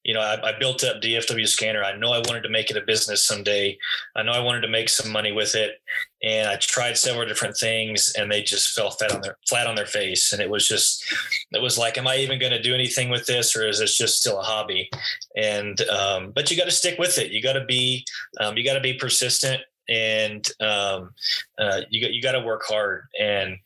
you 0.04 0.14
know, 0.14 0.22
I, 0.22 0.50
I, 0.50 0.60
built 0.60 0.84
up 0.84 1.02
DFW 1.02 1.48
Scanner. 1.48 1.84
I 1.84 1.96
know 1.98 2.12
I 2.12 2.20
wanted 2.20 2.44
to 2.44 2.50
make 2.50 2.70
it 2.70 2.78
a 2.78 2.82
business 2.82 3.26
someday. 3.26 3.78
I 4.16 4.24
know 4.24 4.32
I 4.32 4.40
wanted 4.40 4.62
to 4.62 4.68
make 4.68 4.90
some 4.90 5.12
money 5.12 5.32
with 5.32 5.56
it, 5.56 5.82
and 6.22 6.48
I 6.48 6.58
tried 6.58 6.98
several 6.98 7.28
different 7.28 7.58
things, 7.58 8.14
and 8.18 8.32
they 8.32 8.44
just 8.44 8.72
fell 8.72 8.92
flat 8.92 9.14
on 9.14 9.22
their 9.22 9.38
flat 9.48 9.68
on 9.68 9.76
their 9.76 9.86
face. 9.86 10.32
And 10.32 10.42
it 10.42 10.50
was 10.50 10.68
just, 10.68 11.04
it 11.52 11.62
was 11.62 11.78
like, 11.78 11.98
am 11.98 12.08
I 12.08 12.18
even 12.18 12.40
going 12.40 12.52
to 12.52 12.62
do 12.62 12.74
anything 12.74 13.10
with 13.10 13.26
this, 13.26 13.56
or 13.56 13.68
is 13.68 13.80
this 13.80 13.98
just 13.98 14.20
still 14.20 14.40
a 14.40 14.44
hobby? 14.44 14.90
And 15.36 15.82
um, 15.90 16.32
but 16.32 16.52
you 16.52 16.58
got 16.58 16.66
to 16.66 16.72
stick 16.72 17.00
with 17.00 17.18
it. 17.18 17.32
You 17.32 17.42
got 17.42 17.54
to 17.54 17.66
be, 17.66 18.06
um, 18.40 18.58
you 18.58 18.64
got 18.64 18.76
to 18.76 18.82
be 18.82 18.94
persistent, 18.94 19.62
and 19.90 20.48
um, 20.62 21.14
uh, 21.58 21.82
you 21.90 22.02
got 22.02 22.14
you 22.14 22.22
got 22.22 22.34
to 22.34 22.42
work 22.42 22.64
hard. 22.68 23.06
And 23.20 23.58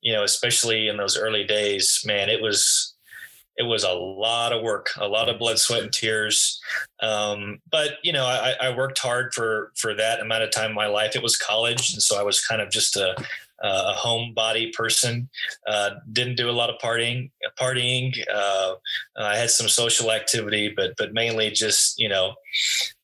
you 0.00 0.12
know, 0.12 0.24
especially 0.24 0.88
in 0.88 0.96
those 0.96 1.16
early 1.16 1.44
days, 1.44 2.02
man, 2.04 2.28
it 2.28 2.42
was 2.42 2.81
it 3.56 3.64
was 3.64 3.84
a 3.84 3.92
lot 3.92 4.52
of 4.52 4.62
work, 4.62 4.90
a 4.98 5.06
lot 5.06 5.28
of 5.28 5.38
blood, 5.38 5.58
sweat, 5.58 5.82
and 5.82 5.92
tears. 5.92 6.60
Um, 7.00 7.60
but 7.70 7.92
you 8.02 8.12
know, 8.12 8.24
I, 8.24 8.54
I, 8.60 8.76
worked 8.76 8.98
hard 8.98 9.34
for 9.34 9.72
for 9.76 9.94
that 9.94 10.20
amount 10.20 10.44
of 10.44 10.50
time 10.50 10.70
in 10.70 10.76
my 10.76 10.86
life. 10.86 11.14
It 11.14 11.22
was 11.22 11.36
college, 11.36 11.92
and 11.92 12.02
so 12.02 12.18
I 12.18 12.22
was 12.22 12.44
kind 12.44 12.62
of 12.62 12.70
just 12.70 12.96
a, 12.96 13.14
a 13.62 13.94
homebody 13.94 14.72
person. 14.72 15.28
Uh, 15.66 15.90
didn't 16.12 16.36
do 16.36 16.48
a 16.48 16.52
lot 16.52 16.70
of 16.70 16.76
partying. 16.80 17.30
Partying. 17.60 18.14
Uh, 18.32 18.74
I 19.18 19.36
had 19.36 19.50
some 19.50 19.68
social 19.68 20.10
activity, 20.12 20.72
but 20.74 20.94
but 20.96 21.12
mainly 21.12 21.50
just 21.50 21.98
you 21.98 22.08
know. 22.08 22.34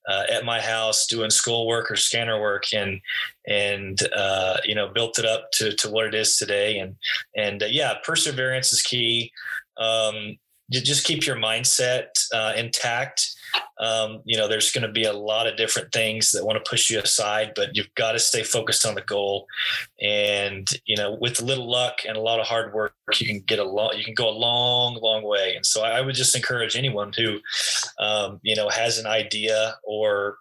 Uh, 0.08 0.22
at 0.32 0.42
my 0.42 0.58
house 0.58 1.06
doing 1.06 1.28
schoolwork 1.28 1.90
or 1.90 1.96
scanner 1.96 2.40
work 2.40 2.64
and 2.72 2.98
and 3.46 4.08
uh, 4.16 4.56
you 4.64 4.74
know 4.74 4.88
built 4.88 5.18
it 5.18 5.26
up 5.26 5.50
to, 5.52 5.70
to 5.74 5.90
what 5.90 6.06
it 6.06 6.14
is 6.14 6.38
today 6.38 6.78
and 6.78 6.96
and 7.36 7.62
uh, 7.62 7.66
yeah 7.66 7.92
perseverance 8.02 8.72
is 8.72 8.80
key 8.80 9.30
um, 9.78 10.38
just 10.70 11.06
keep 11.06 11.26
your 11.26 11.36
mindset 11.36 12.06
uh, 12.32 12.52
intact. 12.56 13.34
Um, 13.80 14.20
you 14.24 14.36
know, 14.36 14.48
there's 14.48 14.72
going 14.72 14.86
to 14.86 14.92
be 14.92 15.04
a 15.04 15.12
lot 15.12 15.46
of 15.46 15.56
different 15.56 15.92
things 15.92 16.32
that 16.32 16.44
want 16.44 16.62
to 16.62 16.68
push 16.68 16.90
you 16.90 16.98
aside, 16.98 17.52
but 17.54 17.74
you've 17.74 17.94
got 17.94 18.12
to 18.12 18.18
stay 18.18 18.42
focused 18.42 18.84
on 18.84 18.94
the 18.94 19.02
goal. 19.02 19.46
And 20.02 20.68
you 20.84 20.96
know, 20.96 21.16
with 21.20 21.40
a 21.40 21.44
little 21.44 21.70
luck 21.70 22.00
and 22.06 22.16
a 22.16 22.20
lot 22.20 22.40
of 22.40 22.46
hard 22.46 22.74
work, 22.74 22.92
you 23.16 23.26
can 23.26 23.40
get 23.40 23.58
a 23.58 23.64
long, 23.64 23.92
you 23.96 24.04
can 24.04 24.14
go 24.14 24.28
a 24.28 24.30
long, 24.30 24.98
long 25.00 25.22
way. 25.22 25.54
And 25.56 25.64
so, 25.64 25.82
I 25.82 26.00
would 26.00 26.14
just 26.14 26.36
encourage 26.36 26.76
anyone 26.76 27.12
who, 27.16 27.38
um, 27.98 28.40
you 28.42 28.54
know, 28.54 28.68
has 28.68 28.98
an 28.98 29.06
idea 29.06 29.76
or 29.84 30.38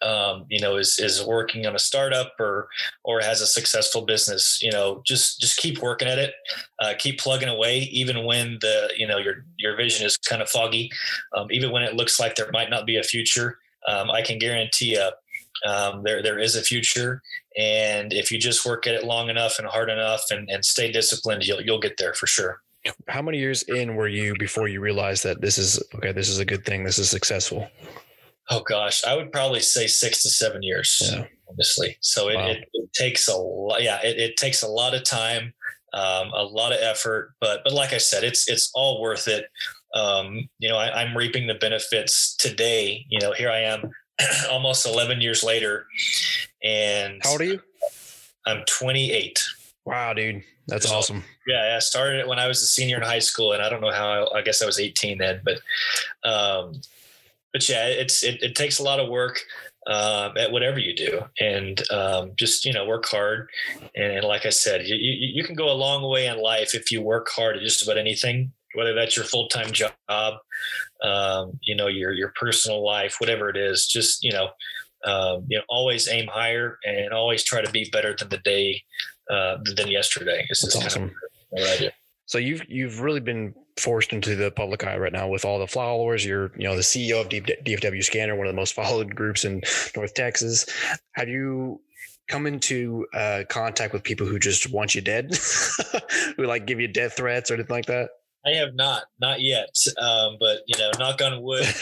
um, 0.00 0.46
you 0.48 0.60
know 0.60 0.76
is 0.76 0.98
is 0.98 1.24
working 1.24 1.66
on 1.66 1.74
a 1.74 1.78
startup 1.78 2.32
or 2.38 2.68
or 3.04 3.20
has 3.20 3.40
a 3.40 3.46
successful 3.46 4.02
business 4.02 4.60
you 4.62 4.70
know 4.70 5.02
just 5.04 5.40
just 5.40 5.56
keep 5.58 5.82
working 5.82 6.08
at 6.08 6.18
it 6.18 6.34
uh, 6.80 6.94
keep 6.98 7.18
plugging 7.18 7.48
away 7.48 7.80
even 7.92 8.24
when 8.24 8.58
the 8.60 8.90
you 8.96 9.06
know 9.06 9.18
your 9.18 9.44
your 9.58 9.76
vision 9.76 10.06
is 10.06 10.16
kind 10.16 10.42
of 10.42 10.48
foggy 10.48 10.90
um, 11.36 11.46
even 11.50 11.70
when 11.70 11.82
it 11.82 11.94
looks 11.94 12.18
like 12.18 12.34
there 12.36 12.50
might 12.52 12.70
not 12.70 12.86
be 12.86 12.96
a 12.96 13.02
future 13.02 13.58
um, 13.88 14.10
i 14.10 14.22
can 14.22 14.38
guarantee 14.38 14.94
you 14.94 15.10
um, 15.64 16.02
there 16.02 16.22
there 16.22 16.38
is 16.38 16.56
a 16.56 16.62
future. 16.62 17.22
And 17.56 18.12
if 18.12 18.32
you 18.32 18.38
just 18.38 18.64
work 18.64 18.86
at 18.86 18.94
it 18.94 19.04
long 19.04 19.28
enough 19.28 19.58
and 19.58 19.68
hard 19.68 19.90
enough 19.90 20.24
and, 20.30 20.48
and 20.50 20.64
stay 20.64 20.90
disciplined 20.90 21.46
you'll 21.46 21.60
you'll 21.60 21.80
get 21.80 21.96
there 21.98 22.14
for 22.14 22.26
sure. 22.26 22.60
How 23.08 23.22
many 23.22 23.38
years 23.38 23.62
in 23.64 23.94
were 23.94 24.08
you 24.08 24.34
before 24.38 24.66
you 24.68 24.80
realized 24.80 25.22
that 25.24 25.40
this 25.40 25.58
is 25.58 25.80
okay 25.94 26.12
this 26.12 26.28
is 26.28 26.38
a 26.38 26.44
good 26.44 26.64
thing 26.64 26.82
this 26.82 26.98
is 26.98 27.08
successful 27.08 27.68
Oh 28.50 28.60
gosh, 28.60 29.04
I 29.04 29.14
would 29.14 29.32
probably 29.32 29.60
say 29.60 29.86
six 29.86 30.22
to 30.22 30.30
seven 30.30 30.62
years, 30.62 31.00
yeah. 31.12 31.26
honestly. 31.48 31.96
So 32.00 32.28
it, 32.28 32.36
wow. 32.36 32.48
it, 32.48 32.68
it, 32.72 32.92
takes 32.92 33.28
a 33.28 33.36
lot. 33.36 33.82
Yeah, 33.82 34.00
it, 34.02 34.18
it, 34.18 34.36
takes 34.36 34.62
a 34.62 34.68
lot 34.68 34.94
of 34.94 35.04
time, 35.04 35.54
um, 35.94 36.32
a 36.34 36.42
lot 36.42 36.72
of 36.72 36.78
effort. 36.80 37.34
But 37.40 37.62
but 37.64 37.72
like 37.72 37.92
I 37.92 37.98
said, 37.98 38.24
it's 38.24 38.48
it's 38.48 38.70
all 38.74 39.00
worth 39.00 39.28
it. 39.28 39.46
Um, 39.94 40.48
you 40.58 40.68
know, 40.68 40.76
I, 40.76 41.02
am 41.02 41.16
reaping 41.16 41.46
the 41.46 41.54
benefits 41.54 42.34
today. 42.36 43.04
You 43.08 43.20
know, 43.20 43.32
here 43.32 43.50
I 43.50 43.60
am 43.60 43.90
almost 44.50 44.86
11 44.86 45.20
years 45.20 45.42
later. 45.42 45.86
And 46.62 47.20
How 47.22 47.32
old 47.32 47.40
are 47.42 47.44
you? 47.44 47.60
I'm 48.46 48.64
28. 48.66 49.44
Wow, 49.84 50.14
dude, 50.14 50.42
that's 50.66 50.88
So- 50.88 50.94
awesome. 50.94 51.24
Yeah, 51.46 51.74
I 51.76 51.80
started 51.80 52.20
it 52.20 52.28
when 52.28 52.38
I 52.38 52.46
was 52.46 52.62
a 52.62 52.66
senior 52.66 52.96
in 52.96 53.02
high 53.02 53.18
school, 53.18 53.52
and 53.52 53.60
I 53.60 53.68
don't 53.68 53.80
know 53.80 53.90
how. 53.90 54.30
I 54.32 54.42
guess 54.42 54.62
I 54.62 54.66
was 54.66 54.78
18 54.78 55.18
then, 55.18 55.40
but, 55.44 55.58
um, 56.22 56.80
but 57.52 57.68
yeah, 57.68 57.86
it's 57.86 58.22
it, 58.22 58.42
it 58.42 58.54
takes 58.54 58.78
a 58.78 58.82
lot 58.82 59.00
of 59.00 59.08
work 59.08 59.40
um, 59.86 60.36
at 60.36 60.52
whatever 60.52 60.78
you 60.78 60.94
do, 60.94 61.22
and 61.40 61.82
um, 61.90 62.32
just 62.36 62.64
you 62.64 62.72
know 62.72 62.86
work 62.86 63.06
hard. 63.06 63.48
And, 63.94 64.24
like 64.24 64.46
I 64.46 64.50
said, 64.50 64.86
you, 64.86 64.96
you 64.96 65.34
you 65.34 65.44
can 65.44 65.54
go 65.54 65.70
a 65.70 65.74
long 65.74 66.08
way 66.08 66.26
in 66.26 66.38
life 66.38 66.74
if 66.74 66.90
you 66.90 67.02
work 67.02 67.28
hard 67.28 67.56
at 67.56 67.62
just 67.62 67.82
about 67.82 67.98
anything, 67.98 68.52
whether 68.74 68.94
that's 68.94 69.16
your 69.16 69.24
full 69.24 69.48
time 69.48 69.72
job, 69.72 69.92
um, 71.02 71.58
you 71.62 71.74
know, 71.74 71.88
your 71.88 72.12
your 72.12 72.32
personal 72.38 72.84
life, 72.84 73.16
whatever 73.18 73.48
it 73.48 73.56
is. 73.56 73.86
Just 73.86 74.22
you 74.22 74.32
know, 74.32 74.50
um, 75.04 75.44
you 75.48 75.58
know, 75.58 75.64
always 75.68 76.08
aim 76.08 76.28
higher 76.28 76.78
and 76.84 77.12
always 77.12 77.42
try 77.42 77.60
to 77.60 77.70
be 77.70 77.88
better 77.92 78.14
than 78.18 78.28
the 78.28 78.38
day 78.38 78.82
uh, 79.30 79.58
than 79.76 79.88
yesterday. 79.88 80.46
It's 80.48 80.62
That's 80.62 80.76
awesome. 80.76 81.10
kind 81.56 81.84
of 81.84 81.92
So 82.26 82.38
you've 82.38 82.62
you've 82.68 83.00
really 83.00 83.20
been 83.20 83.54
forced 83.78 84.12
into 84.12 84.36
the 84.36 84.50
public 84.50 84.84
eye 84.84 84.96
right 84.96 85.12
now 85.12 85.28
with 85.28 85.44
all 85.44 85.58
the 85.58 85.66
followers. 85.66 86.24
You're 86.24 86.52
you 86.56 86.64
know 86.64 86.76
the 86.76 86.82
CEO 86.82 87.20
of 87.20 87.28
DFW 87.28 88.04
Scanner, 88.04 88.36
one 88.36 88.46
of 88.46 88.52
the 88.52 88.56
most 88.56 88.74
followed 88.74 89.14
groups 89.14 89.44
in 89.44 89.62
North 89.96 90.14
Texas. 90.14 90.66
Have 91.12 91.28
you 91.28 91.80
come 92.28 92.46
into 92.46 93.06
uh, 93.14 93.42
contact 93.48 93.92
with 93.92 94.02
people 94.02 94.26
who 94.26 94.38
just 94.38 94.72
want 94.72 94.94
you 94.94 95.00
dead, 95.00 95.36
who 96.36 96.44
like 96.44 96.66
give 96.66 96.80
you 96.80 96.88
death 96.88 97.16
threats 97.16 97.50
or 97.50 97.54
anything 97.54 97.74
like 97.74 97.86
that? 97.86 98.10
I 98.44 98.50
have 98.50 98.74
not, 98.74 99.04
not 99.20 99.40
yet. 99.40 99.76
Um, 99.98 100.36
but 100.40 100.62
you 100.66 100.76
know, 100.78 100.90
knock 100.98 101.22
on 101.22 101.42
wood. 101.42 101.64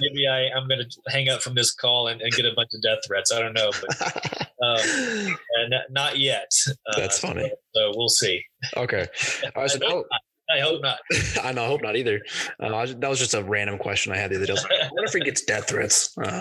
Maybe 0.00 0.26
I, 0.26 0.48
I'm 0.56 0.66
going 0.66 0.80
to 0.80 1.00
hang 1.08 1.28
up 1.28 1.42
from 1.42 1.54
this 1.54 1.74
call 1.74 2.08
and, 2.08 2.22
and 2.22 2.32
get 2.32 2.46
a 2.46 2.54
bunch 2.56 2.70
of 2.74 2.80
death 2.80 3.00
threats. 3.06 3.32
I 3.32 3.40
don't 3.40 3.52
know, 3.52 3.70
but 3.70 4.48
um, 4.62 5.36
not, 5.68 5.82
not 5.90 6.18
yet. 6.18 6.50
Uh, 6.68 6.98
That's 6.98 7.18
funny. 7.18 7.42
So, 7.42 7.56
so 7.74 7.92
we'll 7.96 8.08
see. 8.08 8.42
okay. 8.76 9.06
All 9.54 9.62
right, 9.62 9.70
so 9.70 9.78
now. 9.78 10.04
I 10.50 10.60
hope 10.60 10.82
not. 10.82 10.98
I 11.42 11.52
know, 11.52 11.64
I 11.64 11.66
hope 11.66 11.82
not 11.82 11.96
either. 11.96 12.20
Uh, 12.60 12.86
that 12.86 13.08
was 13.08 13.18
just 13.18 13.34
a 13.34 13.42
random 13.42 13.78
question 13.78 14.12
I 14.12 14.16
had 14.16 14.30
the 14.30 14.36
other 14.36 14.46
day. 14.46 14.52
I 14.52 14.54
was 14.54 14.64
like, 14.64 14.92
wonder 14.92 15.04
if 15.04 15.12
he 15.12 15.20
gets 15.20 15.42
death 15.42 15.68
threats. 15.68 16.16
Uh, 16.18 16.40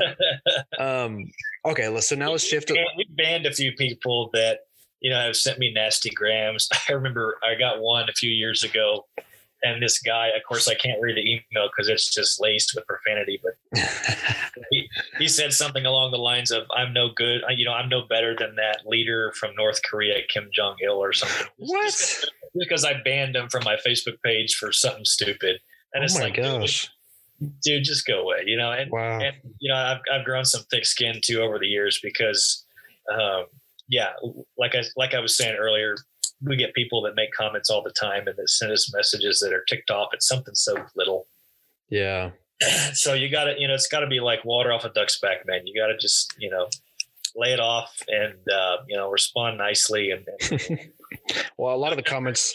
um, 0.80 1.32
okay, 1.66 1.88
let's, 1.88 2.10
so 2.10 2.16
now 2.16 2.32
let's 2.32 2.44
shift. 2.44 2.68
To, 2.68 2.78
And 2.78 2.88
we 2.98 3.06
banned 3.10 3.46
a 3.46 3.54
few 3.54 3.72
people 3.74 4.30
that 4.34 4.62
you 5.00 5.10
know 5.10 5.20
have 5.20 5.36
sent 5.36 5.60
me 5.60 5.72
nasty 5.74 6.10
grams. 6.10 6.68
I 6.90 6.94
remember 6.94 7.38
I 7.44 7.58
got 7.58 7.82
one 7.82 8.10
a 8.10 8.14
few 8.14 8.32
years 8.32 8.64
ago, 8.64 9.06
and 9.64 9.82
this 9.82 10.00
guy, 10.00 10.28
of 10.28 10.42
course, 10.48 10.68
I 10.68 10.76
can't 10.76 11.02
read 11.02 11.16
the 11.16 11.22
email 11.22 11.70
because 11.70 11.88
it's 11.88 12.14
just 12.14 12.42
laced 12.42 12.74
with 12.76 12.86
profanity. 12.86 13.42
But 13.42 13.82
he, 14.72 14.90
he 15.18 15.28
said 15.28 15.54
something 15.54 15.86
along 15.86 16.12
the 16.12 16.18
lines 16.18 16.52
of, 16.52 16.64
"I'm 16.76 16.94
no 16.94 17.10
good. 17.16 17.42
You 17.56 17.66
know, 17.66 17.74
I'm 17.74 17.90
no 17.90 18.02
better 18.10 18.36
than 18.38 18.56
that 18.56 18.82
leader 18.86 19.32
from 19.40 19.56
North 19.56 19.82
Korea, 19.90 20.20
Kim 20.28 20.50
Jong 20.54 20.76
Il, 20.84 20.94
or 20.94 21.14
something." 21.14 21.48
what? 21.58 22.26
Because 22.56 22.86
I 22.86 22.94
banned 23.04 23.36
him 23.36 23.50
from 23.50 23.64
my 23.64 23.76
Facebook 23.86 24.22
page 24.24 24.56
for 24.56 24.72
something 24.72 25.06
stupid, 25.06 25.60
and 25.94 26.02
Oh 26.02 26.06
it's 26.06 26.16
my 26.18 26.26
like, 26.26 26.36
dude, 26.36 26.44
gosh! 26.46 26.90
dude, 27.64 27.84
just 27.84 28.06
go 28.06 28.22
away. 28.22 28.44
You 28.46 28.58
know, 28.58 28.72
and 28.72 28.92
Wow. 28.92 29.20
and 29.20 29.36
you 29.60 29.72
know 29.72 29.78
I've, 29.78 30.00
I've 30.12 30.26
grown 30.26 30.46
some 30.46 30.64
thick 30.72 30.86
skin 30.86 31.20
too 31.24 31.42
over 31.42 31.58
the 31.60 31.68
years 31.68 32.00
because 32.02 32.64
um, 33.12 33.46
yeah 33.90 34.12
like 34.58 34.76
i 34.76 34.82
like 34.96 35.14
i 35.14 35.20
was 35.20 35.36
saying 35.36 35.56
earlier 35.58 35.98
we 36.42 36.56
get 36.56 36.74
people 36.74 37.02
that 37.02 37.16
make 37.16 37.34
comments 37.34 37.70
all 37.70 37.84
the 37.84 37.92
time 37.92 38.26
and 38.30 38.38
that 38.38 38.50
send 38.50 38.72
us 38.72 38.94
messages 38.96 39.42
that 39.42 39.52
are 39.52 39.64
ticked 39.68 39.92
off 39.92 40.08
at 40.14 40.24
something 40.24 40.56
so 40.56 40.74
little 40.96 41.28
Yeah. 41.90 42.30
so 42.94 43.14
you 43.14 43.28
gotta 43.30 43.56
you 43.60 43.68
know 43.68 43.74
it's 43.74 43.88
gotta 43.90 44.08
be 44.08 44.22
like 44.22 44.46
water 44.46 44.72
off 44.72 44.86
a 44.86 44.90
duck's 44.90 45.20
back 45.20 45.46
man 45.46 45.68
you 45.68 45.80
gotta 45.80 45.98
just 45.98 46.34
you 46.40 46.50
know 46.50 46.70
lay 47.36 47.52
it 47.52 47.60
off 47.60 48.02
and 48.08 48.36
uh, 48.50 48.78
you 48.88 48.96
know 48.96 49.10
respond 49.12 49.58
nicely 49.58 50.12
and, 50.12 50.26
and 50.50 50.80
Well, 51.58 51.76
a 51.76 51.78
lot 51.78 51.92
of 51.92 51.98
the 51.98 52.04
comments. 52.04 52.54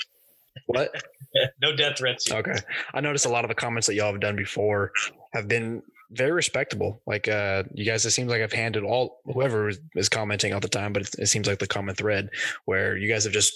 What? 0.66 0.90
no 1.62 1.74
death 1.76 1.98
threats 1.98 2.30
Okay. 2.30 2.56
I 2.94 3.00
noticed 3.00 3.26
a 3.26 3.28
lot 3.28 3.44
of 3.44 3.48
the 3.48 3.54
comments 3.54 3.86
that 3.86 3.94
y'all 3.94 4.12
have 4.12 4.20
done 4.20 4.36
before 4.36 4.92
have 5.34 5.46
been 5.46 5.82
very 6.10 6.32
respectable. 6.32 7.02
Like 7.06 7.28
uh 7.28 7.64
you 7.74 7.84
guys, 7.84 8.04
it 8.04 8.10
seems 8.10 8.30
like 8.30 8.42
I've 8.42 8.52
handed 8.52 8.82
all 8.82 9.20
whoever 9.24 9.68
is, 9.68 9.78
is 9.94 10.08
commenting 10.08 10.52
all 10.52 10.60
the 10.60 10.68
time, 10.68 10.92
but 10.92 11.02
it, 11.02 11.14
it 11.18 11.26
seems 11.26 11.46
like 11.46 11.58
the 11.58 11.66
common 11.66 11.94
thread 11.94 12.30
where 12.64 12.96
you 12.96 13.08
guys 13.08 13.24
have 13.24 13.32
just 13.32 13.52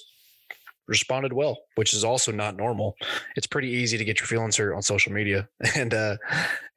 responded 0.87 1.33
well, 1.33 1.59
which 1.77 1.95
is 1.95 2.05
also 2.05 2.33
not 2.33 2.57
normal. 2.57 2.97
It's 3.37 3.47
pretty 3.47 3.69
easy 3.69 3.97
to 3.97 4.05
get 4.05 4.19
your 4.19 4.27
feelings 4.27 4.57
hurt 4.57 4.75
on 4.75 4.83
social 4.83 5.13
media, 5.13 5.49
and 5.75 5.95
uh 5.95 6.17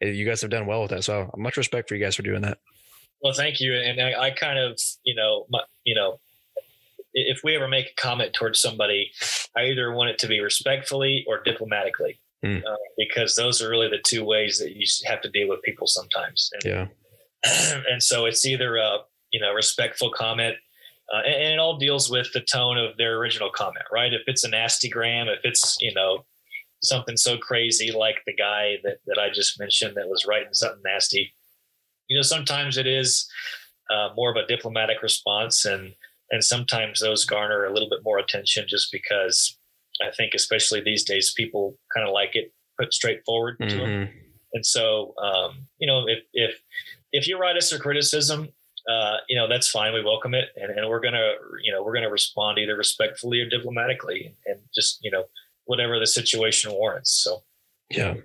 you 0.02 0.26
guys 0.26 0.42
have 0.42 0.52
done 0.52 0.66
well 0.66 0.82
with 0.82 0.92
that. 0.92 1.04
So 1.04 1.30
much 1.38 1.58
respect 1.58 1.90
for 1.90 1.96
you 1.96 2.04
guys 2.04 2.16
for 2.16 2.24
doing 2.24 2.42
that. 2.42 2.58
Well, 3.22 3.34
thank 3.34 3.60
you. 3.60 3.74
And 3.74 4.00
I, 4.00 4.28
I 4.28 4.32
kind 4.32 4.60
of, 4.60 4.80
you 5.04 5.16
know, 5.16 5.46
my, 5.50 5.62
you 5.84 5.96
know, 5.96 6.20
if 7.16 7.42
we 7.44 7.56
ever 7.56 7.68
make 7.68 7.88
a 7.92 8.02
comment 8.02 8.34
towards 8.34 8.60
somebody, 8.60 9.12
I 9.56 9.64
either 9.66 9.92
want 9.94 10.10
it 10.10 10.20
to 10.20 10.28
be 10.28 10.40
respectfully 10.42 11.24
or 11.28 11.42
diplomatically, 11.44 12.20
Hmm. 12.44 12.58
uh, 12.68 12.76
because 12.98 13.36
those 13.36 13.62
are 13.62 13.70
really 13.70 13.88
the 13.88 14.00
two 14.04 14.24
ways 14.24 14.60
that 14.60 14.76
you 14.76 14.86
have 15.06 15.22
to 15.22 15.30
deal 15.30 15.48
with 15.48 15.62
people 15.64 15.88
sometimes. 15.88 16.50
And, 16.54 16.64
Yeah. 16.64 16.88
and 17.90 18.04
so 18.04 18.26
it's 18.26 18.46
either 18.46 18.76
a, 18.76 19.00
you 19.32 19.40
know, 19.40 19.54
respectful 19.54 20.12
comment. 20.12 20.58
Uh, 21.14 21.22
and, 21.26 21.36
and 21.36 21.54
it 21.54 21.60
all 21.60 21.78
deals 21.78 22.10
with 22.10 22.32
the 22.34 22.42
tone 22.42 22.78
of 22.78 22.98
their 22.98 23.18
original 23.18 23.50
comment, 23.50 23.86
right? 23.92 24.14
If 24.14 24.22
it's 24.28 24.44
a 24.44 24.50
nasty 24.50 24.90
gram, 24.90 25.28
if 25.28 25.40
it's, 25.44 25.78
you 25.80 25.94
know, 25.94 26.26
something 26.84 27.16
so 27.18 27.38
crazy 27.38 27.92
like 27.92 28.18
the 28.26 28.34
guy 28.36 28.78
that, 28.84 28.98
that 29.08 29.18
I 29.18 29.30
just 29.30 29.60
mentioned 29.60 29.96
that 29.96 30.10
was 30.10 30.26
writing 30.26 30.54
something 30.54 30.82
nasty, 30.84 31.34
you 32.08 32.16
know, 32.18 32.22
sometimes 32.22 32.78
it 32.78 32.88
is 32.88 33.28
uh, 33.90 34.10
more 34.16 34.30
of 34.32 34.36
a 34.36 34.48
diplomatic 34.48 35.02
response, 35.02 35.66
and 35.66 35.94
and 36.32 36.44
sometimes 36.44 37.00
those 37.02 37.26
garner 37.26 37.66
a 37.66 37.74
little 37.74 37.90
bit 37.90 38.00
more 38.04 38.18
attention 38.20 38.66
just 38.68 38.92
because 38.92 39.58
I 40.02 40.12
think, 40.12 40.34
especially 40.34 40.82
these 40.82 41.04
days, 41.04 41.34
people 41.36 41.78
kind 41.96 42.08
of 42.08 42.14
like 42.14 42.32
it 42.36 42.52
put 42.80 42.94
straightforward 42.94 43.58
to 43.60 43.66
them. 43.78 44.10
And 44.54 44.66
so, 44.66 45.14
um, 45.22 45.68
you 45.80 45.88
know, 45.88 46.06
if 46.08 46.20
if 46.34 46.62
if 47.12 47.28
you 47.28 47.38
write 47.38 47.56
us 47.58 47.72
a 47.72 47.80
criticism, 47.80 48.50
uh, 48.90 49.18
you 49.30 49.36
know, 49.38 49.48
that's 49.48 49.70
fine. 49.70 49.94
We 49.94 50.04
welcome 50.04 50.34
it, 50.34 50.50
and, 50.56 50.72
and 50.78 50.90
we're 50.90 51.00
gonna, 51.00 51.34
you 51.64 51.72
know, 51.72 51.84
we're 51.84 51.94
gonna 51.94 52.10
respond 52.10 52.58
either 52.58 52.76
respectfully 52.76 53.40
or 53.40 53.50
diplomatically, 53.50 54.36
and 54.46 54.60
just 54.74 55.00
you 55.02 55.12
know, 55.12 55.26
whatever 55.66 56.00
the 56.00 56.08
situation 56.08 56.72
warrants. 56.72 57.12
So. 57.12 57.44
Yeah. 57.90 58.16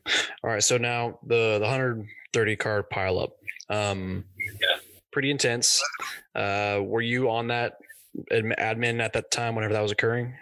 All 0.42 0.50
right. 0.50 0.62
So 0.62 0.78
now 0.78 1.18
the 1.26 1.58
the 1.58 1.66
130 1.66 2.56
card 2.56 2.88
pileup. 2.90 3.32
Um, 3.68 4.24
Yeah. 4.38 4.78
Pretty 5.12 5.30
intense. 5.30 5.82
Uh, 6.34 6.80
were 6.82 7.02
you 7.02 7.28
on 7.30 7.48
that 7.48 7.74
admin 8.32 9.00
at 9.00 9.12
that 9.12 9.30
time 9.30 9.54
whenever 9.54 9.74
that 9.74 9.82
was 9.82 9.92
occurring? 9.92 10.34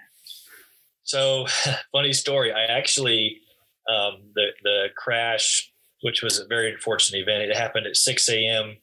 So, 1.04 1.46
funny 1.92 2.12
story. 2.12 2.52
I 2.52 2.64
actually 2.64 3.40
um, 3.88 4.30
the 4.34 4.48
the 4.62 4.86
crash, 4.96 5.72
which 6.02 6.22
was 6.22 6.38
a 6.38 6.46
very 6.46 6.72
unfortunate 6.72 7.20
event. 7.20 7.42
It 7.42 7.56
happened 7.56 7.86
at 7.86 7.96
6 7.96 8.28
a.m. 8.28 8.76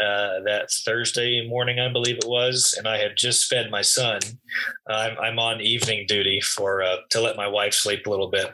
Uh, 0.00 0.40
that 0.46 0.70
Thursday 0.70 1.46
morning, 1.46 1.78
I 1.78 1.92
believe 1.92 2.16
it 2.16 2.26
was, 2.26 2.74
and 2.78 2.88
I 2.88 2.96
had 2.96 3.12
just 3.16 3.46
fed 3.46 3.70
my 3.70 3.82
son. 3.82 4.20
I'm, 4.88 5.18
I'm 5.18 5.38
on 5.38 5.60
evening 5.60 6.06
duty 6.06 6.40
for 6.40 6.82
uh, 6.82 6.96
to 7.10 7.20
let 7.20 7.36
my 7.36 7.46
wife 7.46 7.74
sleep 7.74 8.06
a 8.06 8.10
little 8.10 8.30
bit. 8.30 8.52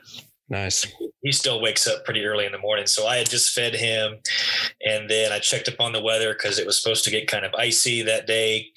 Nice. 0.50 0.86
He 1.22 1.30
still 1.32 1.60
wakes 1.60 1.86
up 1.86 2.06
pretty 2.06 2.24
early 2.24 2.46
in 2.46 2.52
the 2.52 2.58
morning, 2.58 2.86
so 2.86 3.06
I 3.06 3.16
had 3.16 3.28
just 3.28 3.50
fed 3.50 3.74
him, 3.74 4.16
and 4.82 5.10
then 5.10 5.30
I 5.30 5.40
checked 5.40 5.68
up 5.68 5.78
on 5.78 5.92
the 5.92 6.00
weather 6.00 6.32
because 6.32 6.58
it 6.58 6.64
was 6.64 6.80
supposed 6.80 7.04
to 7.04 7.10
get 7.10 7.28
kind 7.28 7.44
of 7.44 7.52
icy 7.54 8.00
that 8.02 8.26
day, 8.26 8.68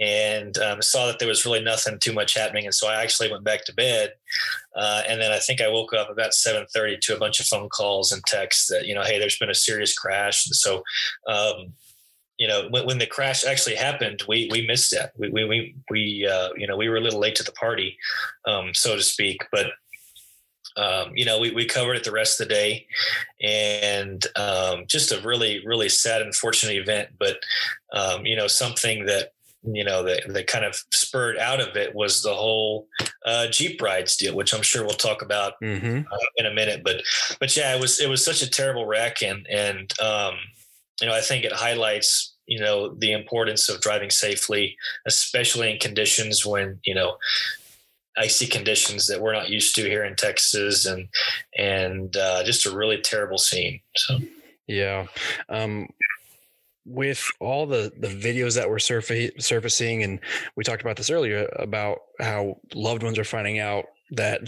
and 0.00 0.56
um, 0.56 0.80
saw 0.80 1.06
that 1.06 1.18
there 1.18 1.28
was 1.28 1.44
really 1.44 1.62
nothing 1.62 1.98
too 1.98 2.14
much 2.14 2.32
happening, 2.32 2.64
and 2.64 2.74
so 2.74 2.88
I 2.88 3.02
actually 3.02 3.30
went 3.30 3.44
back 3.44 3.66
to 3.66 3.74
bed. 3.74 4.14
Uh, 4.74 5.02
and 5.06 5.20
then 5.20 5.30
I 5.32 5.38
think 5.38 5.60
I 5.60 5.68
woke 5.68 5.92
up 5.92 6.08
about 6.08 6.32
7:30 6.32 6.98
to 7.00 7.16
a 7.16 7.18
bunch 7.18 7.40
of 7.40 7.46
phone 7.46 7.68
calls 7.68 8.10
and 8.10 8.24
texts 8.24 8.68
that 8.68 8.86
you 8.86 8.94
know, 8.94 9.02
hey, 9.02 9.18
there's 9.18 9.38
been 9.38 9.50
a 9.50 9.54
serious 9.54 9.96
crash. 9.96 10.46
And 10.46 10.56
so, 10.56 10.82
um, 11.28 11.74
you 12.38 12.48
know, 12.48 12.68
when, 12.70 12.86
when 12.86 12.98
the 12.98 13.06
crash 13.06 13.44
actually 13.44 13.76
happened, 13.76 14.22
we 14.26 14.48
we 14.50 14.66
missed 14.66 14.94
it. 14.94 15.10
We 15.18 15.28
we 15.28 15.44
we, 15.44 15.74
we 15.90 16.26
uh, 16.26 16.50
you 16.56 16.66
know 16.66 16.76
we 16.78 16.88
were 16.88 16.96
a 16.96 17.02
little 17.02 17.20
late 17.20 17.34
to 17.36 17.44
the 17.44 17.52
party, 17.52 17.98
um, 18.46 18.72
so 18.72 18.96
to 18.96 19.02
speak. 19.02 19.44
But 19.52 19.66
um, 20.76 21.12
you 21.14 21.24
know, 21.24 21.38
we, 21.38 21.50
we 21.50 21.66
covered 21.66 21.94
it 21.94 22.04
the 22.04 22.12
rest 22.12 22.40
of 22.40 22.48
the 22.48 22.54
day, 22.54 22.86
and 23.42 24.24
um, 24.36 24.84
just 24.86 25.12
a 25.12 25.20
really 25.20 25.62
really 25.66 25.88
sad, 25.88 26.22
unfortunate 26.22 26.76
event. 26.76 27.10
But 27.18 27.38
um, 27.92 28.24
you 28.26 28.36
know, 28.36 28.46
something 28.46 29.06
that 29.06 29.32
you 29.64 29.84
know 29.84 30.02
that, 30.02 30.22
that 30.28 30.46
kind 30.46 30.64
of 30.64 30.82
spurred 30.92 31.38
out 31.38 31.60
of 31.60 31.76
it 31.76 31.94
was 31.94 32.22
the 32.22 32.34
whole 32.34 32.88
uh, 33.24 33.46
Jeep 33.48 33.80
rides 33.80 34.16
deal, 34.16 34.34
which 34.34 34.54
I'm 34.54 34.62
sure 34.62 34.82
we'll 34.82 34.94
talk 34.94 35.22
about 35.22 35.54
Mm-hmm. 35.62 36.00
uh, 36.10 36.26
in 36.36 36.46
a 36.46 36.54
minute. 36.54 36.82
But 36.84 37.02
but 37.38 37.56
yeah, 37.56 37.74
it 37.74 37.80
was 37.80 38.00
it 38.00 38.08
was 38.08 38.24
such 38.24 38.42
a 38.42 38.50
terrible 38.50 38.86
wreck, 38.86 39.22
and 39.22 39.46
and 39.48 39.92
um, 40.00 40.34
you 41.00 41.06
know 41.06 41.14
I 41.14 41.20
think 41.20 41.44
it 41.44 41.52
highlights 41.52 42.34
you 42.46 42.60
know 42.60 42.94
the 42.94 43.12
importance 43.12 43.68
of 43.68 43.80
driving 43.80 44.10
safely, 44.10 44.76
especially 45.06 45.70
in 45.72 45.78
conditions 45.78 46.44
when 46.44 46.80
you 46.84 46.94
know 46.94 47.16
icy 48.16 48.46
conditions 48.46 49.06
that 49.06 49.20
we're 49.20 49.32
not 49.32 49.48
used 49.48 49.74
to 49.76 49.82
here 49.82 50.04
in 50.04 50.16
Texas, 50.16 50.86
and 50.86 51.08
and 51.56 52.16
uh, 52.16 52.42
just 52.44 52.66
a 52.66 52.76
really 52.76 53.00
terrible 53.00 53.38
scene. 53.38 53.80
So 53.96 54.18
Yeah. 54.66 55.06
Um, 55.48 55.88
with 56.84 57.26
all 57.40 57.66
the 57.66 57.92
the 57.96 58.08
videos 58.08 58.54
that 58.56 58.68
were 58.68 58.78
surfa- 58.78 59.40
surfacing, 59.40 60.02
and 60.02 60.20
we 60.56 60.64
talked 60.64 60.82
about 60.82 60.96
this 60.96 61.10
earlier 61.10 61.48
about 61.56 61.98
how 62.20 62.58
loved 62.74 63.02
ones 63.02 63.18
are 63.18 63.24
finding 63.24 63.58
out 63.58 63.86
that 64.12 64.40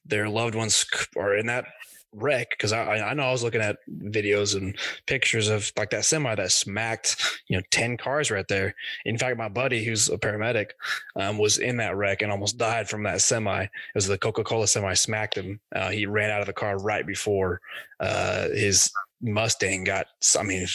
their 0.06 0.28
loved 0.28 0.54
ones 0.54 0.84
are 1.16 1.36
in 1.36 1.46
that 1.46 1.66
wreck 2.14 2.50
because 2.50 2.72
I, 2.72 2.98
I 2.98 3.14
know 3.14 3.24
I 3.24 3.32
was 3.32 3.42
looking 3.42 3.60
at 3.60 3.78
videos 3.90 4.56
and 4.56 4.76
pictures 5.06 5.48
of 5.48 5.72
like 5.76 5.90
that 5.90 6.04
semi 6.04 6.34
that 6.34 6.52
smacked 6.52 7.40
you 7.48 7.56
know 7.56 7.62
10 7.70 7.96
cars 7.96 8.30
right 8.30 8.46
there. 8.48 8.74
In 9.04 9.18
fact, 9.18 9.38
my 9.38 9.48
buddy 9.48 9.84
who's 9.84 10.08
a 10.08 10.18
paramedic 10.18 10.70
um, 11.16 11.38
was 11.38 11.58
in 11.58 11.78
that 11.78 11.96
wreck 11.96 12.22
and 12.22 12.30
almost 12.30 12.58
died 12.58 12.88
from 12.88 13.02
that 13.04 13.20
semi. 13.20 13.62
It 13.62 13.70
was 13.94 14.06
the 14.06 14.18
Coca-Cola 14.18 14.66
semi 14.66 14.94
smacked 14.94 15.36
him. 15.36 15.60
Uh, 15.74 15.90
he 15.90 16.06
ran 16.06 16.30
out 16.30 16.40
of 16.40 16.46
the 16.46 16.52
car 16.52 16.78
right 16.78 17.06
before 17.06 17.60
uh, 18.00 18.48
his 18.48 18.90
Mustang 19.20 19.84
got 19.84 20.06
I 20.38 20.42
mean 20.42 20.66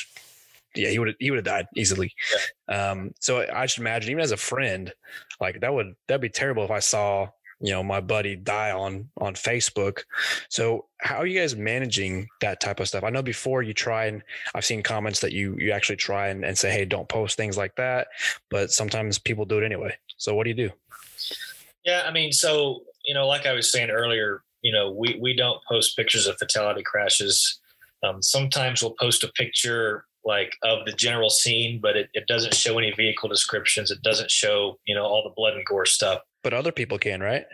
yeah, 0.78 0.90
he 0.90 1.00
would 1.00 1.16
he 1.20 1.32
would 1.32 1.38
have 1.38 1.46
died 1.46 1.68
easily. 1.76 2.14
Um, 2.68 3.14
so 3.20 3.46
I 3.52 3.66
should 3.66 3.82
imagine, 3.82 4.12
even 4.12 4.24
as 4.24 4.32
a 4.32 4.38
friend, 4.38 4.94
like 5.40 5.60
that 5.62 5.74
would 5.74 5.96
that'd 6.08 6.22
be 6.22 6.30
terrible 6.30 6.64
if 6.64 6.72
I 6.72 6.80
saw 6.80 7.30
you 7.60 7.72
know 7.72 7.84
my 7.84 8.00
buddy 8.00 8.36
die 8.36 8.72
on 8.72 9.10
on 9.18 9.34
Facebook. 9.34 10.04
So 10.50 10.86
how 11.00 11.18
are 11.18 11.26
you 11.26 11.40
guys 11.40 11.56
managing 11.56 12.28
that 12.42 12.60
type 12.60 12.80
of 12.80 12.88
stuff? 12.88 13.04
I 13.04 13.10
know 13.10 13.22
before 13.22 13.64
you 13.64 13.74
try 13.74 14.06
and 14.06 14.22
I've 14.54 14.66
seen 14.66 14.84
comments 14.84 15.20
that 15.22 15.32
you 15.32 15.56
you 15.58 15.72
actually 15.72 15.96
try 15.96 16.28
and, 16.28 16.46
and 16.46 16.58
say, 16.58 16.72
hey, 16.72 16.86
don't 16.86 17.10
post 17.10 17.38
things 17.38 17.58
like 17.58 17.76
that, 17.76 18.08
but 18.50 18.72
sometimes 18.72 19.18
people 19.18 19.46
do 19.46 19.58
it 19.58 19.66
anyway. 19.66 19.96
So 20.18 20.36
what 20.36 20.44
do 20.44 20.50
you 20.50 20.56
do? 20.56 20.72
Yeah, 21.84 22.04
I 22.06 22.12
mean, 22.12 22.32
so 22.32 22.84
you 23.06 23.14
know, 23.14 23.28
like 23.28 23.46
I 23.46 23.54
was 23.54 23.72
saying 23.72 23.90
earlier, 23.90 24.44
you 24.62 24.72
know, 24.72 24.92
we 24.92 25.18
we 25.22 25.36
don't 25.36 25.60
post 25.68 25.96
pictures 25.96 26.28
of 26.28 26.38
fatality 26.38 26.84
crashes. 26.84 27.60
Um, 28.04 28.22
sometimes 28.22 28.84
we'll 28.84 28.96
post 29.00 29.24
a 29.24 29.30
picture 29.30 30.06
like 30.28 30.54
of 30.62 30.86
the 30.86 30.92
general 30.92 31.30
scene, 31.30 31.80
but 31.82 31.96
it, 31.96 32.10
it 32.14 32.28
doesn't 32.28 32.54
show 32.54 32.78
any 32.78 32.92
vehicle 32.92 33.30
descriptions. 33.30 33.90
It 33.90 34.02
doesn't 34.04 34.30
show, 34.30 34.78
you 34.86 34.94
know, 34.94 35.04
all 35.04 35.24
the 35.24 35.34
blood 35.36 35.54
and 35.54 35.66
gore 35.66 35.86
stuff. 35.86 36.20
But 36.44 36.54
other 36.54 36.74
people 36.74 37.00
can, 37.00 37.22
right? 37.22 37.46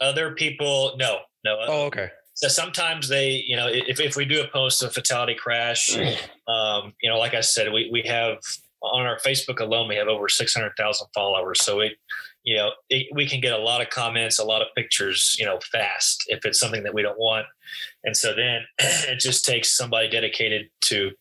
Other 0.00 0.32
people, 0.34 0.94
no, 0.98 1.18
no. 1.44 1.58
Oh, 1.66 1.86
okay. 1.86 2.10
So 2.34 2.48
sometimes 2.48 3.08
they, 3.08 3.42
you 3.46 3.56
know, 3.56 3.68
if, 3.68 4.00
if 4.00 4.16
we 4.16 4.24
do 4.24 4.40
a 4.40 4.48
post 4.48 4.82
of 4.82 4.94
fatality 4.94 5.34
crash, 5.34 5.96
um, 6.48 6.94
you 7.02 7.10
know, 7.10 7.18
like 7.18 7.34
I 7.34 7.40
said, 7.40 7.72
we, 7.72 7.90
we 7.92 8.02
have 8.02 8.38
on 8.82 9.04
our 9.04 9.18
Facebook 9.18 9.60
alone, 9.60 9.88
we 9.88 9.96
have 9.96 10.08
over 10.08 10.28
600,000 10.28 11.06
followers. 11.14 11.62
So 11.64 11.80
it, 11.80 11.92
you 12.44 12.56
know, 12.56 12.70
it, 12.88 13.06
we 13.14 13.26
can 13.26 13.40
get 13.40 13.52
a 13.52 13.58
lot 13.58 13.80
of 13.80 13.90
comments, 13.90 14.38
a 14.38 14.44
lot 14.44 14.62
of 14.62 14.68
pictures, 14.76 15.36
you 15.38 15.44
know, 15.44 15.58
fast 15.70 16.24
if 16.28 16.44
it's 16.44 16.58
something 16.58 16.82
that 16.84 16.94
we 16.94 17.02
don't 17.02 17.18
want. 17.18 17.46
And 18.04 18.16
so 18.16 18.32
then 18.34 18.62
it 18.78 19.18
just 19.18 19.44
takes 19.44 19.76
somebody 19.76 20.08
dedicated 20.08 20.68
to 20.82 21.12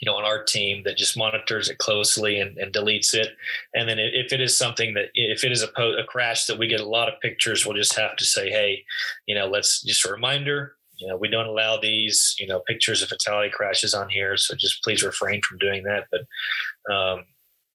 you 0.00 0.06
know, 0.06 0.16
on 0.16 0.24
our 0.24 0.44
team 0.44 0.82
that 0.84 0.96
just 0.96 1.16
monitors 1.16 1.68
it 1.68 1.78
closely 1.78 2.38
and, 2.38 2.56
and 2.58 2.72
deletes 2.72 3.14
it. 3.14 3.30
And 3.74 3.88
then 3.88 3.98
if 3.98 4.32
it 4.32 4.40
is 4.40 4.56
something 4.56 4.94
that, 4.94 5.06
if 5.14 5.42
it 5.42 5.50
is 5.50 5.62
a, 5.62 5.68
po- 5.68 5.98
a 5.98 6.04
crash 6.04 6.46
that 6.46 6.58
we 6.58 6.68
get 6.68 6.80
a 6.80 6.88
lot 6.88 7.08
of 7.08 7.20
pictures, 7.20 7.66
we'll 7.66 7.76
just 7.76 7.96
have 7.98 8.16
to 8.16 8.24
say, 8.24 8.48
hey, 8.50 8.84
you 9.26 9.34
know, 9.34 9.48
let's 9.48 9.82
just 9.82 10.06
a 10.06 10.12
reminder, 10.12 10.76
you 10.98 11.08
know, 11.08 11.16
we 11.16 11.28
don't 11.28 11.46
allow 11.46 11.78
these, 11.78 12.36
you 12.38 12.46
know, 12.46 12.60
pictures 12.66 13.02
of 13.02 13.08
fatality 13.08 13.50
crashes 13.50 13.94
on 13.94 14.08
here. 14.08 14.36
So 14.36 14.54
just 14.54 14.82
please 14.84 15.02
refrain 15.02 15.42
from 15.42 15.58
doing 15.58 15.82
that. 15.84 16.04
But, 16.10 16.92
um, 16.92 17.24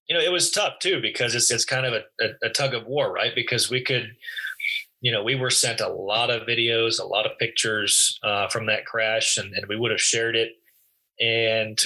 you 0.07 0.15
know, 0.15 0.21
it 0.21 0.31
was 0.31 0.51
tough 0.51 0.79
too 0.79 1.01
because 1.01 1.33
it's 1.33 1.49
it's 1.49 1.65
kind 1.65 1.85
of 1.85 1.93
a, 1.93 2.03
a, 2.23 2.47
a 2.47 2.49
tug 2.49 2.73
of 2.73 2.85
war, 2.85 3.11
right? 3.11 3.33
Because 3.33 3.69
we 3.69 3.81
could, 3.81 4.15
you 4.99 5.11
know, 5.11 5.23
we 5.23 5.35
were 5.35 5.49
sent 5.49 5.81
a 5.81 5.87
lot 5.87 6.29
of 6.29 6.47
videos, 6.47 7.01
a 7.01 7.05
lot 7.05 7.25
of 7.25 7.37
pictures 7.37 8.19
uh, 8.23 8.47
from 8.47 8.65
that 8.67 8.85
crash, 8.85 9.37
and, 9.37 9.53
and 9.53 9.67
we 9.67 9.77
would 9.77 9.91
have 9.91 10.01
shared 10.01 10.35
it. 10.35 10.53
And 11.19 11.81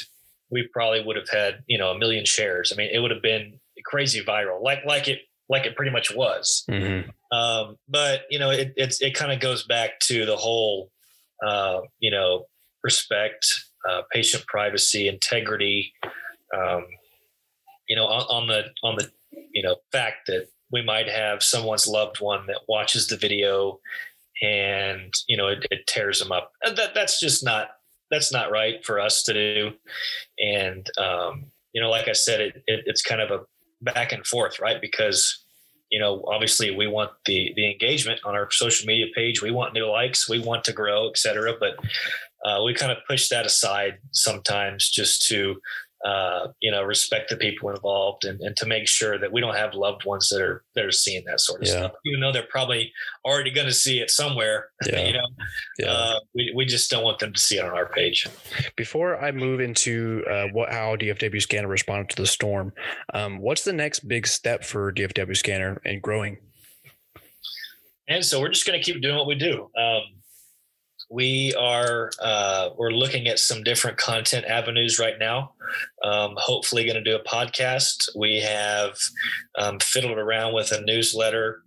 we 0.50 0.68
probably 0.72 1.04
would 1.04 1.16
have 1.16 1.30
had 1.30 1.64
you 1.68 1.78
know 1.78 1.92
a 1.92 1.98
million 1.98 2.26
shares. 2.26 2.72
I 2.72 2.76
mean, 2.76 2.90
it 2.92 3.00
would 3.00 3.12
have 3.12 3.22
been 3.22 3.60
crazy 3.86 4.24
viral, 4.24 4.62
like 4.62 4.86
like 4.86 5.08
it 5.08 5.20
like 5.50 5.66
it 5.66 5.76
pretty 5.76 5.92
much 5.92 6.14
was. 6.14 6.64
Mm-hmm. 6.70 7.10
Um, 7.38 7.78
but 7.88 8.22
you 8.30 8.40
know, 8.40 8.50
it 8.50 8.74
it's, 8.76 9.02
it 9.02 9.14
kind 9.14 9.32
of 9.32 9.40
goes 9.40 9.64
back 9.64 10.00
to 10.02 10.26
the 10.26 10.36
whole 10.36 10.92
uh, 11.46 11.82
you 12.00 12.12
know 12.12 12.46
respect, 12.84 13.46
uh, 13.90 14.02
patient 14.12 14.46
privacy, 14.48 15.08
integrity. 15.08 15.94
Um, 16.56 16.86
you 17.88 17.96
know, 17.96 18.06
on, 18.06 18.44
on 18.44 18.48
the 18.48 18.66
on 18.84 18.96
the 18.96 19.10
you 19.54 19.64
know 19.64 19.78
fact 19.92 20.28
that 20.28 20.48
we 20.72 20.82
might 20.84 21.10
have 21.10 21.42
someone's 21.42 21.88
loved 21.88 22.20
one 22.20 22.46
that 22.48 22.62
watches 22.68 23.08
the 23.08 23.16
video 23.16 23.80
and 24.42 25.14
you 25.28 25.38
know 25.38 25.48
it, 25.48 25.66
it 25.72 25.88
tears 25.88 26.20
them 26.20 26.32
up. 26.32 26.52
And 26.64 26.78
that 26.78 26.94
that's 26.94 27.20
just 27.20 27.44
not 27.44 27.70
that's 28.12 28.32
not 28.32 28.52
right 28.52 28.84
for 28.86 29.00
us 29.00 29.24
to 29.24 29.34
do. 29.34 29.72
And 30.40 30.90
um, 30.98 31.46
you 31.74 31.82
know, 31.82 31.90
like 31.90 32.08
I 32.08 32.14
said, 32.14 32.42
it, 32.42 32.64
it, 32.68 32.84
it's 32.86 33.02
kind 33.02 33.22
of 33.22 33.32
a 33.32 33.46
back 33.82 34.12
and 34.12 34.26
forth, 34.26 34.60
right? 34.60 34.82
Because 34.82 35.44
you 35.90 36.00
know, 36.00 36.24
obviously, 36.28 36.76
we 36.76 36.88
want 36.88 37.12
the 37.26 37.54
the 37.56 37.70
engagement 37.70 38.20
on 38.26 38.36
our 38.36 38.52
social 38.52 38.86
media 38.88 39.06
page. 39.16 39.42
We 39.42 39.52
want 39.52 39.74
new 39.74 39.86
likes. 39.86 40.30
We 40.30 40.40
want 40.40 40.64
to 40.66 40.74
grow, 40.74 41.08
et 41.10 41.18
cetera. 41.18 41.54
But 41.58 41.78
uh, 42.46 42.64
we 42.64 42.74
kind 42.74 42.92
of 42.92 42.98
push 43.08 43.30
that 43.30 43.46
aside 43.46 44.00
sometimes 44.12 44.90
just 44.90 45.28
to 45.28 45.62
uh, 46.06 46.48
you 46.60 46.72
know, 46.72 46.84
respect 46.84 47.30
the 47.30 47.36
people 47.36 47.70
involved 47.70 48.24
and, 48.24 48.40
and 48.42 48.56
to 48.56 48.66
make 48.66 48.88
sure 48.88 49.18
that 49.18 49.32
we 49.32 49.42
don't 49.42 49.56
have 49.56 49.74
loved 49.74 50.06
ones 50.06 50.30
that 50.30 50.42
are 50.42 50.64
that 50.76 50.86
are 50.86 50.92
seeing 50.92 51.24
that 51.26 51.40
sort 51.40 51.62
of 51.62 51.68
yeah. 51.68 51.74
stuff. 51.74 51.92
Even 52.06 52.20
though 52.20 52.32
they're 52.32 52.48
probably 52.50 52.92
already 53.26 53.52
going 53.52 53.68
to 53.68 53.74
see 53.74 54.00
it 54.00 54.12
somewhere, 54.12 54.70
yeah. 54.86 55.08
you 55.08 55.14
know, 55.14 55.28
yeah. 55.80 55.92
Uh, 55.92 56.20
we, 56.36 56.54
we 56.56 56.66
just 56.66 56.92
don't 56.92 57.04
want 57.04 57.20
them 57.20 57.34
to 57.34 57.40
see 57.40 57.58
it 57.58 57.66
on 57.66 57.72
our 57.72 57.90
page. 57.90 58.28
Before 58.76 59.18
I 59.20 59.32
move 59.32 59.60
into 59.60 60.24
uh, 60.30 60.48
what 60.54 60.72
how 60.72 60.96
DFW 60.96 61.42
Scanner 61.42 61.68
responded 61.68 62.10
to 62.16 62.22
the 62.22 62.28
storm, 62.28 62.74
um, 63.14 63.40
what's 63.40 63.64
the 63.64 63.74
next 63.74 64.08
big 64.08 64.28
step 64.28 64.64
for 64.64 64.94
DFW 64.94 65.36
Scanner 65.36 65.82
and 65.84 66.02
growing? 66.02 66.38
And 68.08 68.24
so 68.24 68.40
we're 68.40 68.50
just 68.50 68.66
going 68.66 68.80
to 68.80 68.86
keep 68.86 69.02
doing 69.02 69.18
what 69.18 69.28
we 69.28 69.36
do. 69.36 69.70
Um, 69.78 70.02
we 71.10 71.54
are 71.58 72.12
uh, 72.22 72.70
we're 72.78 72.92
looking 72.92 73.28
at 73.28 73.40
some 73.40 73.64
different 73.64 73.98
content 73.98 74.46
avenues 74.46 75.00
right 75.00 75.18
now. 75.20 75.54
Um, 76.04 76.36
hopefully 76.38 76.86
going 76.86 77.02
to 77.02 77.04
do 77.04 77.16
a 77.16 77.24
podcast. 77.24 78.10
We 78.16 78.40
have 78.42 78.98
um, 79.58 79.80
fiddled 79.80 80.18
around 80.18 80.54
with 80.54 80.72
a 80.72 80.82
newsletter. 80.82 81.64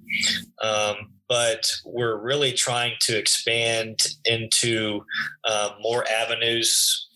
Um, 0.63 1.13
but 1.29 1.73
we're 1.85 2.19
really 2.19 2.53
trying 2.53 2.95
to 3.03 3.17
expand 3.17 4.01
into 4.25 5.05
uh, 5.49 5.71
more 5.81 6.05
avenues 6.09 7.09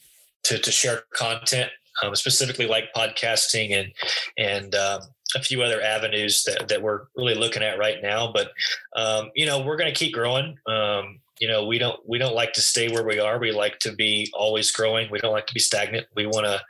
to, 0.45 0.59
to 0.59 0.71
share 0.71 1.03
content 1.15 1.71
um, 2.03 2.15
specifically 2.15 2.67
like 2.67 2.93
podcasting 2.95 3.73
and 3.73 3.93
and 4.37 4.75
um, 4.75 5.01
a 5.37 5.43
few 5.43 5.63
other 5.63 5.83
avenues 5.83 6.45
that, 6.45 6.69
that 6.69 6.83
we're 6.83 7.03
really 7.17 7.35
looking 7.35 7.63
at 7.63 7.79
right 7.79 7.99
now. 8.03 8.33
But 8.33 8.53
um, 8.97 9.31
you 9.35 9.47
know 9.47 9.65
we're 9.65 9.77
going 9.77 9.93
to 9.93 9.99
keep 9.99 10.13
growing. 10.13 10.57
Um, 10.67 11.21
you 11.41 11.49
know 11.49 11.67
we 11.67 11.79
don't 11.79 12.01
we 12.09 12.19
don't 12.19 12.35
like 12.35 12.53
to 12.55 12.61
stay 12.61 12.89
where 12.89 13.05
we 13.05 13.19
are. 13.19 13.39
We 13.39 13.53
like 13.53 13.79
to 13.81 13.93
be 13.93 14.31
always 14.35 14.71
growing. 14.71 15.11
We 15.11 15.19
don't 15.19 15.33
like 15.33 15.47
to 15.47 15.55
be 15.55 15.61
stagnant. 15.61 16.07
We 16.15 16.27
want 16.27 16.47
to 16.47 16.61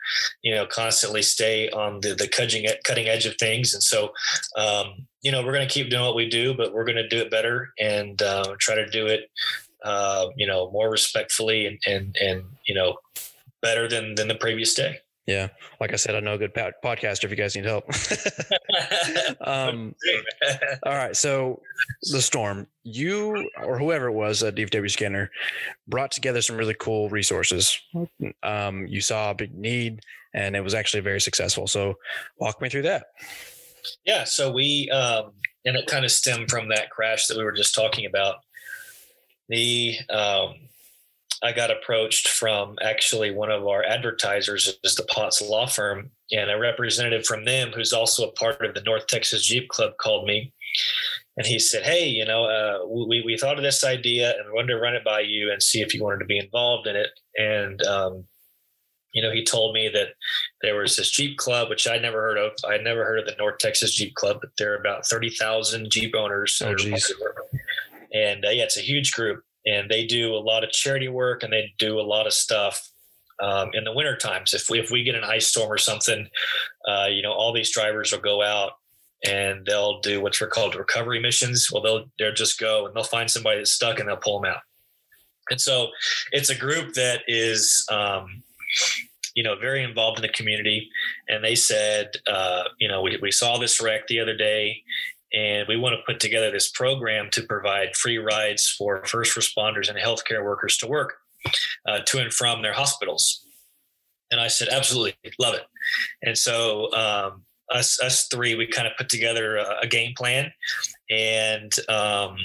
you 0.41 0.53
know 0.53 0.65
constantly 0.65 1.21
stay 1.21 1.69
on 1.69 2.01
the 2.01 2.15
the 2.15 2.27
cutting 2.27 2.67
cutting 2.83 3.07
edge 3.07 3.25
of 3.25 3.35
things. 3.37 3.73
And 3.73 3.83
so 3.83 4.13
um, 4.57 5.07
you 5.25 5.31
know 5.31 5.43
we're 5.43 5.53
going 5.53 5.67
to 5.67 5.73
keep 5.73 5.89
doing 5.89 6.03
what 6.03 6.15
we 6.15 6.29
do 6.29 6.53
but 6.53 6.71
we're 6.71 6.85
going 6.85 6.95
to 6.95 7.07
do 7.07 7.17
it 7.17 7.31
better 7.31 7.73
and 7.79 8.21
uh, 8.21 8.55
try 8.59 8.75
to 8.75 8.87
do 8.87 9.07
it 9.07 9.31
uh, 9.83 10.27
you 10.37 10.45
know 10.45 10.69
more 10.71 10.89
respectfully 10.89 11.65
and 11.65 11.79
and 11.87 12.15
and 12.21 12.43
you 12.67 12.75
know 12.75 12.95
better 13.61 13.89
than 13.89 14.13
than 14.15 14.27
the 14.27 14.35
previous 14.35 14.75
day 14.75 14.99
yeah, 15.27 15.47
like 15.79 15.91
I 15.91 15.95
said, 15.95 16.15
I 16.15 16.19
know 16.19 16.35
a 16.35 16.37
good 16.37 16.53
podcaster 16.53 17.23
if 17.23 17.31
you 17.31 17.35
guys 17.35 17.55
need 17.55 17.65
help. 17.65 17.85
um, 19.41 19.95
all 20.83 20.93
right, 20.93 21.15
so 21.15 21.61
the 22.11 22.21
storm, 22.21 22.67
you 22.83 23.49
or 23.63 23.79
whoever 23.79 24.07
it 24.07 24.13
was 24.13 24.43
at 24.43 24.55
DFW 24.55 24.89
Scanner 24.89 25.31
brought 25.87 26.11
together 26.11 26.41
some 26.41 26.57
really 26.57 26.75
cool 26.75 27.09
resources. 27.09 27.81
Um, 28.43 28.85
you 28.85 29.01
saw 29.01 29.31
a 29.31 29.35
big 29.35 29.55
need, 29.55 30.01
and 30.35 30.55
it 30.55 30.61
was 30.61 30.75
actually 30.75 31.01
very 31.01 31.21
successful. 31.21 31.65
So, 31.65 31.95
walk 32.39 32.61
me 32.61 32.69
through 32.69 32.83
that. 32.83 33.07
Yeah, 34.05 34.25
so 34.25 34.51
we 34.51 34.89
um, 34.91 35.31
and 35.65 35.75
it 35.75 35.87
kind 35.87 36.05
of 36.05 36.11
stemmed 36.11 36.51
from 36.51 36.69
that 36.69 36.91
crash 36.91 37.25
that 37.27 37.37
we 37.37 37.43
were 37.43 37.51
just 37.51 37.73
talking 37.73 38.05
about. 38.05 38.35
The 39.49 39.95
um, 40.11 40.53
I 41.45 41.51
got 41.51 41.69
approached 41.69 42.27
from 42.27 42.75
actually 42.81 43.29
one 43.29 43.51
of 43.51 43.67
our 43.67 43.83
advertisers 43.83 44.79
is 44.83 44.95
the 44.95 45.03
Potts 45.03 45.43
Law 45.43 45.67
Firm, 45.67 46.09
and 46.31 46.49
a 46.49 46.57
representative 46.57 47.23
from 47.23 47.45
them 47.45 47.71
who's 47.71 47.93
also 47.93 48.27
a 48.27 48.31
part 48.31 48.65
of 48.65 48.73
the 48.73 48.81
North 48.81 49.05
Texas 49.05 49.45
Jeep 49.45 49.69
Club 49.69 49.91
called 49.97 50.25
me, 50.25 50.51
and 51.37 51.45
he 51.45 51.59
said, 51.59 51.83
"Hey, 51.83 52.07
you 52.07 52.25
know, 52.25 52.45
uh, 52.45 52.87
we 52.87 53.21
we 53.23 53.37
thought 53.37 53.57
of 53.57 53.63
this 53.63 53.83
idea 53.83 54.31
and 54.31 54.53
wanted 54.53 54.73
to 54.73 54.79
run 54.79 54.95
it 54.95 55.05
by 55.05 55.19
you 55.19 55.51
and 55.51 55.61
see 55.61 55.81
if 55.81 55.93
you 55.93 56.03
wanted 56.03 56.17
to 56.19 56.25
be 56.25 56.39
involved 56.39 56.87
in 56.87 56.95
it." 56.95 57.11
And 57.37 57.79
um, 57.83 58.23
you 59.13 59.21
know, 59.21 59.31
he 59.31 59.43
told 59.45 59.75
me 59.75 59.87
that 59.89 60.09
there 60.63 60.77
was 60.77 60.95
this 60.95 61.11
Jeep 61.11 61.37
Club, 61.37 61.69
which 61.69 61.87
I'd 61.87 62.01
never 62.01 62.21
heard 62.21 62.39
of. 62.39 62.53
I'd 62.67 62.83
never 62.83 63.05
heard 63.05 63.19
of 63.19 63.27
the 63.27 63.35
North 63.37 63.59
Texas 63.59 63.93
Jeep 63.93 64.15
Club, 64.15 64.37
but 64.41 64.49
there 64.57 64.73
are 64.73 64.79
about 64.79 65.05
thirty 65.05 65.29
thousand 65.29 65.91
Jeep 65.91 66.15
owners. 66.15 66.59
Oh, 66.65 66.73
and 68.15 68.45
uh, 68.45 68.49
yeah, 68.49 68.63
it's 68.63 68.77
a 68.77 68.81
huge 68.81 69.11
group 69.11 69.43
and 69.65 69.89
they 69.89 70.05
do 70.05 70.35
a 70.35 70.37
lot 70.37 70.63
of 70.63 70.71
charity 70.71 71.07
work 71.07 71.43
and 71.43 71.51
they 71.51 71.73
do 71.79 71.99
a 71.99 72.01
lot 72.01 72.27
of 72.27 72.33
stuff 72.33 72.89
um, 73.41 73.71
in 73.73 73.83
the 73.83 73.93
winter 73.93 74.15
times. 74.15 74.53
If 74.53 74.69
we 74.69 74.79
if 74.79 74.91
we 74.91 75.03
get 75.03 75.15
an 75.15 75.23
ice 75.23 75.47
storm 75.47 75.71
or 75.71 75.77
something, 75.77 76.27
uh, 76.87 77.07
you 77.09 77.21
know, 77.21 77.33
all 77.33 77.53
these 77.53 77.71
drivers 77.71 78.11
will 78.11 78.19
go 78.19 78.41
out 78.41 78.73
and 79.25 79.65
they'll 79.65 79.99
do 80.01 80.21
what's 80.21 80.39
called 80.39 80.75
recovery 80.75 81.19
missions. 81.19 81.69
Well, 81.71 81.81
they'll 81.81 82.05
they'll 82.19 82.33
just 82.33 82.59
go 82.59 82.85
and 82.85 82.95
they'll 82.95 83.03
find 83.03 83.29
somebody 83.29 83.57
that's 83.59 83.71
stuck 83.71 83.99
and 83.99 84.07
they'll 84.07 84.17
pull 84.17 84.39
them 84.39 84.51
out. 84.51 84.61
And 85.49 85.59
so 85.61 85.89
it's 86.31 86.49
a 86.49 86.55
group 86.55 86.93
that 86.93 87.21
is. 87.27 87.85
Um, 87.91 88.43
you 89.35 89.43
know, 89.43 89.57
very 89.59 89.83
involved 89.83 90.17
in 90.17 90.21
the 90.21 90.29
community. 90.29 90.89
And 91.27 91.43
they 91.43 91.55
said, 91.55 92.11
uh, 92.25 92.63
you 92.79 92.87
know, 92.87 93.01
we, 93.01 93.19
we 93.21 93.31
saw 93.31 93.57
this 93.57 93.81
wreck 93.81 94.07
the 94.07 94.21
other 94.21 94.35
day 94.35 94.81
and 95.33 95.67
we 95.67 95.77
want 95.77 95.93
to 95.93 96.01
put 96.05 96.19
together 96.19 96.51
this 96.51 96.69
program 96.69 97.29
to 97.31 97.43
provide 97.43 97.95
free 97.95 98.17
rides 98.17 98.67
for 98.69 99.03
first 99.05 99.35
responders 99.35 99.89
and 99.89 99.97
healthcare 99.97 100.43
workers 100.43 100.77
to 100.77 100.87
work 100.87 101.15
uh, 101.87 101.99
to 102.05 102.19
and 102.19 102.33
from 102.33 102.61
their 102.61 102.73
hospitals. 102.73 103.45
And 104.31 104.41
I 104.41 104.47
said, 104.47 104.69
absolutely, 104.69 105.15
love 105.39 105.53
it. 105.55 105.63
And 106.23 106.37
so 106.37 106.91
um, 106.93 107.43
us, 107.69 108.01
us 108.01 108.27
three, 108.27 108.55
we 108.55 108.67
kind 108.67 108.87
of 108.87 108.93
put 108.97 109.09
together 109.09 109.57
a, 109.57 109.79
a 109.83 109.87
game 109.87 110.13
plan, 110.17 110.51
and 111.09 111.71
um, 111.89 112.37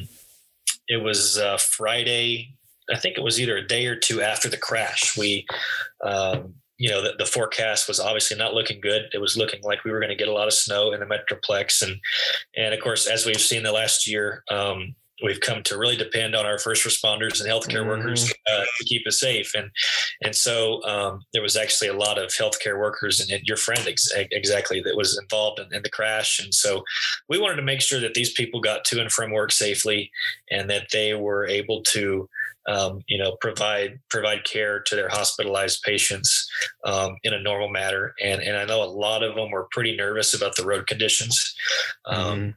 it 0.89 1.03
was 1.03 1.39
uh, 1.39 1.57
Friday. 1.59 2.55
I 2.93 2.99
think 2.99 3.17
it 3.17 3.23
was 3.23 3.41
either 3.41 3.57
a 3.57 3.67
day 3.67 3.87
or 3.87 3.97
two 3.97 4.21
after 4.21 4.49
the 4.49 4.57
crash. 4.57 5.17
We 5.17 5.47
um, 6.05 6.55
you 6.81 6.89
know, 6.89 7.03
the, 7.03 7.13
the, 7.19 7.27
forecast 7.27 7.89
was 7.89 8.01
obviously 8.01 8.39
not 8.39 8.55
looking 8.55 8.81
good. 8.81 9.03
It 9.13 9.21
was 9.21 9.37
looking 9.37 9.61
like 9.63 9.85
we 9.85 9.91
were 9.91 10.01
going 10.01 10.09
to 10.09 10.17
get 10.17 10.29
a 10.29 10.33
lot 10.33 10.47
of 10.47 10.55
snow 10.55 10.93
in 10.93 11.01
the 11.01 11.07
Metroplex, 11.07 11.83
and 11.83 12.01
and 12.57 12.73
of 12.73 12.81
course, 12.81 13.07
as 13.07 13.27
we've 13.27 13.39
seen 13.39 13.63
the 13.63 13.71
last 13.71 14.09
year, 14.09 14.45
um, 14.51 14.95
we've 15.23 15.41
come 15.41 15.63
to 15.65 15.77
really 15.77 15.97
depend 15.97 16.35
on 16.35 16.47
our 16.47 16.59
first 16.59 16.87
responders 16.87 17.39
and 17.39 17.51
healthcare 17.51 17.81
mm-hmm. 17.81 18.01
workers 18.01 18.33
uh, 18.51 18.65
to 18.79 18.85
keep 18.87 19.07
us 19.07 19.21
safe. 19.21 19.55
And 19.55 19.71
and 20.23 20.35
so 20.35 20.83
um, 20.85 21.21
there 21.35 21.43
was 21.43 21.55
actually 21.55 21.89
a 21.89 21.97
lot 21.97 22.17
of 22.17 22.31
healthcare 22.31 22.79
workers 22.79 23.21
and, 23.21 23.31
and 23.31 23.43
your 23.45 23.59
friend 23.59 23.83
ex- 23.87 24.11
exactly 24.17 24.81
that 24.81 24.97
was 24.97 25.19
involved 25.21 25.61
in, 25.61 25.73
in, 25.75 25.83
the 25.83 25.91
crash. 25.91 26.43
And 26.43 26.55
so 26.55 26.83
we 27.29 27.39
wanted 27.39 27.57
to 27.57 27.63
make 27.63 27.83
sure 27.83 28.01
that 28.01 28.15
these 28.15 28.33
people 28.33 28.61
got 28.61 28.85
to 28.87 29.01
and 29.01 29.13
from 29.13 29.33
work 29.33 29.53
safely 29.53 30.11
and 30.51 30.71
that 30.71 30.89
they 30.93 31.15
were 31.15 31.47
able 31.47 31.83
to. 31.89 32.29
Um, 32.67 33.03
you 33.09 33.19
know, 33.19 33.37
provide 33.41 33.99
provide 34.11 34.45
care 34.45 34.81
to 34.81 34.95
their 34.95 35.09
hospitalized 35.09 35.83
patients 35.83 36.49
um, 36.85 37.17
in 37.23 37.33
a 37.33 37.43
normal 37.43 37.71
manner, 37.71 38.15
and 38.23 38.43
and 38.43 38.57
I 38.57 38.65
know 38.65 38.83
a 38.83 38.85
lot 38.85 39.23
of 39.23 39.35
them 39.35 39.51
were 39.51 39.69
pretty 39.71 39.97
nervous 39.97 40.35
about 40.35 40.57
the 40.57 40.67
road 40.67 40.87
conditions. 40.87 41.55
Um, 42.07 42.39
mm-hmm. 42.39 42.51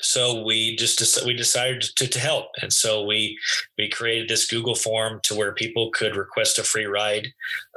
so 0.00 0.44
we 0.44 0.76
just 0.76 1.24
we 1.26 1.34
decided 1.34 1.82
to, 1.96 2.06
to 2.06 2.18
help. 2.18 2.46
And 2.62 2.72
so 2.72 3.04
we 3.04 3.38
we 3.76 3.88
created 3.88 4.28
this 4.28 4.46
google 4.46 4.74
form 4.74 5.20
to 5.24 5.34
where 5.34 5.52
people 5.52 5.90
could 5.90 6.16
request 6.16 6.58
a 6.58 6.62
free 6.62 6.86
ride. 6.86 7.28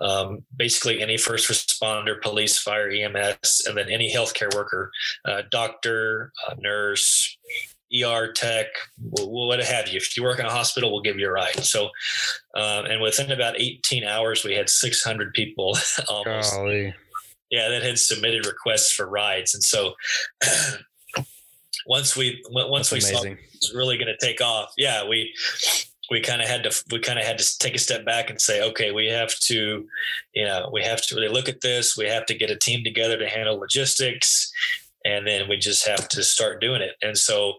Um, 0.01 0.43
basically 0.55 1.01
any 1.01 1.17
first 1.17 1.49
responder 1.49 2.21
police 2.21 2.57
fire 2.57 2.89
ems 2.89 3.63
and 3.67 3.77
then 3.77 3.89
any 3.89 4.13
healthcare 4.13 4.53
worker 4.55 4.91
uh, 5.25 5.41
doctor 5.49 6.31
uh, 6.47 6.55
nurse 6.59 7.37
ER 7.93 8.31
tech, 8.31 8.67
what 8.99 9.61
have 9.63 9.89
you. 9.89 9.97
If 9.97 10.15
you 10.15 10.23
work 10.23 10.39
in 10.39 10.45
a 10.45 10.51
hospital, 10.51 10.91
we'll 10.91 11.01
give 11.01 11.19
you 11.19 11.27
a 11.27 11.31
ride. 11.31 11.63
So, 11.63 11.85
um, 12.55 12.85
and 12.85 13.01
within 13.01 13.31
about 13.31 13.59
18 13.59 14.03
hours, 14.03 14.43
we 14.43 14.53
had 14.53 14.69
600 14.69 15.33
people 15.33 15.77
almost. 16.09 16.53
Golly. 16.53 16.93
Yeah, 17.49 17.67
that 17.67 17.83
had 17.83 17.99
submitted 17.99 18.45
requests 18.45 18.93
for 18.93 19.07
rides. 19.07 19.53
And 19.53 19.63
so 19.63 19.95
once 21.85 22.15
we 22.15 22.41
once 22.49 22.89
That's 22.89 23.03
we 23.03 23.11
amazing. 23.11 23.35
saw 23.35 23.43
it's 23.55 23.73
really 23.75 23.97
going 23.97 24.07
to 24.07 24.25
take 24.25 24.41
off, 24.41 24.73
yeah, 24.77 25.07
we 25.07 25.33
we 26.09 26.19
kind 26.21 26.41
of 26.41 26.47
had 26.47 26.63
to 26.63 26.83
we 26.91 26.99
kind 26.99 27.17
of 27.17 27.25
had 27.25 27.39
to 27.39 27.57
take 27.57 27.73
a 27.73 27.79
step 27.79 28.05
back 28.05 28.29
and 28.29 28.39
say, 28.39 28.61
okay, 28.61 28.91
we 28.91 29.07
have 29.07 29.33
to, 29.39 29.87
you 30.33 30.45
know, 30.45 30.69
we 30.71 30.83
have 30.83 31.01
to 31.01 31.15
really 31.15 31.29
look 31.29 31.49
at 31.49 31.61
this. 31.61 31.97
We 31.97 32.05
have 32.05 32.25
to 32.27 32.33
get 32.33 32.51
a 32.51 32.55
team 32.55 32.83
together 32.83 33.17
to 33.17 33.27
handle 33.27 33.57
logistics, 33.57 34.51
and 35.05 35.27
then 35.27 35.49
we 35.49 35.57
just 35.57 35.87
have 35.87 36.07
to 36.09 36.23
start 36.23 36.61
doing 36.61 36.81
it. 36.81 36.95
And 37.01 37.17
so, 37.17 37.55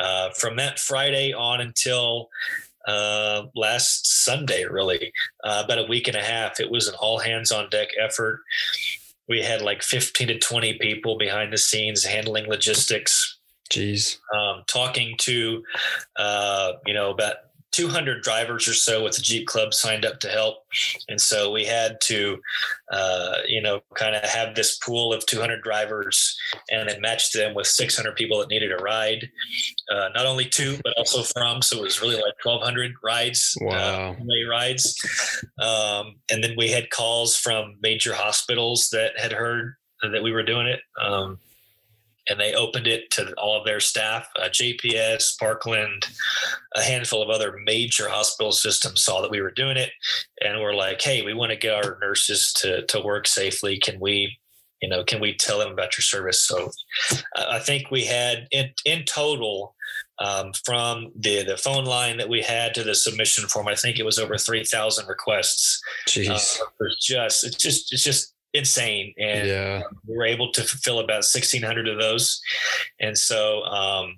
uh, 0.00 0.30
from 0.30 0.56
that 0.56 0.78
Friday 0.78 1.32
on 1.32 1.60
until 1.60 2.28
uh, 2.86 3.44
last 3.54 4.24
Sunday, 4.24 4.64
really, 4.64 5.12
uh, 5.44 5.62
about 5.64 5.78
a 5.78 5.88
week 5.88 6.08
and 6.08 6.16
a 6.16 6.22
half, 6.22 6.60
it 6.60 6.70
was 6.70 6.88
an 6.88 6.94
all 7.00 7.18
hands 7.18 7.52
on 7.52 7.70
deck 7.70 7.88
effort. 8.00 8.40
We 9.28 9.42
had 9.42 9.62
like 9.62 9.82
15 9.82 10.28
to 10.28 10.38
20 10.38 10.78
people 10.78 11.16
behind 11.16 11.52
the 11.52 11.58
scenes 11.58 12.04
handling 12.04 12.46
logistics 12.46 13.38
Jeez. 13.70 14.18
Um, 14.34 14.62
talking 14.66 15.16
to, 15.18 15.64
uh, 16.16 16.72
you 16.86 16.94
know, 16.94 17.10
about 17.10 17.36
200 17.74 18.22
drivers 18.22 18.68
or 18.68 18.72
so 18.72 19.02
with 19.02 19.16
the 19.16 19.22
Jeep 19.22 19.48
Club 19.48 19.74
signed 19.74 20.04
up 20.04 20.20
to 20.20 20.28
help. 20.28 20.58
And 21.08 21.20
so 21.20 21.50
we 21.50 21.64
had 21.64 22.00
to, 22.02 22.38
uh, 22.92 23.38
you 23.48 23.60
know, 23.60 23.80
kind 23.94 24.14
of 24.14 24.22
have 24.22 24.54
this 24.54 24.78
pool 24.78 25.12
of 25.12 25.26
200 25.26 25.60
drivers 25.60 26.38
and 26.70 26.88
then 26.88 27.00
match 27.00 27.32
them 27.32 27.52
with 27.52 27.66
600 27.66 28.14
people 28.14 28.38
that 28.38 28.48
needed 28.48 28.70
a 28.70 28.76
ride, 28.76 29.28
uh, 29.90 30.08
not 30.14 30.24
only 30.24 30.44
to, 30.46 30.78
but 30.84 30.94
also 30.96 31.24
from. 31.24 31.62
So 31.62 31.78
it 31.78 31.82
was 31.82 32.00
really 32.00 32.14
like 32.14 32.34
1,200 32.44 32.92
rides, 33.02 33.56
uh, 33.60 33.64
wow. 33.64 34.16
uh, 34.20 34.48
rides. 34.48 35.44
Um, 35.58 36.14
and 36.30 36.44
then 36.44 36.54
we 36.56 36.70
had 36.70 36.90
calls 36.90 37.36
from 37.36 37.76
major 37.82 38.14
hospitals 38.14 38.88
that 38.90 39.18
had 39.18 39.32
heard 39.32 39.74
that 40.02 40.22
we 40.22 40.32
were 40.32 40.42
doing 40.44 40.68
it. 40.68 40.80
Um, 41.00 41.38
and 42.28 42.40
they 42.40 42.54
opened 42.54 42.86
it 42.86 43.10
to 43.12 43.32
all 43.34 43.58
of 43.58 43.64
their 43.64 43.80
staff. 43.80 44.28
Uh, 44.38 44.48
JPS, 44.48 45.38
Parkland, 45.38 46.06
a 46.74 46.82
handful 46.82 47.22
of 47.22 47.30
other 47.30 47.58
major 47.64 48.08
hospital 48.08 48.52
systems 48.52 49.02
saw 49.02 49.20
that 49.20 49.30
we 49.30 49.40
were 49.40 49.50
doing 49.50 49.76
it, 49.76 49.90
and 50.40 50.60
we're 50.60 50.74
like, 50.74 51.00
"Hey, 51.00 51.22
we 51.22 51.34
want 51.34 51.50
to 51.50 51.56
get 51.56 51.84
our 51.84 51.98
nurses 52.00 52.52
to 52.54 52.84
to 52.86 53.00
work 53.00 53.26
safely. 53.26 53.78
Can 53.78 54.00
we?" 54.00 54.38
You 54.82 54.90
know, 54.90 55.02
can 55.02 55.18
we 55.18 55.34
tell 55.34 55.58
them 55.58 55.72
about 55.72 55.96
your 55.96 56.02
service? 56.02 56.42
So, 56.42 56.70
I 57.36 57.58
think 57.58 57.90
we 57.90 58.04
had 58.04 58.48
in 58.50 58.70
in 58.84 59.04
total 59.04 59.74
um, 60.18 60.52
from 60.64 61.10
the 61.16 61.42
the 61.42 61.56
phone 61.56 61.84
line 61.84 62.18
that 62.18 62.28
we 62.28 62.42
had 62.42 62.74
to 62.74 62.82
the 62.82 62.94
submission 62.94 63.48
form. 63.48 63.68
I 63.68 63.74
think 63.74 63.98
it 63.98 64.04
was 64.04 64.18
over 64.18 64.36
three 64.36 64.64
thousand 64.64 65.08
requests. 65.08 65.80
Jeez, 66.06 66.60
uh, 66.60 66.64
just 67.00 67.44
it's 67.44 67.56
just 67.56 67.92
it's 67.92 68.04
just 68.04 68.33
insane 68.54 69.12
and 69.18 69.48
yeah. 69.48 69.82
we 70.06 70.16
were 70.16 70.24
able 70.24 70.52
to 70.52 70.62
fulfill 70.62 71.00
about 71.00 71.24
1600 71.24 71.88
of 71.88 71.98
those 71.98 72.40
and 73.00 73.18
so 73.18 73.62
um, 73.64 74.14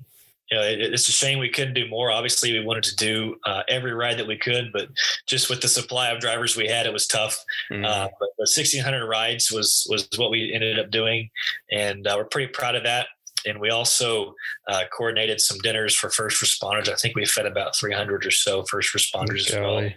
you 0.51 0.57
know 0.57 0.63
it, 0.63 0.79
it's 0.79 1.09
a 1.09 1.13
shame 1.13 1.39
we 1.39 1.49
couldn't 1.49 1.73
do 1.73 1.89
more 1.89 2.11
obviously 2.11 2.53
we 2.53 2.65
wanted 2.65 2.85
to 2.85 2.95
do 2.97 3.35
uh, 3.47 3.63
every 3.69 3.95
ride 3.95 4.19
that 4.19 4.27
we 4.27 4.37
could 4.37 4.71
but 4.73 4.89
just 5.27 5.49
with 5.49 5.63
the 5.63 5.69
supply 5.69 6.11
of 6.11 6.21
drivers 6.21 6.55
we 6.55 6.69
had 6.69 6.87
it 6.87 6.93
was 6.93 7.07
tough 7.07 7.43
mm-hmm. 7.71 7.85
uh, 7.85 8.09
but 8.21 8.29
the 8.37 8.43
1600 8.43 9.07
rides 9.09 9.51
was 9.51 9.87
was 9.91 10.07
what 10.17 10.31
we 10.31 10.53
ended 10.53 10.79
up 10.79 10.91
doing 10.91 11.31
and 11.73 12.07
uh, 12.07 12.15
we're 12.17 12.25
pretty 12.25 12.53
proud 12.53 12.75
of 12.75 12.85
that 12.85 13.07
and 13.47 13.61
we 13.61 13.71
also 13.71 14.35
uh, 14.69 14.83
coordinated 14.93 15.41
some 15.41 15.59
dinners 15.59 15.95
for 15.95 16.11
first 16.11 16.43
responders. 16.43 16.89
I 16.89 16.97
think 16.97 17.15
we 17.15 17.25
fed 17.25 17.47
about 17.47 17.77
300 17.77 18.27
or 18.27 18.31
so 18.33 18.65
first 18.65 18.95
responders 18.95 19.49
as 19.49 19.55
well. 19.55 19.89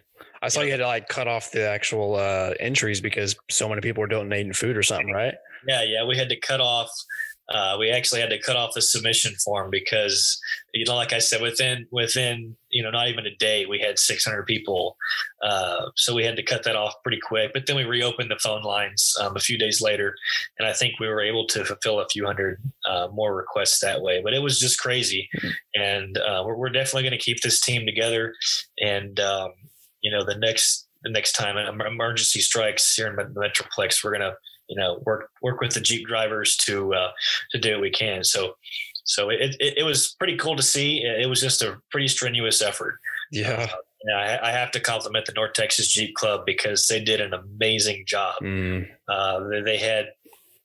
I 0.41 0.47
saw 0.49 0.61
you 0.61 0.71
had 0.71 0.77
to 0.77 0.87
like 0.87 1.07
cut 1.09 1.27
off 1.27 1.51
the 1.51 1.67
actual 1.67 2.15
uh, 2.15 2.53
entries 2.59 3.01
because 3.01 3.35
so 3.49 3.67
many 3.67 3.81
people 3.81 4.01
were 4.01 4.07
donating 4.07 4.53
food 4.53 4.77
or 4.77 4.83
something, 4.83 5.11
right? 5.11 5.35
Yeah, 5.67 5.83
yeah. 5.83 6.05
We 6.05 6.17
had 6.17 6.29
to 6.29 6.39
cut 6.39 6.61
off. 6.61 6.89
Uh, 7.49 7.75
we 7.79 7.89
actually 7.89 8.21
had 8.21 8.29
to 8.29 8.39
cut 8.39 8.55
off 8.55 8.75
the 8.75 8.81
submission 8.81 9.33
form 9.33 9.71
because 9.71 10.39
you 10.73 10.85
know, 10.85 10.95
like 10.95 11.13
I 11.13 11.19
said, 11.19 11.41
within 11.41 11.87
within 11.91 12.55
you 12.69 12.83
know 12.83 12.91
not 12.91 13.07
even 13.09 13.25
a 13.25 13.35
day, 13.35 13.65
we 13.65 13.79
had 13.79 13.97
600 13.97 14.45
people. 14.45 14.95
Uh, 15.43 15.85
so 15.95 16.13
we 16.13 16.23
had 16.23 16.35
to 16.35 16.43
cut 16.43 16.63
that 16.63 16.75
off 16.75 16.93
pretty 17.03 17.19
quick. 17.19 17.51
But 17.53 17.65
then 17.65 17.75
we 17.75 17.85
reopened 17.85 18.29
the 18.29 18.37
phone 18.37 18.61
lines 18.61 19.15
um, 19.19 19.35
a 19.35 19.39
few 19.39 19.57
days 19.57 19.81
later, 19.81 20.15
and 20.59 20.67
I 20.67 20.73
think 20.73 20.99
we 20.99 21.07
were 21.07 21.21
able 21.21 21.47
to 21.47 21.65
fulfill 21.65 21.99
a 21.99 22.07
few 22.07 22.25
hundred 22.25 22.61
uh, 22.87 23.07
more 23.11 23.35
requests 23.35 23.79
that 23.79 24.01
way. 24.01 24.21
But 24.23 24.33
it 24.33 24.43
was 24.43 24.59
just 24.59 24.79
crazy, 24.79 25.27
mm-hmm. 25.37 25.81
and 25.81 26.17
uh, 26.19 26.43
we're, 26.45 26.55
we're 26.55 26.69
definitely 26.69 27.03
going 27.03 27.19
to 27.19 27.25
keep 27.25 27.41
this 27.41 27.59
team 27.59 27.85
together 27.85 28.35
and. 28.79 29.19
Um, 29.19 29.53
you 30.01 30.11
know 30.11 30.23
the 30.23 30.35
next 30.35 30.87
the 31.03 31.09
next 31.09 31.33
time 31.33 31.57
an 31.57 31.81
emergency 31.81 32.39
strikes 32.41 32.95
here 32.95 33.07
in 33.07 33.15
the 33.15 33.23
metroplex 33.23 34.03
we're 34.03 34.11
gonna 34.11 34.33
you 34.69 34.75
know 34.75 35.01
work 35.05 35.29
work 35.41 35.59
with 35.59 35.73
the 35.73 35.81
jeep 35.81 36.07
drivers 36.07 36.55
to 36.57 36.93
uh, 36.93 37.11
to 37.51 37.57
do 37.57 37.73
what 37.73 37.81
we 37.81 37.89
can. 37.89 38.23
So 38.23 38.53
so 39.03 39.29
it, 39.29 39.55
it, 39.59 39.79
it 39.79 39.83
was 39.83 40.15
pretty 40.19 40.37
cool 40.37 40.55
to 40.55 40.63
see. 40.63 41.01
It 41.03 41.27
was 41.27 41.41
just 41.41 41.61
a 41.61 41.77
pretty 41.91 42.07
strenuous 42.07 42.61
effort. 42.61 42.99
Yeah. 43.31 43.67
Uh, 43.71 43.77
yeah, 44.07 44.39
I, 44.41 44.49
I, 44.49 44.51
have 44.51 44.71
to 44.71 44.79
compliment 44.79 45.25
the 45.25 45.33
North 45.33 45.53
Texas 45.53 45.89
Jeep 45.89 46.15
Club 46.15 46.45
because 46.45 46.87
they 46.87 47.03
did 47.03 47.19
an 47.19 47.33
amazing 47.33 48.05
job. 48.07 48.35
Mm. 48.41 48.87
Uh, 49.09 49.49
they, 49.49 49.61
they 49.61 49.77
had 49.77 50.05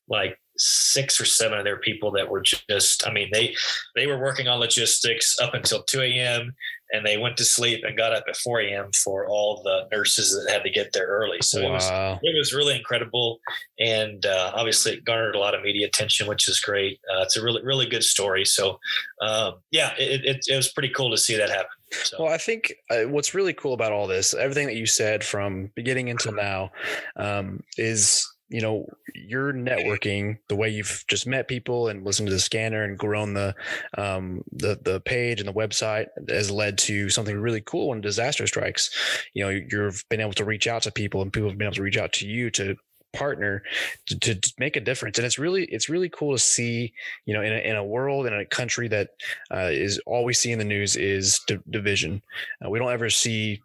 like 0.09 0.39
six 0.57 1.21
or 1.21 1.25
seven 1.25 1.59
of 1.59 1.65
their 1.65 1.79
people 1.79 2.13
that 2.13 2.31
were 2.31 2.41
just 2.41 3.05
i 3.09 3.13
mean 3.13 3.29
they 3.33 3.57
they 3.97 4.07
were 4.07 4.21
working 4.21 4.47
on 4.47 4.61
logistics 4.61 5.37
up 5.43 5.53
until 5.53 5.83
2 5.83 6.01
a.m 6.01 6.55
and 6.95 7.05
they 7.05 7.19
went 7.19 7.37
to 7.37 7.45
sleep 7.45 7.83
and 7.85 7.97
got 7.97 8.15
up 8.15 8.25
at 8.29 8.37
4 8.37 8.61
a.m 8.61 8.91
for 8.93 9.27
all 9.27 9.63
the 9.63 9.89
nurses 9.95 10.33
that 10.33 10.53
had 10.53 10.63
to 10.63 10.71
get 10.71 10.93
there 10.93 11.07
early 11.07 11.39
so 11.43 11.61
wow. 11.61 11.69
it 11.69 11.73
was 11.73 11.91
it 12.23 12.39
was 12.39 12.55
really 12.55 12.77
incredible 12.77 13.41
and 13.79 14.25
uh, 14.25 14.53
obviously 14.55 14.93
it 14.93 15.05
garnered 15.05 15.35
a 15.35 15.39
lot 15.39 15.55
of 15.55 15.63
media 15.63 15.87
attention 15.87 16.27
which 16.27 16.49
is 16.49 16.61
great 16.61 17.01
uh, 17.13 17.23
it's 17.23 17.37
a 17.37 17.43
really 17.43 17.63
really 17.63 17.87
good 17.87 18.05
story 18.05 18.45
so 18.45 18.79
um, 19.21 19.55
yeah 19.71 19.93
it, 19.99 20.25
it, 20.25 20.45
it 20.47 20.57
was 20.57 20.73
pretty 20.73 20.89
cool 20.91 21.11
to 21.11 21.19
see 21.19 21.37
that 21.37 21.51
happen 21.51 21.67
So. 22.03 22.17
Well, 22.19 22.33
I 22.33 22.39
think 22.39 22.75
uh, 22.91 23.03
what's 23.03 23.35
really 23.35 23.53
cool 23.53 23.73
about 23.73 23.93
all 23.93 24.09
this, 24.09 24.35
everything 24.35 24.67
that 24.67 24.75
you 24.75 24.85
said 24.85 25.23
from 25.23 25.71
beginning 25.77 26.11
until 26.11 26.33
now, 26.33 26.73
um, 27.15 27.63
is 27.79 28.27
you 28.55 28.61
know 28.61 28.87
your 29.17 29.53
networking 29.53 30.39
the 30.49 30.55
way 30.55 30.69
you've 30.69 31.05
just 31.09 31.27
met 31.27 31.49
people 31.49 31.89
and 31.89 32.05
listened 32.05 32.29
to 32.29 32.33
the 32.33 32.39
scanner 32.39 32.85
and 32.85 32.97
grown 32.97 33.35
the 33.35 33.53
um, 33.99 34.45
the 34.53 34.79
the 34.81 35.01
page 35.01 35.41
and 35.41 35.49
the 35.49 35.53
website 35.53 36.07
has 36.29 36.53
led 36.53 36.79
to 36.79 37.11
something 37.11 37.37
really 37.37 37.61
cool 37.63 37.89
when 37.89 38.01
disaster 38.01 38.47
strikes. 38.47 38.91
You 39.35 39.43
know 39.43 39.51
you've 39.51 40.05
been 40.09 40.21
able 40.21 40.35
to 40.35 40.45
reach 40.45 40.69
out 40.69 40.83
to 40.83 40.93
people 40.93 41.21
and 41.21 41.33
people 41.33 41.49
have 41.49 41.59
been 41.59 41.67
able 41.67 41.75
to 41.75 41.83
reach 41.83 41.97
out 41.97 42.13
to 42.13 42.29
you 42.29 42.49
to 42.53 42.77
partner 43.13 43.65
to, 44.07 44.19
to, 44.19 44.55
make 44.59 44.77
a 44.77 44.81
difference. 44.81 45.19
And 45.19 45.27
it's 45.27 45.39
really 45.39 45.65
it's 45.65 45.89
really 45.89 46.09
cool 46.09 46.33
to 46.33 46.39
see 46.39 46.93
you 47.27 47.35
know 47.35 47.43
in 47.43 47.53
a, 47.53 47.59
in 47.59 47.75
a 47.75 47.85
world 47.85 48.27
in 48.27 48.35
a 48.35 48.47
country 48.47 48.87
that 48.87 49.09
uh, 49.53 49.71
is 49.73 50.01
all 50.07 50.25
we 50.25 50.33
see 50.33 50.53
in 50.53 50.61
the 50.61 50.65
news 50.65 50.95
is 50.95 51.41
d- 51.49 51.59
division. 51.71 52.23
Uh, 52.65 52.71
we 52.71 52.79
don't 52.79 52.93
ever 52.93 53.11
see 53.11 53.63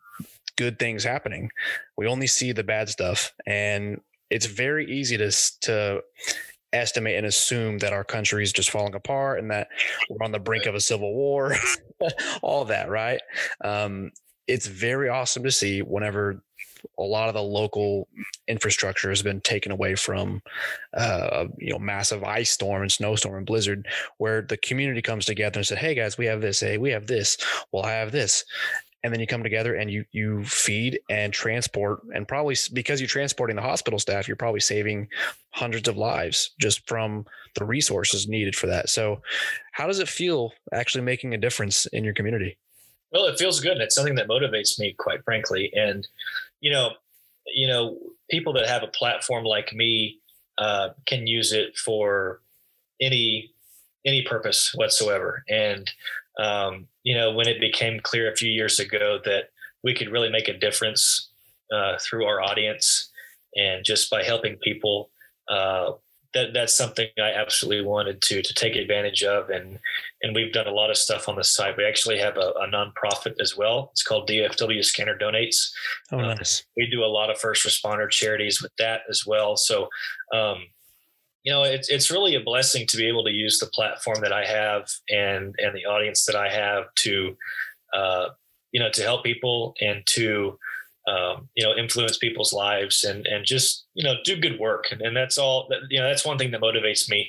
good 0.55 0.79
things 0.79 1.03
happening. 1.03 1.51
We 1.95 2.07
only 2.07 2.27
see 2.27 2.51
the 2.53 2.63
bad 2.63 2.89
stuff. 2.89 3.33
And 3.45 4.01
it's 4.29 4.45
very 4.45 4.89
easy 4.91 5.17
to 5.17 5.31
to 5.61 6.01
estimate 6.71 7.17
and 7.17 7.25
assume 7.25 7.79
that 7.79 7.93
our 7.93 8.03
country 8.03 8.43
is 8.43 8.53
just 8.53 8.69
falling 8.69 8.93
apart 8.93 9.39
and 9.39 9.49
that 9.49 9.69
we're 10.09 10.23
on 10.23 10.31
the 10.31 10.39
brink 10.39 10.65
of 10.65 10.75
a 10.75 10.79
civil 10.79 11.13
war 11.15 11.55
all 12.41 12.65
that 12.65 12.89
right? 12.89 13.21
Um, 13.63 14.11
it's 14.47 14.67
very 14.67 15.09
awesome 15.09 15.43
to 15.43 15.51
see 15.51 15.81
whenever 15.81 16.43
a 16.97 17.03
lot 17.03 17.27
of 17.27 17.35
the 17.35 17.41
local 17.41 18.07
infrastructure 18.47 19.09
has 19.09 19.21
been 19.21 19.41
taken 19.41 19.71
away 19.71 19.95
from 19.95 20.41
uh, 20.93 21.45
you 21.57 21.71
know 21.71 21.79
massive 21.79 22.23
ice 22.23 22.51
storm 22.51 22.81
and 22.81 22.91
snowstorm 22.91 23.35
and 23.35 23.45
blizzard 23.45 23.87
where 24.17 24.41
the 24.41 24.57
community 24.57 25.01
comes 25.01 25.25
together 25.25 25.59
and 25.59 25.67
said 25.67 25.77
hey 25.77 25.93
guys 25.93 26.17
we 26.17 26.25
have 26.25 26.41
this. 26.41 26.59
Hey 26.61 26.77
we 26.77 26.91
have 26.91 27.07
this. 27.07 27.37
Well 27.71 27.83
have 27.83 28.11
this 28.11 28.45
and 29.03 29.13
then 29.13 29.19
you 29.19 29.27
come 29.27 29.43
together 29.43 29.75
and 29.75 29.89
you 29.89 30.05
you 30.11 30.43
feed 30.43 30.99
and 31.09 31.33
transport 31.33 32.01
and 32.13 32.27
probably 32.27 32.55
because 32.73 32.99
you're 32.99 33.07
transporting 33.07 33.55
the 33.55 33.61
hospital 33.61 33.99
staff 33.99 34.27
you're 34.27 34.37
probably 34.37 34.59
saving 34.59 35.07
hundreds 35.51 35.87
of 35.87 35.97
lives 35.97 36.51
just 36.59 36.87
from 36.87 37.25
the 37.55 37.65
resources 37.65 38.27
needed 38.27 38.55
for 38.55 38.67
that. 38.67 38.89
So 38.89 39.21
how 39.71 39.87
does 39.87 39.99
it 39.99 40.07
feel 40.07 40.51
actually 40.73 41.03
making 41.03 41.33
a 41.33 41.37
difference 41.37 41.85
in 41.87 42.03
your 42.03 42.13
community? 42.13 42.57
Well 43.11 43.25
it 43.25 43.39
feels 43.39 43.59
good 43.59 43.73
and 43.73 43.81
it's 43.81 43.95
something 43.95 44.15
that 44.15 44.27
motivates 44.27 44.79
me 44.79 44.93
quite 44.97 45.23
frankly. 45.23 45.71
And 45.73 46.07
you 46.59 46.71
know 46.71 46.91
you 47.47 47.67
know 47.67 47.97
people 48.29 48.53
that 48.53 48.67
have 48.67 48.83
a 48.83 48.87
platform 48.87 49.43
like 49.43 49.73
me 49.73 50.19
uh, 50.57 50.89
can 51.05 51.25
use 51.25 51.53
it 51.53 51.77
for 51.77 52.41
any 53.01 53.51
any 54.05 54.21
purpose 54.23 54.71
whatsoever. 54.75 55.43
And 55.49 55.89
um, 56.39 56.87
you 57.03 57.15
know, 57.15 57.33
when 57.33 57.47
it 57.47 57.59
became 57.59 57.99
clear 57.99 58.31
a 58.31 58.35
few 58.35 58.49
years 58.49 58.79
ago 58.79 59.19
that 59.25 59.49
we 59.83 59.93
could 59.93 60.09
really 60.09 60.29
make 60.29 60.47
a 60.47 60.57
difference 60.57 61.29
uh, 61.71 61.97
through 61.99 62.25
our 62.25 62.41
audience 62.41 63.11
and 63.55 63.83
just 63.83 64.09
by 64.09 64.23
helping 64.23 64.55
people, 64.57 65.09
uh, 65.49 65.91
that 66.33 66.53
that's 66.53 66.75
something 66.75 67.07
I 67.17 67.31
absolutely 67.31 67.83
wanted 67.85 68.21
to 68.21 68.41
to 68.41 68.53
take 68.53 68.75
advantage 68.75 69.23
of, 69.23 69.49
and 69.49 69.79
and 70.21 70.35
we've 70.35 70.53
done 70.53 70.67
a 70.67 70.71
lot 70.71 70.91
of 70.91 70.97
stuff 70.97 71.27
on 71.27 71.35
the 71.35 71.43
site. 71.43 71.75
We 71.75 71.85
actually 71.85 72.19
have 72.19 72.37
a, 72.37 72.53
a 72.61 72.67
nonprofit 72.67 73.33
as 73.41 73.57
well. 73.57 73.89
It's 73.91 74.03
called 74.03 74.29
DFW 74.29 74.85
Scanner 74.85 75.17
Donates. 75.17 75.71
Oh, 76.11 76.17
nice. 76.17 76.61
Uh, 76.61 76.63
we 76.77 76.89
do 76.91 77.03
a 77.03 77.07
lot 77.07 77.31
of 77.31 77.39
first 77.39 77.65
responder 77.65 78.09
charities 78.09 78.61
with 78.61 78.71
that 78.77 79.01
as 79.09 79.25
well. 79.25 79.57
So, 79.57 79.89
um, 80.31 80.65
you 81.49 81.55
know, 81.55 81.63
it's 81.63 81.89
it's 81.89 82.11
really 82.11 82.35
a 82.35 82.39
blessing 82.39 82.85
to 82.85 82.95
be 82.95 83.07
able 83.07 83.23
to 83.23 83.31
use 83.31 83.57
the 83.57 83.65
platform 83.65 84.19
that 84.21 84.31
I 84.31 84.45
have 84.45 84.87
and 85.09 85.55
and 85.57 85.75
the 85.75 85.87
audience 85.87 86.25
that 86.25 86.35
I 86.35 86.47
have 86.47 86.93
to, 86.97 87.35
uh, 87.91 88.27
you 88.71 88.79
know, 88.79 88.91
to 88.91 89.01
help 89.01 89.23
people 89.23 89.73
and 89.81 90.05
to, 90.09 90.59
um, 91.07 91.49
you 91.55 91.65
know, 91.65 91.75
influence 91.75 92.19
people's 92.19 92.53
lives 92.53 93.03
and 93.03 93.25
and 93.25 93.47
just 93.47 93.87
you 93.95 94.03
know 94.03 94.13
do 94.23 94.35
good 94.35 94.59
work. 94.59 94.91
And, 94.91 95.01
and 95.01 95.17
that's 95.17 95.39
all. 95.39 95.65
That, 95.71 95.79
you 95.89 95.99
know, 95.99 96.07
that's 96.07 96.23
one 96.23 96.37
thing 96.37 96.51
that 96.51 96.61
motivates 96.61 97.09
me, 97.09 97.27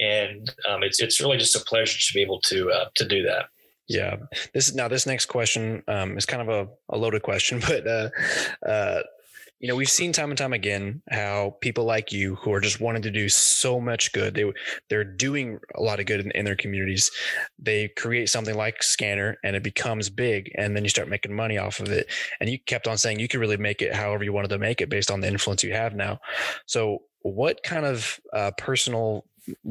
and 0.00 0.52
um, 0.68 0.82
it's 0.82 1.00
it's 1.00 1.20
really 1.20 1.38
just 1.38 1.54
a 1.54 1.64
pleasure 1.64 1.96
to 1.96 2.12
be 2.12 2.22
able 2.22 2.40
to 2.46 2.72
uh, 2.72 2.86
to 2.96 3.06
do 3.06 3.22
that. 3.22 3.44
Yeah. 3.86 4.16
This 4.52 4.74
now 4.74 4.88
this 4.88 5.06
next 5.06 5.26
question 5.26 5.84
um, 5.86 6.18
is 6.18 6.26
kind 6.26 6.42
of 6.42 6.48
a, 6.48 6.68
a 6.92 6.98
loaded 6.98 7.22
question, 7.22 7.60
but 7.68 7.86
uh, 7.86 8.10
uh, 8.66 9.02
you 9.60 9.68
know, 9.68 9.76
we've 9.76 9.90
seen 9.90 10.10
time 10.10 10.30
and 10.30 10.38
time 10.38 10.54
again 10.54 11.02
how 11.10 11.56
people 11.60 11.84
like 11.84 12.12
you 12.12 12.36
who 12.36 12.50
are 12.52 12.60
just 12.60 12.80
wanting 12.80 13.02
to 13.02 13.10
do 13.10 13.28
so 13.28 13.78
much 13.78 14.10
good, 14.12 14.34
they 14.34 14.50
they're 14.88 15.04
doing 15.04 15.60
a 15.74 15.82
lot 15.82 16.00
of 16.00 16.06
good 16.06 16.20
in, 16.20 16.30
in, 16.30 16.46
their 16.46 16.56
communities. 16.56 17.10
They 17.58 17.88
create 17.88 18.30
something 18.30 18.56
like 18.56 18.82
Scanner 18.82 19.36
and 19.44 19.54
it 19.54 19.62
becomes 19.62 20.08
big, 20.08 20.50
and 20.56 20.74
then 20.74 20.82
you 20.82 20.88
start 20.88 21.08
making 21.08 21.34
money 21.34 21.58
off 21.58 21.78
of 21.78 21.90
it. 21.90 22.10
And 22.40 22.48
you 22.48 22.58
kept 22.58 22.88
on 22.88 22.96
saying 22.96 23.20
you 23.20 23.28
could 23.28 23.40
really 23.40 23.58
make 23.58 23.82
it 23.82 23.94
however 23.94 24.24
you 24.24 24.32
wanted 24.32 24.48
to 24.48 24.58
make 24.58 24.80
it 24.80 24.88
based 24.88 25.10
on 25.10 25.20
the 25.20 25.28
influence 25.28 25.62
you 25.62 25.74
have 25.74 25.94
now. 25.94 26.20
So, 26.64 27.02
what 27.20 27.62
kind 27.62 27.84
of 27.84 28.18
uh, 28.32 28.52
personal 28.56 29.26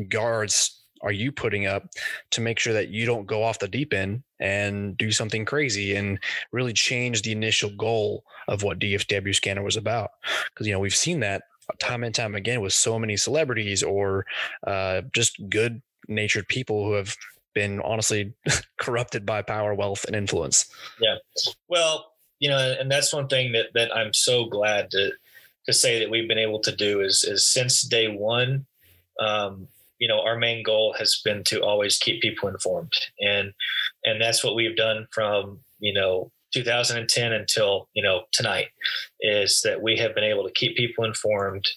guards 0.08 0.79
are 1.02 1.12
you 1.12 1.32
putting 1.32 1.66
up 1.66 1.88
to 2.32 2.42
make 2.42 2.60
sure 2.60 2.74
that 2.74 2.90
you 2.90 3.06
don't 3.06 3.26
go 3.26 3.44
off 3.44 3.60
the 3.60 3.68
deep 3.68 3.94
end 3.94 4.24
and 4.40 4.98
do 4.98 5.12
something 5.12 5.46
crazy 5.46 5.96
and 5.96 6.20
really 6.52 6.74
change 6.74 7.22
the 7.22 7.32
initial 7.32 7.70
goal 7.72 8.24
of 8.48 8.64
what 8.64 8.80
DFW 8.80 9.34
Scanner 9.34 9.64
was 9.64 9.78
about? 9.78 10.12
Because 10.50 10.68
you 10.68 10.74
know 10.74 10.80
we've 10.80 10.96
seen 10.96 11.20
that 11.22 11.44
time 11.78 12.04
and 12.04 12.16
time 12.16 12.36
again 12.36 12.62
with 12.62 12.74
so 12.74 12.98
many 12.98 13.16
celebrities 13.16 13.84
or 13.84 14.26
uh, 14.66 15.02
just 15.14 15.38
good 15.50 15.82
natured 16.08 16.48
people 16.48 16.86
who 16.86 16.94
have 16.94 17.16
been 17.54 17.80
honestly 17.82 18.34
corrupted 18.78 19.26
by 19.26 19.42
power, 19.42 19.74
wealth, 19.74 20.06
and 20.06 20.16
influence. 20.16 20.66
Yeah, 21.00 21.16
well, 21.68 22.14
you 22.40 22.50
know, 22.50 22.76
and 22.80 22.92
that's 22.92 23.14
one 23.14 23.28
thing 23.28 23.52
that 23.54 23.68
that 23.74 23.96
I'm 23.96 24.14
so 24.14 24.46
glad 24.46 24.92
to 24.92 25.12
to 25.66 25.74
say 25.74 26.00
that 26.00 26.10
we've 26.10 26.28
been 26.28 26.40
able 26.40 26.60
to 26.60 26.76
do 26.76 27.02
is 27.02 27.24
is 27.24 27.48
since 27.48 27.82
day 27.82 28.08
one. 28.08 28.66
Um, 29.20 29.68
you 30.00 30.08
know 30.08 30.22
our 30.22 30.38
main 30.38 30.64
goal 30.64 30.96
has 30.98 31.22
been 31.24 31.44
to 31.46 31.62
always 31.62 31.98
keep 31.98 32.22
people 32.22 32.50
informed. 32.50 32.94
And 33.20 33.54
and 34.04 34.22
that's 34.22 34.44
what 34.44 34.56
we've 34.56 34.76
done 34.76 35.08
from 35.12 35.60
you 35.80 35.94
know 35.94 36.32
2010 36.54 37.34
until 37.34 37.90
you 37.94 38.02
know 38.02 38.24
tonight 38.32 38.68
is 39.22 39.62
that 39.62 39.82
we 39.82 39.98
have 39.98 40.16
been 40.16 40.24
able 40.24 40.46
to 40.46 40.54
keep 40.54 40.76
people 40.76 41.04
informed 41.04 41.68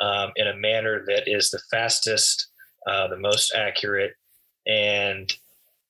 um, 0.00 0.30
in 0.36 0.46
a 0.46 0.56
manner 0.56 1.04
that 1.06 1.24
is 1.26 1.50
the 1.50 1.60
fastest 1.70 2.48
uh, 2.86 3.08
the 3.08 3.18
most 3.18 3.52
accurate 3.54 4.12
and 4.66 5.32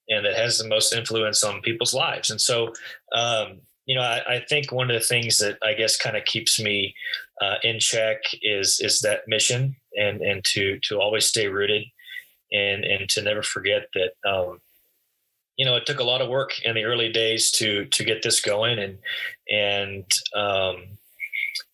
and 0.09 0.25
that 0.25 0.35
has 0.35 0.59
the 0.59 0.67
most 0.67 0.93
influence 0.93 1.45
on 1.45 1.61
people's 1.61 1.95
lives. 1.95 2.31
And 2.31 2.41
so 2.41 2.73
um, 3.15 3.61
you 3.87 3.97
know 3.97 4.03
I, 4.03 4.37
I, 4.37 4.45
think 4.49 4.71
one 4.71 4.91
of 4.91 4.95
the 4.95 5.07
things 5.07 5.39
that 5.39 5.59
i 5.63 5.75
guess 5.75 5.97
kind 5.97 6.17
of 6.17 6.25
keeps 6.25 6.61
me 6.61 6.95
uh, 7.41 7.57
in 7.65 7.81
check 7.81 8.19
is 8.41 8.79
is 8.81 9.01
that 9.01 9.27
mission 9.27 9.75
and 9.95 10.21
and 10.21 10.45
to 10.45 10.79
to 10.81 11.01
always 11.01 11.27
stay 11.27 11.47
rooted 11.49 11.85
and 12.53 12.85
and 12.85 13.09
to 13.11 13.23
never 13.23 13.43
forget 13.43 13.89
that 13.95 14.13
um, 14.29 14.61
you 15.57 15.65
know 15.65 15.77
it 15.77 15.87
took 15.87 16.01
a 16.01 16.05
lot 16.05 16.21
of 16.21 16.29
work 16.29 16.61
in 16.65 16.75
the 16.75 16.85
early 16.85 17.11
days 17.11 17.51
to 17.53 17.85
to 17.87 18.05
get 18.05 18.23
this 18.23 18.41
going 18.41 18.79
and 18.79 18.99
and 19.51 20.05
um, 20.35 20.85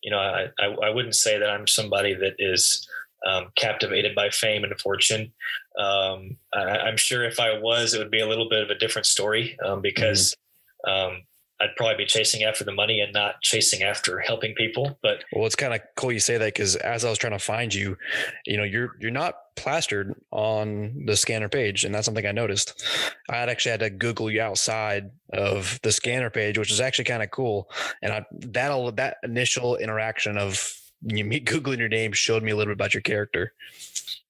you 0.01 0.11
know 0.11 0.19
I, 0.19 0.47
I, 0.59 0.65
I 0.65 0.89
wouldn't 0.89 1.15
say 1.15 1.37
that 1.37 1.49
I'm 1.49 1.67
somebody 1.67 2.13
that 2.13 2.35
is 2.39 2.87
um, 3.25 3.47
captivated 3.55 4.15
by 4.15 4.29
fame 4.29 4.63
and 4.63 4.79
fortune. 4.79 5.31
Um, 5.79 6.37
I, 6.53 6.87
am 6.87 6.97
sure 6.97 7.23
if 7.23 7.39
I 7.39 7.59
was, 7.59 7.93
it 7.93 7.99
would 7.99 8.11
be 8.11 8.19
a 8.19 8.27
little 8.27 8.49
bit 8.49 8.63
of 8.63 8.69
a 8.69 8.77
different 8.77 9.05
story 9.05 9.57
um, 9.65 9.81
because 9.81 10.35
mm-hmm. 10.85 11.19
I'd 11.59 11.75
probably 11.75 11.97
be 11.97 12.05
chasing 12.05 12.43
after 12.43 12.63
the 12.63 12.71
money 12.71 12.99
and 12.99 13.11
not 13.13 13.41
chasing 13.41 13.81
after 13.81 14.19
helping 14.19 14.53
people. 14.53 14.97
But 15.01 15.23
well, 15.33 15.45
it's 15.45 15.55
kind 15.55 15.73
of 15.73 15.81
cool 15.95 16.11
you 16.11 16.19
say 16.19 16.37
that 16.37 16.53
because 16.53 16.75
as 16.75 17.03
I 17.03 17.09
was 17.09 17.17
trying 17.17 17.33
to 17.33 17.39
find 17.39 17.73
you, 17.73 17.97
you 18.45 18.57
know, 18.57 18.63
you're 18.63 18.95
you're 18.99 19.11
not 19.11 19.35
plastered 19.55 20.13
on 20.31 21.05
the 21.05 21.15
scanner 21.15 21.49
page, 21.49 21.83
and 21.83 21.93
that's 21.93 22.05
something 22.05 22.25
I 22.25 22.31
noticed. 22.31 22.83
I 23.29 23.37
had 23.37 23.49
actually 23.49 23.71
had 23.71 23.79
to 23.79 23.89
Google 23.89 24.29
you 24.29 24.41
outside 24.41 25.09
of 25.33 25.79
the 25.81 25.91
scanner 25.91 26.29
page, 26.29 26.57
which 26.57 26.71
is 26.71 26.79
actually 26.79 27.05
kind 27.05 27.23
of 27.23 27.31
cool. 27.31 27.69
And 28.01 28.13
I 28.13 28.25
that 28.31 28.95
that 28.97 29.17
initial 29.23 29.77
interaction 29.77 30.37
of 30.37 30.73
you 31.01 31.23
me 31.25 31.39
googling 31.39 31.79
your 31.79 31.89
name 31.89 32.11
showed 32.11 32.43
me 32.43 32.51
a 32.51 32.55
little 32.55 32.71
bit 32.71 32.77
about 32.77 32.93
your 32.93 33.01
character. 33.01 33.53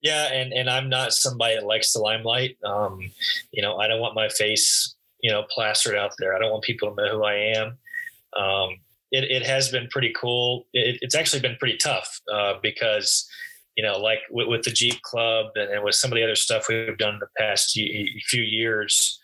Yeah, 0.02 0.32
and 0.32 0.54
and 0.54 0.70
I'm 0.70 0.90
not 0.90 1.12
somebody 1.12 1.56
that 1.56 1.66
likes 1.66 1.92
the 1.92 2.00
limelight. 2.00 2.58
Um, 2.64 3.12
you 3.52 3.62
know, 3.62 3.78
I 3.78 3.88
don't 3.88 4.00
want 4.00 4.16
my 4.16 4.30
face 4.30 4.96
you 5.22 5.32
know, 5.32 5.44
plastered 5.50 5.96
out 5.96 6.14
there. 6.18 6.36
I 6.36 6.40
don't 6.40 6.52
want 6.52 6.64
people 6.64 6.90
to 6.90 6.96
know 6.96 7.12
who 7.12 7.24
I 7.24 7.54
am. 7.56 7.78
Um, 8.36 8.80
it, 9.12 9.24
it 9.24 9.46
has 9.46 9.70
been 9.70 9.88
pretty 9.88 10.14
cool. 10.16 10.68
It, 10.74 11.00
it's 11.02 11.16
actually 11.16 11.42
been 11.42 11.56
pretty 11.58 11.78
tough 11.78 12.20
uh, 12.32 12.56
because, 12.62 13.28
you 13.76 13.84
know, 13.84 13.98
like 13.98 14.20
with, 14.30 14.48
with 14.48 14.64
the 14.64 14.72
Jeep 14.72 15.02
Club 15.02 15.48
and, 15.56 15.72
and, 15.72 15.84
with 15.84 15.96
some 15.96 16.12
of 16.12 16.16
the 16.16 16.24
other 16.24 16.36
stuff 16.36 16.68
we've 16.68 16.98
done 16.98 17.16
in 17.16 17.20
the 17.20 17.28
past 17.38 17.72
few 17.72 18.44
years, 18.44 19.20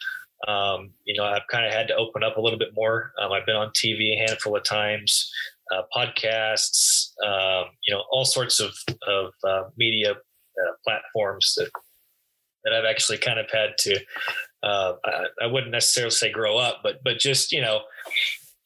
um, 0.48 0.92
you 1.06 1.14
know, 1.16 1.26
I've 1.26 1.48
kind 1.50 1.66
of 1.66 1.74
had 1.74 1.88
to 1.90 1.96
open 1.96 2.24
up 2.24 2.38
a 2.38 2.42
little 2.42 2.60
bit 2.60 2.74
more. 2.74 3.14
Um, 3.22 3.32
I've 3.32 3.46
been 3.46 3.56
on 3.56 3.70
TV 3.70 4.14
a 4.14 4.26
handful 4.28 4.56
of 4.56 4.64
times, 4.64 5.32
uh, 5.72 5.84
podcasts, 5.96 7.12
um, 7.26 7.70
you 7.88 7.94
know, 7.94 8.04
all 8.12 8.26
sorts 8.26 8.60
of, 8.60 8.74
of 9.08 9.34
uh, 9.44 9.64
media 9.78 10.12
uh, 10.12 10.72
platforms 10.86 11.56
that 11.58 11.70
that 12.64 12.74
I've 12.74 12.86
actually 12.86 13.18
kind 13.18 13.40
of 13.40 13.50
had 13.52 13.78
to 13.80 14.00
uh, 14.64 14.94
I, 15.06 15.26
I, 15.44 15.48
wouldn't 15.48 15.72
necessarily 15.72 16.12
say 16.12 16.32
grow 16.32 16.58
up, 16.58 16.80
but 16.84 17.04
but 17.04 17.20
just 17.20 17.52
you 17.52 17.62
know, 17.62 17.82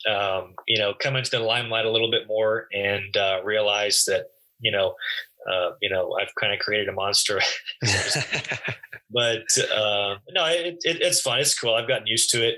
um, 0.10 0.54
you 0.68 0.78
know, 0.78 0.94
come 1.00 1.16
into 1.16 1.32
the 1.32 1.40
limelight 1.40 1.86
a 1.86 1.92
little 1.92 2.12
bit 2.12 2.28
more 2.28 2.68
and 2.74 3.16
uh, 3.18 3.42
realize 3.44 4.06
that 4.06 4.28
you 4.60 4.72
know, 4.72 4.96
uh, 5.52 5.72
you 5.82 5.90
know, 5.90 6.18
I've 6.20 6.34
kind 6.40 6.54
of 6.54 6.60
created 6.60 6.90
a 6.90 6.94
monster. 6.94 7.40
but 9.10 9.46
uh, 9.74 10.16
no, 10.32 10.46
it, 10.46 10.78
it, 10.84 11.02
it's 11.02 11.22
fun. 11.22 11.40
It's 11.40 11.58
cool. 11.58 11.74
I've 11.74 11.88
gotten 11.88 12.08
used 12.08 12.32
to 12.32 12.48
it. 12.48 12.58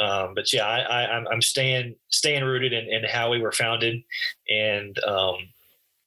Um, 0.00 0.34
but 0.34 0.52
yeah, 0.52 0.66
I, 0.66 1.16
I'm 1.16 1.40
staying 1.40 1.96
staying 2.10 2.44
rooted 2.44 2.72
in, 2.72 2.84
in 2.84 3.04
how 3.04 3.30
we 3.30 3.40
were 3.40 3.52
founded, 3.52 4.02
and 4.50 4.96
um, 5.04 5.36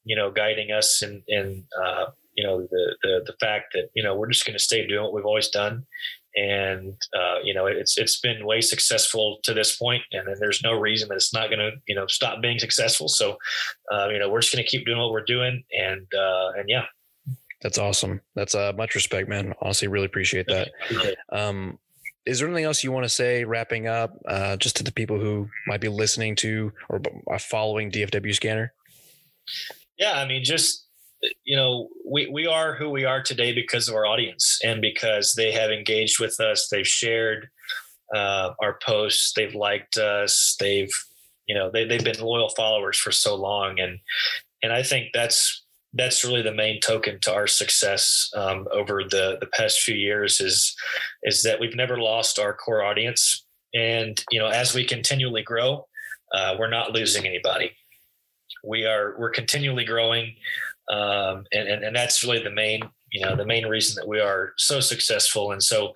you 0.03 0.15
know, 0.15 0.32
guiding 0.32 0.71
us 0.71 1.01
in 1.01 1.23
in 1.27 1.65
uh, 1.84 2.05
you 2.36 2.43
know 2.43 2.61
the, 2.61 2.95
the 3.01 3.23
the 3.25 3.34
fact 3.39 3.73
that 3.73 3.89
you 3.95 4.03
know 4.03 4.15
we're 4.15 4.30
just 4.30 4.45
going 4.45 4.57
to 4.57 4.63
stay 4.63 4.86
doing 4.86 5.03
what 5.03 5.13
we've 5.13 5.25
always 5.25 5.49
done, 5.49 5.86
and 6.36 6.93
uh, 7.15 7.39
you 7.43 7.53
know 7.53 7.65
it's 7.65 7.97
it's 7.97 8.19
been 8.19 8.45
way 8.45 8.61
successful 8.61 9.39
to 9.43 9.53
this 9.53 9.75
point, 9.75 10.03
and 10.11 10.27
then 10.27 10.36
there's 10.39 10.61
no 10.63 10.73
reason 10.73 11.09
that 11.09 11.15
it's 11.15 11.34
not 11.34 11.49
going 11.49 11.59
to 11.59 11.71
you 11.88 11.95
know 11.95 12.07
stop 12.07 12.41
being 12.41 12.59
successful. 12.59 13.07
So 13.07 13.38
uh, 13.91 14.09
you 14.09 14.19
know 14.19 14.30
we're 14.30 14.41
just 14.41 14.53
going 14.53 14.63
to 14.63 14.69
keep 14.69 14.86
doing 14.86 14.99
what 14.99 15.11
we're 15.11 15.25
doing, 15.25 15.63
and 15.77 16.07
uh, 16.17 16.51
and 16.57 16.65
yeah. 16.67 16.86
That's 17.61 17.77
awesome. 17.77 18.21
That's 18.36 18.55
uh, 18.55 18.71
much 18.77 18.95
respect, 18.95 19.27
man. 19.27 19.53
Honestly, 19.61 19.89
really 19.89 20.05
appreciate 20.05 20.47
that. 20.47 20.69
Um, 21.30 21.77
is 22.25 22.39
there 22.39 22.47
anything 22.47 22.65
else 22.65 22.84
you 22.84 22.91
want 22.91 23.05
to 23.05 23.09
say 23.09 23.43
wrapping 23.43 23.88
up 23.88 24.17
uh, 24.27 24.55
just 24.57 24.75
to 24.77 24.84
the 24.84 24.91
people 24.91 25.19
who 25.19 25.49
might 25.67 25.82
be 25.82 25.88
listening 25.88 26.36
to 26.36 26.71
or 26.89 27.01
following 27.39 27.91
dfw 27.91 28.36
scanner 28.36 28.73
yeah 29.97 30.13
i 30.13 30.27
mean 30.27 30.43
just 30.43 30.86
you 31.43 31.55
know, 31.55 31.89
we, 32.05 32.28
we 32.28 32.47
are 32.47 32.76
who 32.76 32.89
we 32.89 33.05
are 33.05 33.22
today 33.22 33.53
because 33.53 33.89
of 33.89 33.95
our 33.95 34.05
audience 34.05 34.59
and 34.63 34.82
because 34.82 35.34
they 35.34 35.51
have 35.51 35.72
engaged 35.72 36.20
with 36.20 36.39
us. 36.39 36.70
They've 36.70 36.88
shared 36.88 37.49
uh, 38.15 38.51
our 38.61 38.80
posts. 38.82 39.34
They've 39.36 39.55
liked 39.55 39.97
us. 39.97 40.55
They've, 40.59 40.91
you 41.47 41.55
know, 41.55 41.70
they, 41.72 41.86
they've 41.86 42.03
been 42.03 42.20
loyal 42.20 42.49
followers 42.49 42.97
for 42.97 43.11
so 43.11 43.36
long. 43.36 43.80
And, 43.80 43.99
and 44.63 44.72
I 44.72 44.84
think 44.84 45.09
that's, 45.13 45.65
that's 45.93 46.24
really 46.24 46.43
the 46.43 46.53
main 46.53 46.80
token 46.80 47.20
to 47.22 47.34
our 47.34 47.47
success 47.47 48.30
um, 48.36 48.67
over 48.72 49.03
the, 49.03 49.38
the 49.39 49.47
past 49.47 49.82
few 49.82 49.95
years 49.95 50.39
is, 50.39 50.76
is 51.24 51.43
that 51.43 51.59
we've 51.59 51.76
never 51.76 51.97
lost 51.97 52.39
our 52.39 52.53
core 52.53 52.84
audience. 52.84 53.45
And, 53.74 54.24
you 54.32 54.39
know, 54.39 54.47
as 54.47 54.74
we 54.74 54.86
continually 54.86 55.43
grow, 55.43 55.88
uh, 56.34 56.55
we're 56.59 56.70
not 56.70 56.93
losing 56.93 57.26
anybody. 57.26 57.72
We 58.63 58.86
are, 58.86 59.15
we're 59.17 59.32
continually 59.32 59.86
growing 59.86 60.36
um, 60.90 61.46
and, 61.52 61.68
and 61.68 61.84
and 61.84 61.96
that's 61.96 62.24
really 62.24 62.44
the 62.44 62.50
main 62.50 62.82
you 63.12 63.22
know 63.22 63.36
the 63.36 63.46
main 63.46 63.66
reason 63.66 63.96
that 63.96 64.08
we 64.08 64.20
are 64.20 64.54
so 64.58 64.80
successful 64.80 65.52
and 65.52 65.64
so 65.64 65.94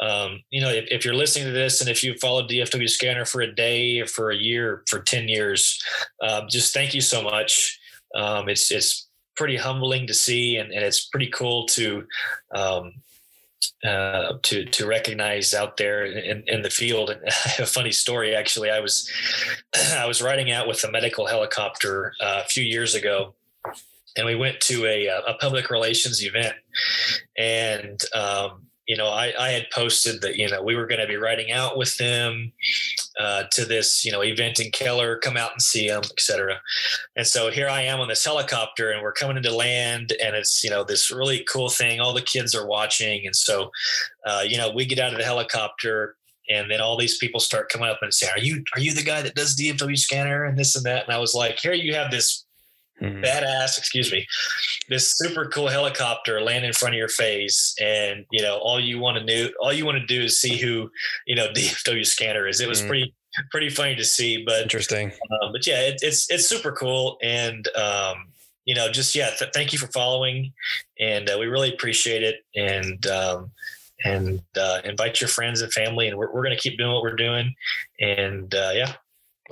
um, 0.00 0.40
you 0.50 0.60
know 0.60 0.70
if, 0.70 0.86
if, 0.90 1.04
you're 1.04 1.14
listening 1.14 1.46
to 1.46 1.52
this 1.52 1.80
and 1.80 1.88
if 1.88 2.02
you've 2.04 2.20
followed 2.20 2.48
dfw 2.48 2.88
scanner 2.88 3.24
for 3.24 3.40
a 3.40 3.52
day 3.52 4.00
or 4.00 4.06
for 4.06 4.30
a 4.30 4.36
year 4.36 4.82
for 4.88 5.00
10 5.00 5.28
years 5.28 5.82
um, 6.22 6.46
just 6.48 6.74
thank 6.74 6.94
you 6.94 7.00
so 7.00 7.22
much 7.22 7.78
um, 8.14 8.48
it's 8.48 8.70
it's 8.70 9.08
pretty 9.36 9.56
humbling 9.56 10.06
to 10.06 10.14
see 10.14 10.56
and, 10.56 10.72
and 10.72 10.84
it's 10.84 11.06
pretty 11.06 11.28
cool 11.28 11.66
to 11.66 12.04
um, 12.54 12.92
uh, 13.84 14.34
to 14.42 14.64
to 14.64 14.86
recognize 14.86 15.54
out 15.54 15.76
there 15.76 16.04
in, 16.04 16.44
in 16.46 16.62
the 16.62 16.70
field. 16.70 17.10
And 17.10 17.22
a 17.58 17.66
funny 17.66 17.92
story. 17.92 18.34
Actually, 18.34 18.70
I 18.70 18.80
was 18.80 19.10
I 19.94 20.06
was 20.06 20.22
riding 20.22 20.50
out 20.50 20.68
with 20.68 20.82
a 20.84 20.90
medical 20.90 21.26
helicopter 21.26 22.12
uh, 22.20 22.42
a 22.44 22.48
few 22.48 22.64
years 22.64 22.94
ago, 22.94 23.34
and 24.16 24.26
we 24.26 24.34
went 24.34 24.60
to 24.62 24.86
a, 24.86 25.06
a 25.06 25.34
public 25.40 25.70
relations 25.70 26.24
event. 26.24 26.54
And 27.36 28.00
um, 28.14 28.66
you 28.86 28.96
know 28.96 29.08
I, 29.08 29.32
I, 29.38 29.50
had 29.50 29.70
posted 29.70 30.22
that 30.22 30.36
you 30.36 30.48
know 30.48 30.62
we 30.62 30.76
were 30.76 30.86
going 30.86 31.00
to 31.00 31.06
be 31.06 31.16
riding 31.16 31.50
out 31.50 31.76
with 31.76 31.96
them 31.96 32.52
uh, 33.18 33.44
to 33.52 33.64
this 33.64 34.04
you 34.04 34.12
know 34.12 34.22
event 34.22 34.60
in 34.60 34.70
keller 34.70 35.18
come 35.18 35.36
out 35.36 35.52
and 35.52 35.60
see 35.60 35.88
them 35.88 36.02
etc 36.12 36.60
and 37.16 37.26
so 37.26 37.50
here 37.50 37.68
i 37.68 37.82
am 37.82 38.00
on 38.00 38.08
this 38.08 38.24
helicopter 38.24 38.92
and 38.92 39.02
we're 39.02 39.12
coming 39.12 39.36
into 39.36 39.54
land 39.54 40.12
and 40.22 40.36
it's 40.36 40.62
you 40.62 40.70
know 40.70 40.84
this 40.84 41.10
really 41.10 41.44
cool 41.50 41.68
thing. 41.68 42.00
All 42.00 42.12
the 42.12 42.22
kids 42.22 42.54
are 42.54 42.66
watching. 42.66 43.26
And 43.26 43.34
so 43.34 43.70
uh, 44.24 44.44
you 44.46 44.56
know 44.56 44.70
we 44.70 44.86
get 44.86 44.98
out 44.98 45.12
of 45.12 45.18
the 45.18 45.24
helicopter 45.24 46.16
and 46.48 46.70
then 46.70 46.80
all 46.80 46.96
these 46.96 47.18
people 47.18 47.40
start 47.40 47.68
coming 47.68 47.88
up 47.88 47.98
and 48.02 48.14
saying 48.14 48.32
are 48.34 48.40
you 48.40 48.62
are 48.74 48.80
you 48.80 48.94
the 48.94 49.02
guy 49.02 49.22
that 49.22 49.34
does 49.34 49.56
dfw 49.56 49.98
scanner 49.98 50.44
and 50.44 50.58
this 50.58 50.76
and 50.76 50.84
that? 50.84 51.04
And 51.04 51.12
i 51.12 51.18
was 51.18 51.34
like 51.34 51.58
here 51.58 51.72
you 51.72 51.94
have 51.94 52.10
this 52.10 52.45
mm-hmm. 53.00 53.22
badass, 53.22 53.78
excuse 53.78 54.10
me, 54.12 54.26
this 54.88 55.16
super 55.16 55.46
cool 55.46 55.68
helicopter 55.68 56.40
land 56.40 56.64
in 56.64 56.72
front 56.72 56.94
of 56.94 56.98
your 56.98 57.08
face, 57.08 57.74
and 57.80 58.24
you 58.30 58.42
know 58.42 58.58
all 58.58 58.80
you 58.80 58.98
want 58.98 59.18
to 59.18 59.24
do, 59.24 59.52
all 59.60 59.72
you 59.72 59.84
want 59.84 59.98
to 59.98 60.06
do 60.06 60.22
is 60.22 60.40
see 60.40 60.56
who 60.56 60.90
you 61.26 61.34
know 61.34 61.48
DFW 61.54 62.06
scanner 62.06 62.46
is. 62.46 62.60
It 62.60 62.68
was 62.68 62.80
mm-hmm. 62.80 62.88
pretty 62.88 63.14
pretty 63.50 63.70
funny 63.70 63.94
to 63.94 64.04
see, 64.04 64.44
but 64.44 64.62
interesting. 64.62 65.12
Um, 65.42 65.52
but 65.52 65.66
yeah, 65.66 65.80
it, 65.80 65.98
it's 66.02 66.30
it's 66.30 66.48
super 66.48 66.72
cool, 66.72 67.18
and 67.22 67.68
um, 67.76 68.28
you 68.64 68.74
know, 68.74 68.90
just 68.90 69.14
yeah, 69.14 69.30
th- 69.30 69.52
thank 69.54 69.72
you 69.72 69.78
for 69.78 69.88
following, 69.88 70.52
and 70.98 71.28
uh, 71.28 71.36
we 71.38 71.46
really 71.46 71.72
appreciate 71.72 72.22
it, 72.22 72.44
and. 72.54 73.06
Um, 73.06 73.50
and 74.04 74.42
uh, 74.60 74.80
invite 74.84 75.22
your 75.22 75.28
friends 75.28 75.62
and 75.62 75.72
family, 75.72 76.06
and 76.06 76.18
we're, 76.18 76.30
we're 76.32 76.44
going 76.44 76.54
to 76.54 76.62
keep 76.62 76.78
doing 76.78 76.92
what 76.92 77.02
we're 77.02 77.16
doing. 77.16 77.54
And 77.98 78.54
uh, 78.54 78.72
yeah, 78.74 78.92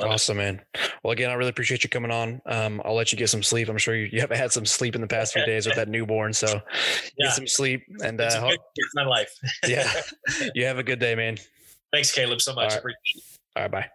awesome, 0.01 0.37
man. 0.37 0.61
Well, 1.03 1.13
again, 1.13 1.31
I 1.31 1.35
really 1.35 1.51
appreciate 1.51 1.85
you 1.85 1.91
coming 1.91 2.11
on. 2.11 2.41
Um, 2.47 2.81
I'll 2.85 2.95
let 2.95 3.13
you 3.13 3.19
get 3.19 3.29
some 3.29 3.43
sleep. 3.43 3.69
I'm 3.69 3.79
sure 3.79 3.95
you, 3.95 4.09
you 4.13 4.21
haven't 4.21 4.37
had 4.37 4.53
some 4.53 4.67
sleep 4.67 4.95
in 4.95 5.01
the 5.01 5.07
past 5.07 5.33
few 5.33 5.45
days 5.45 5.67
with 5.67 5.77
that 5.77 5.89
newborn, 5.89 6.33
so 6.33 6.47
yeah. 7.17 7.27
get 7.27 7.35
some 7.35 7.47
sleep. 7.47 7.83
And 8.03 8.21
uh, 8.21 8.51
my 8.95 9.05
life. 9.05 9.31
yeah, 9.67 9.91
you 10.55 10.65
have 10.65 10.79
a 10.79 10.83
good 10.83 10.99
day, 10.99 11.15
man. 11.15 11.39
Thanks, 11.93 12.13
Caleb, 12.13 12.41
so 12.41 12.55
much. 12.55 12.73
All 12.73 12.81
right, 12.83 12.95
All 13.57 13.63
right 13.63 13.71
bye. 13.71 13.91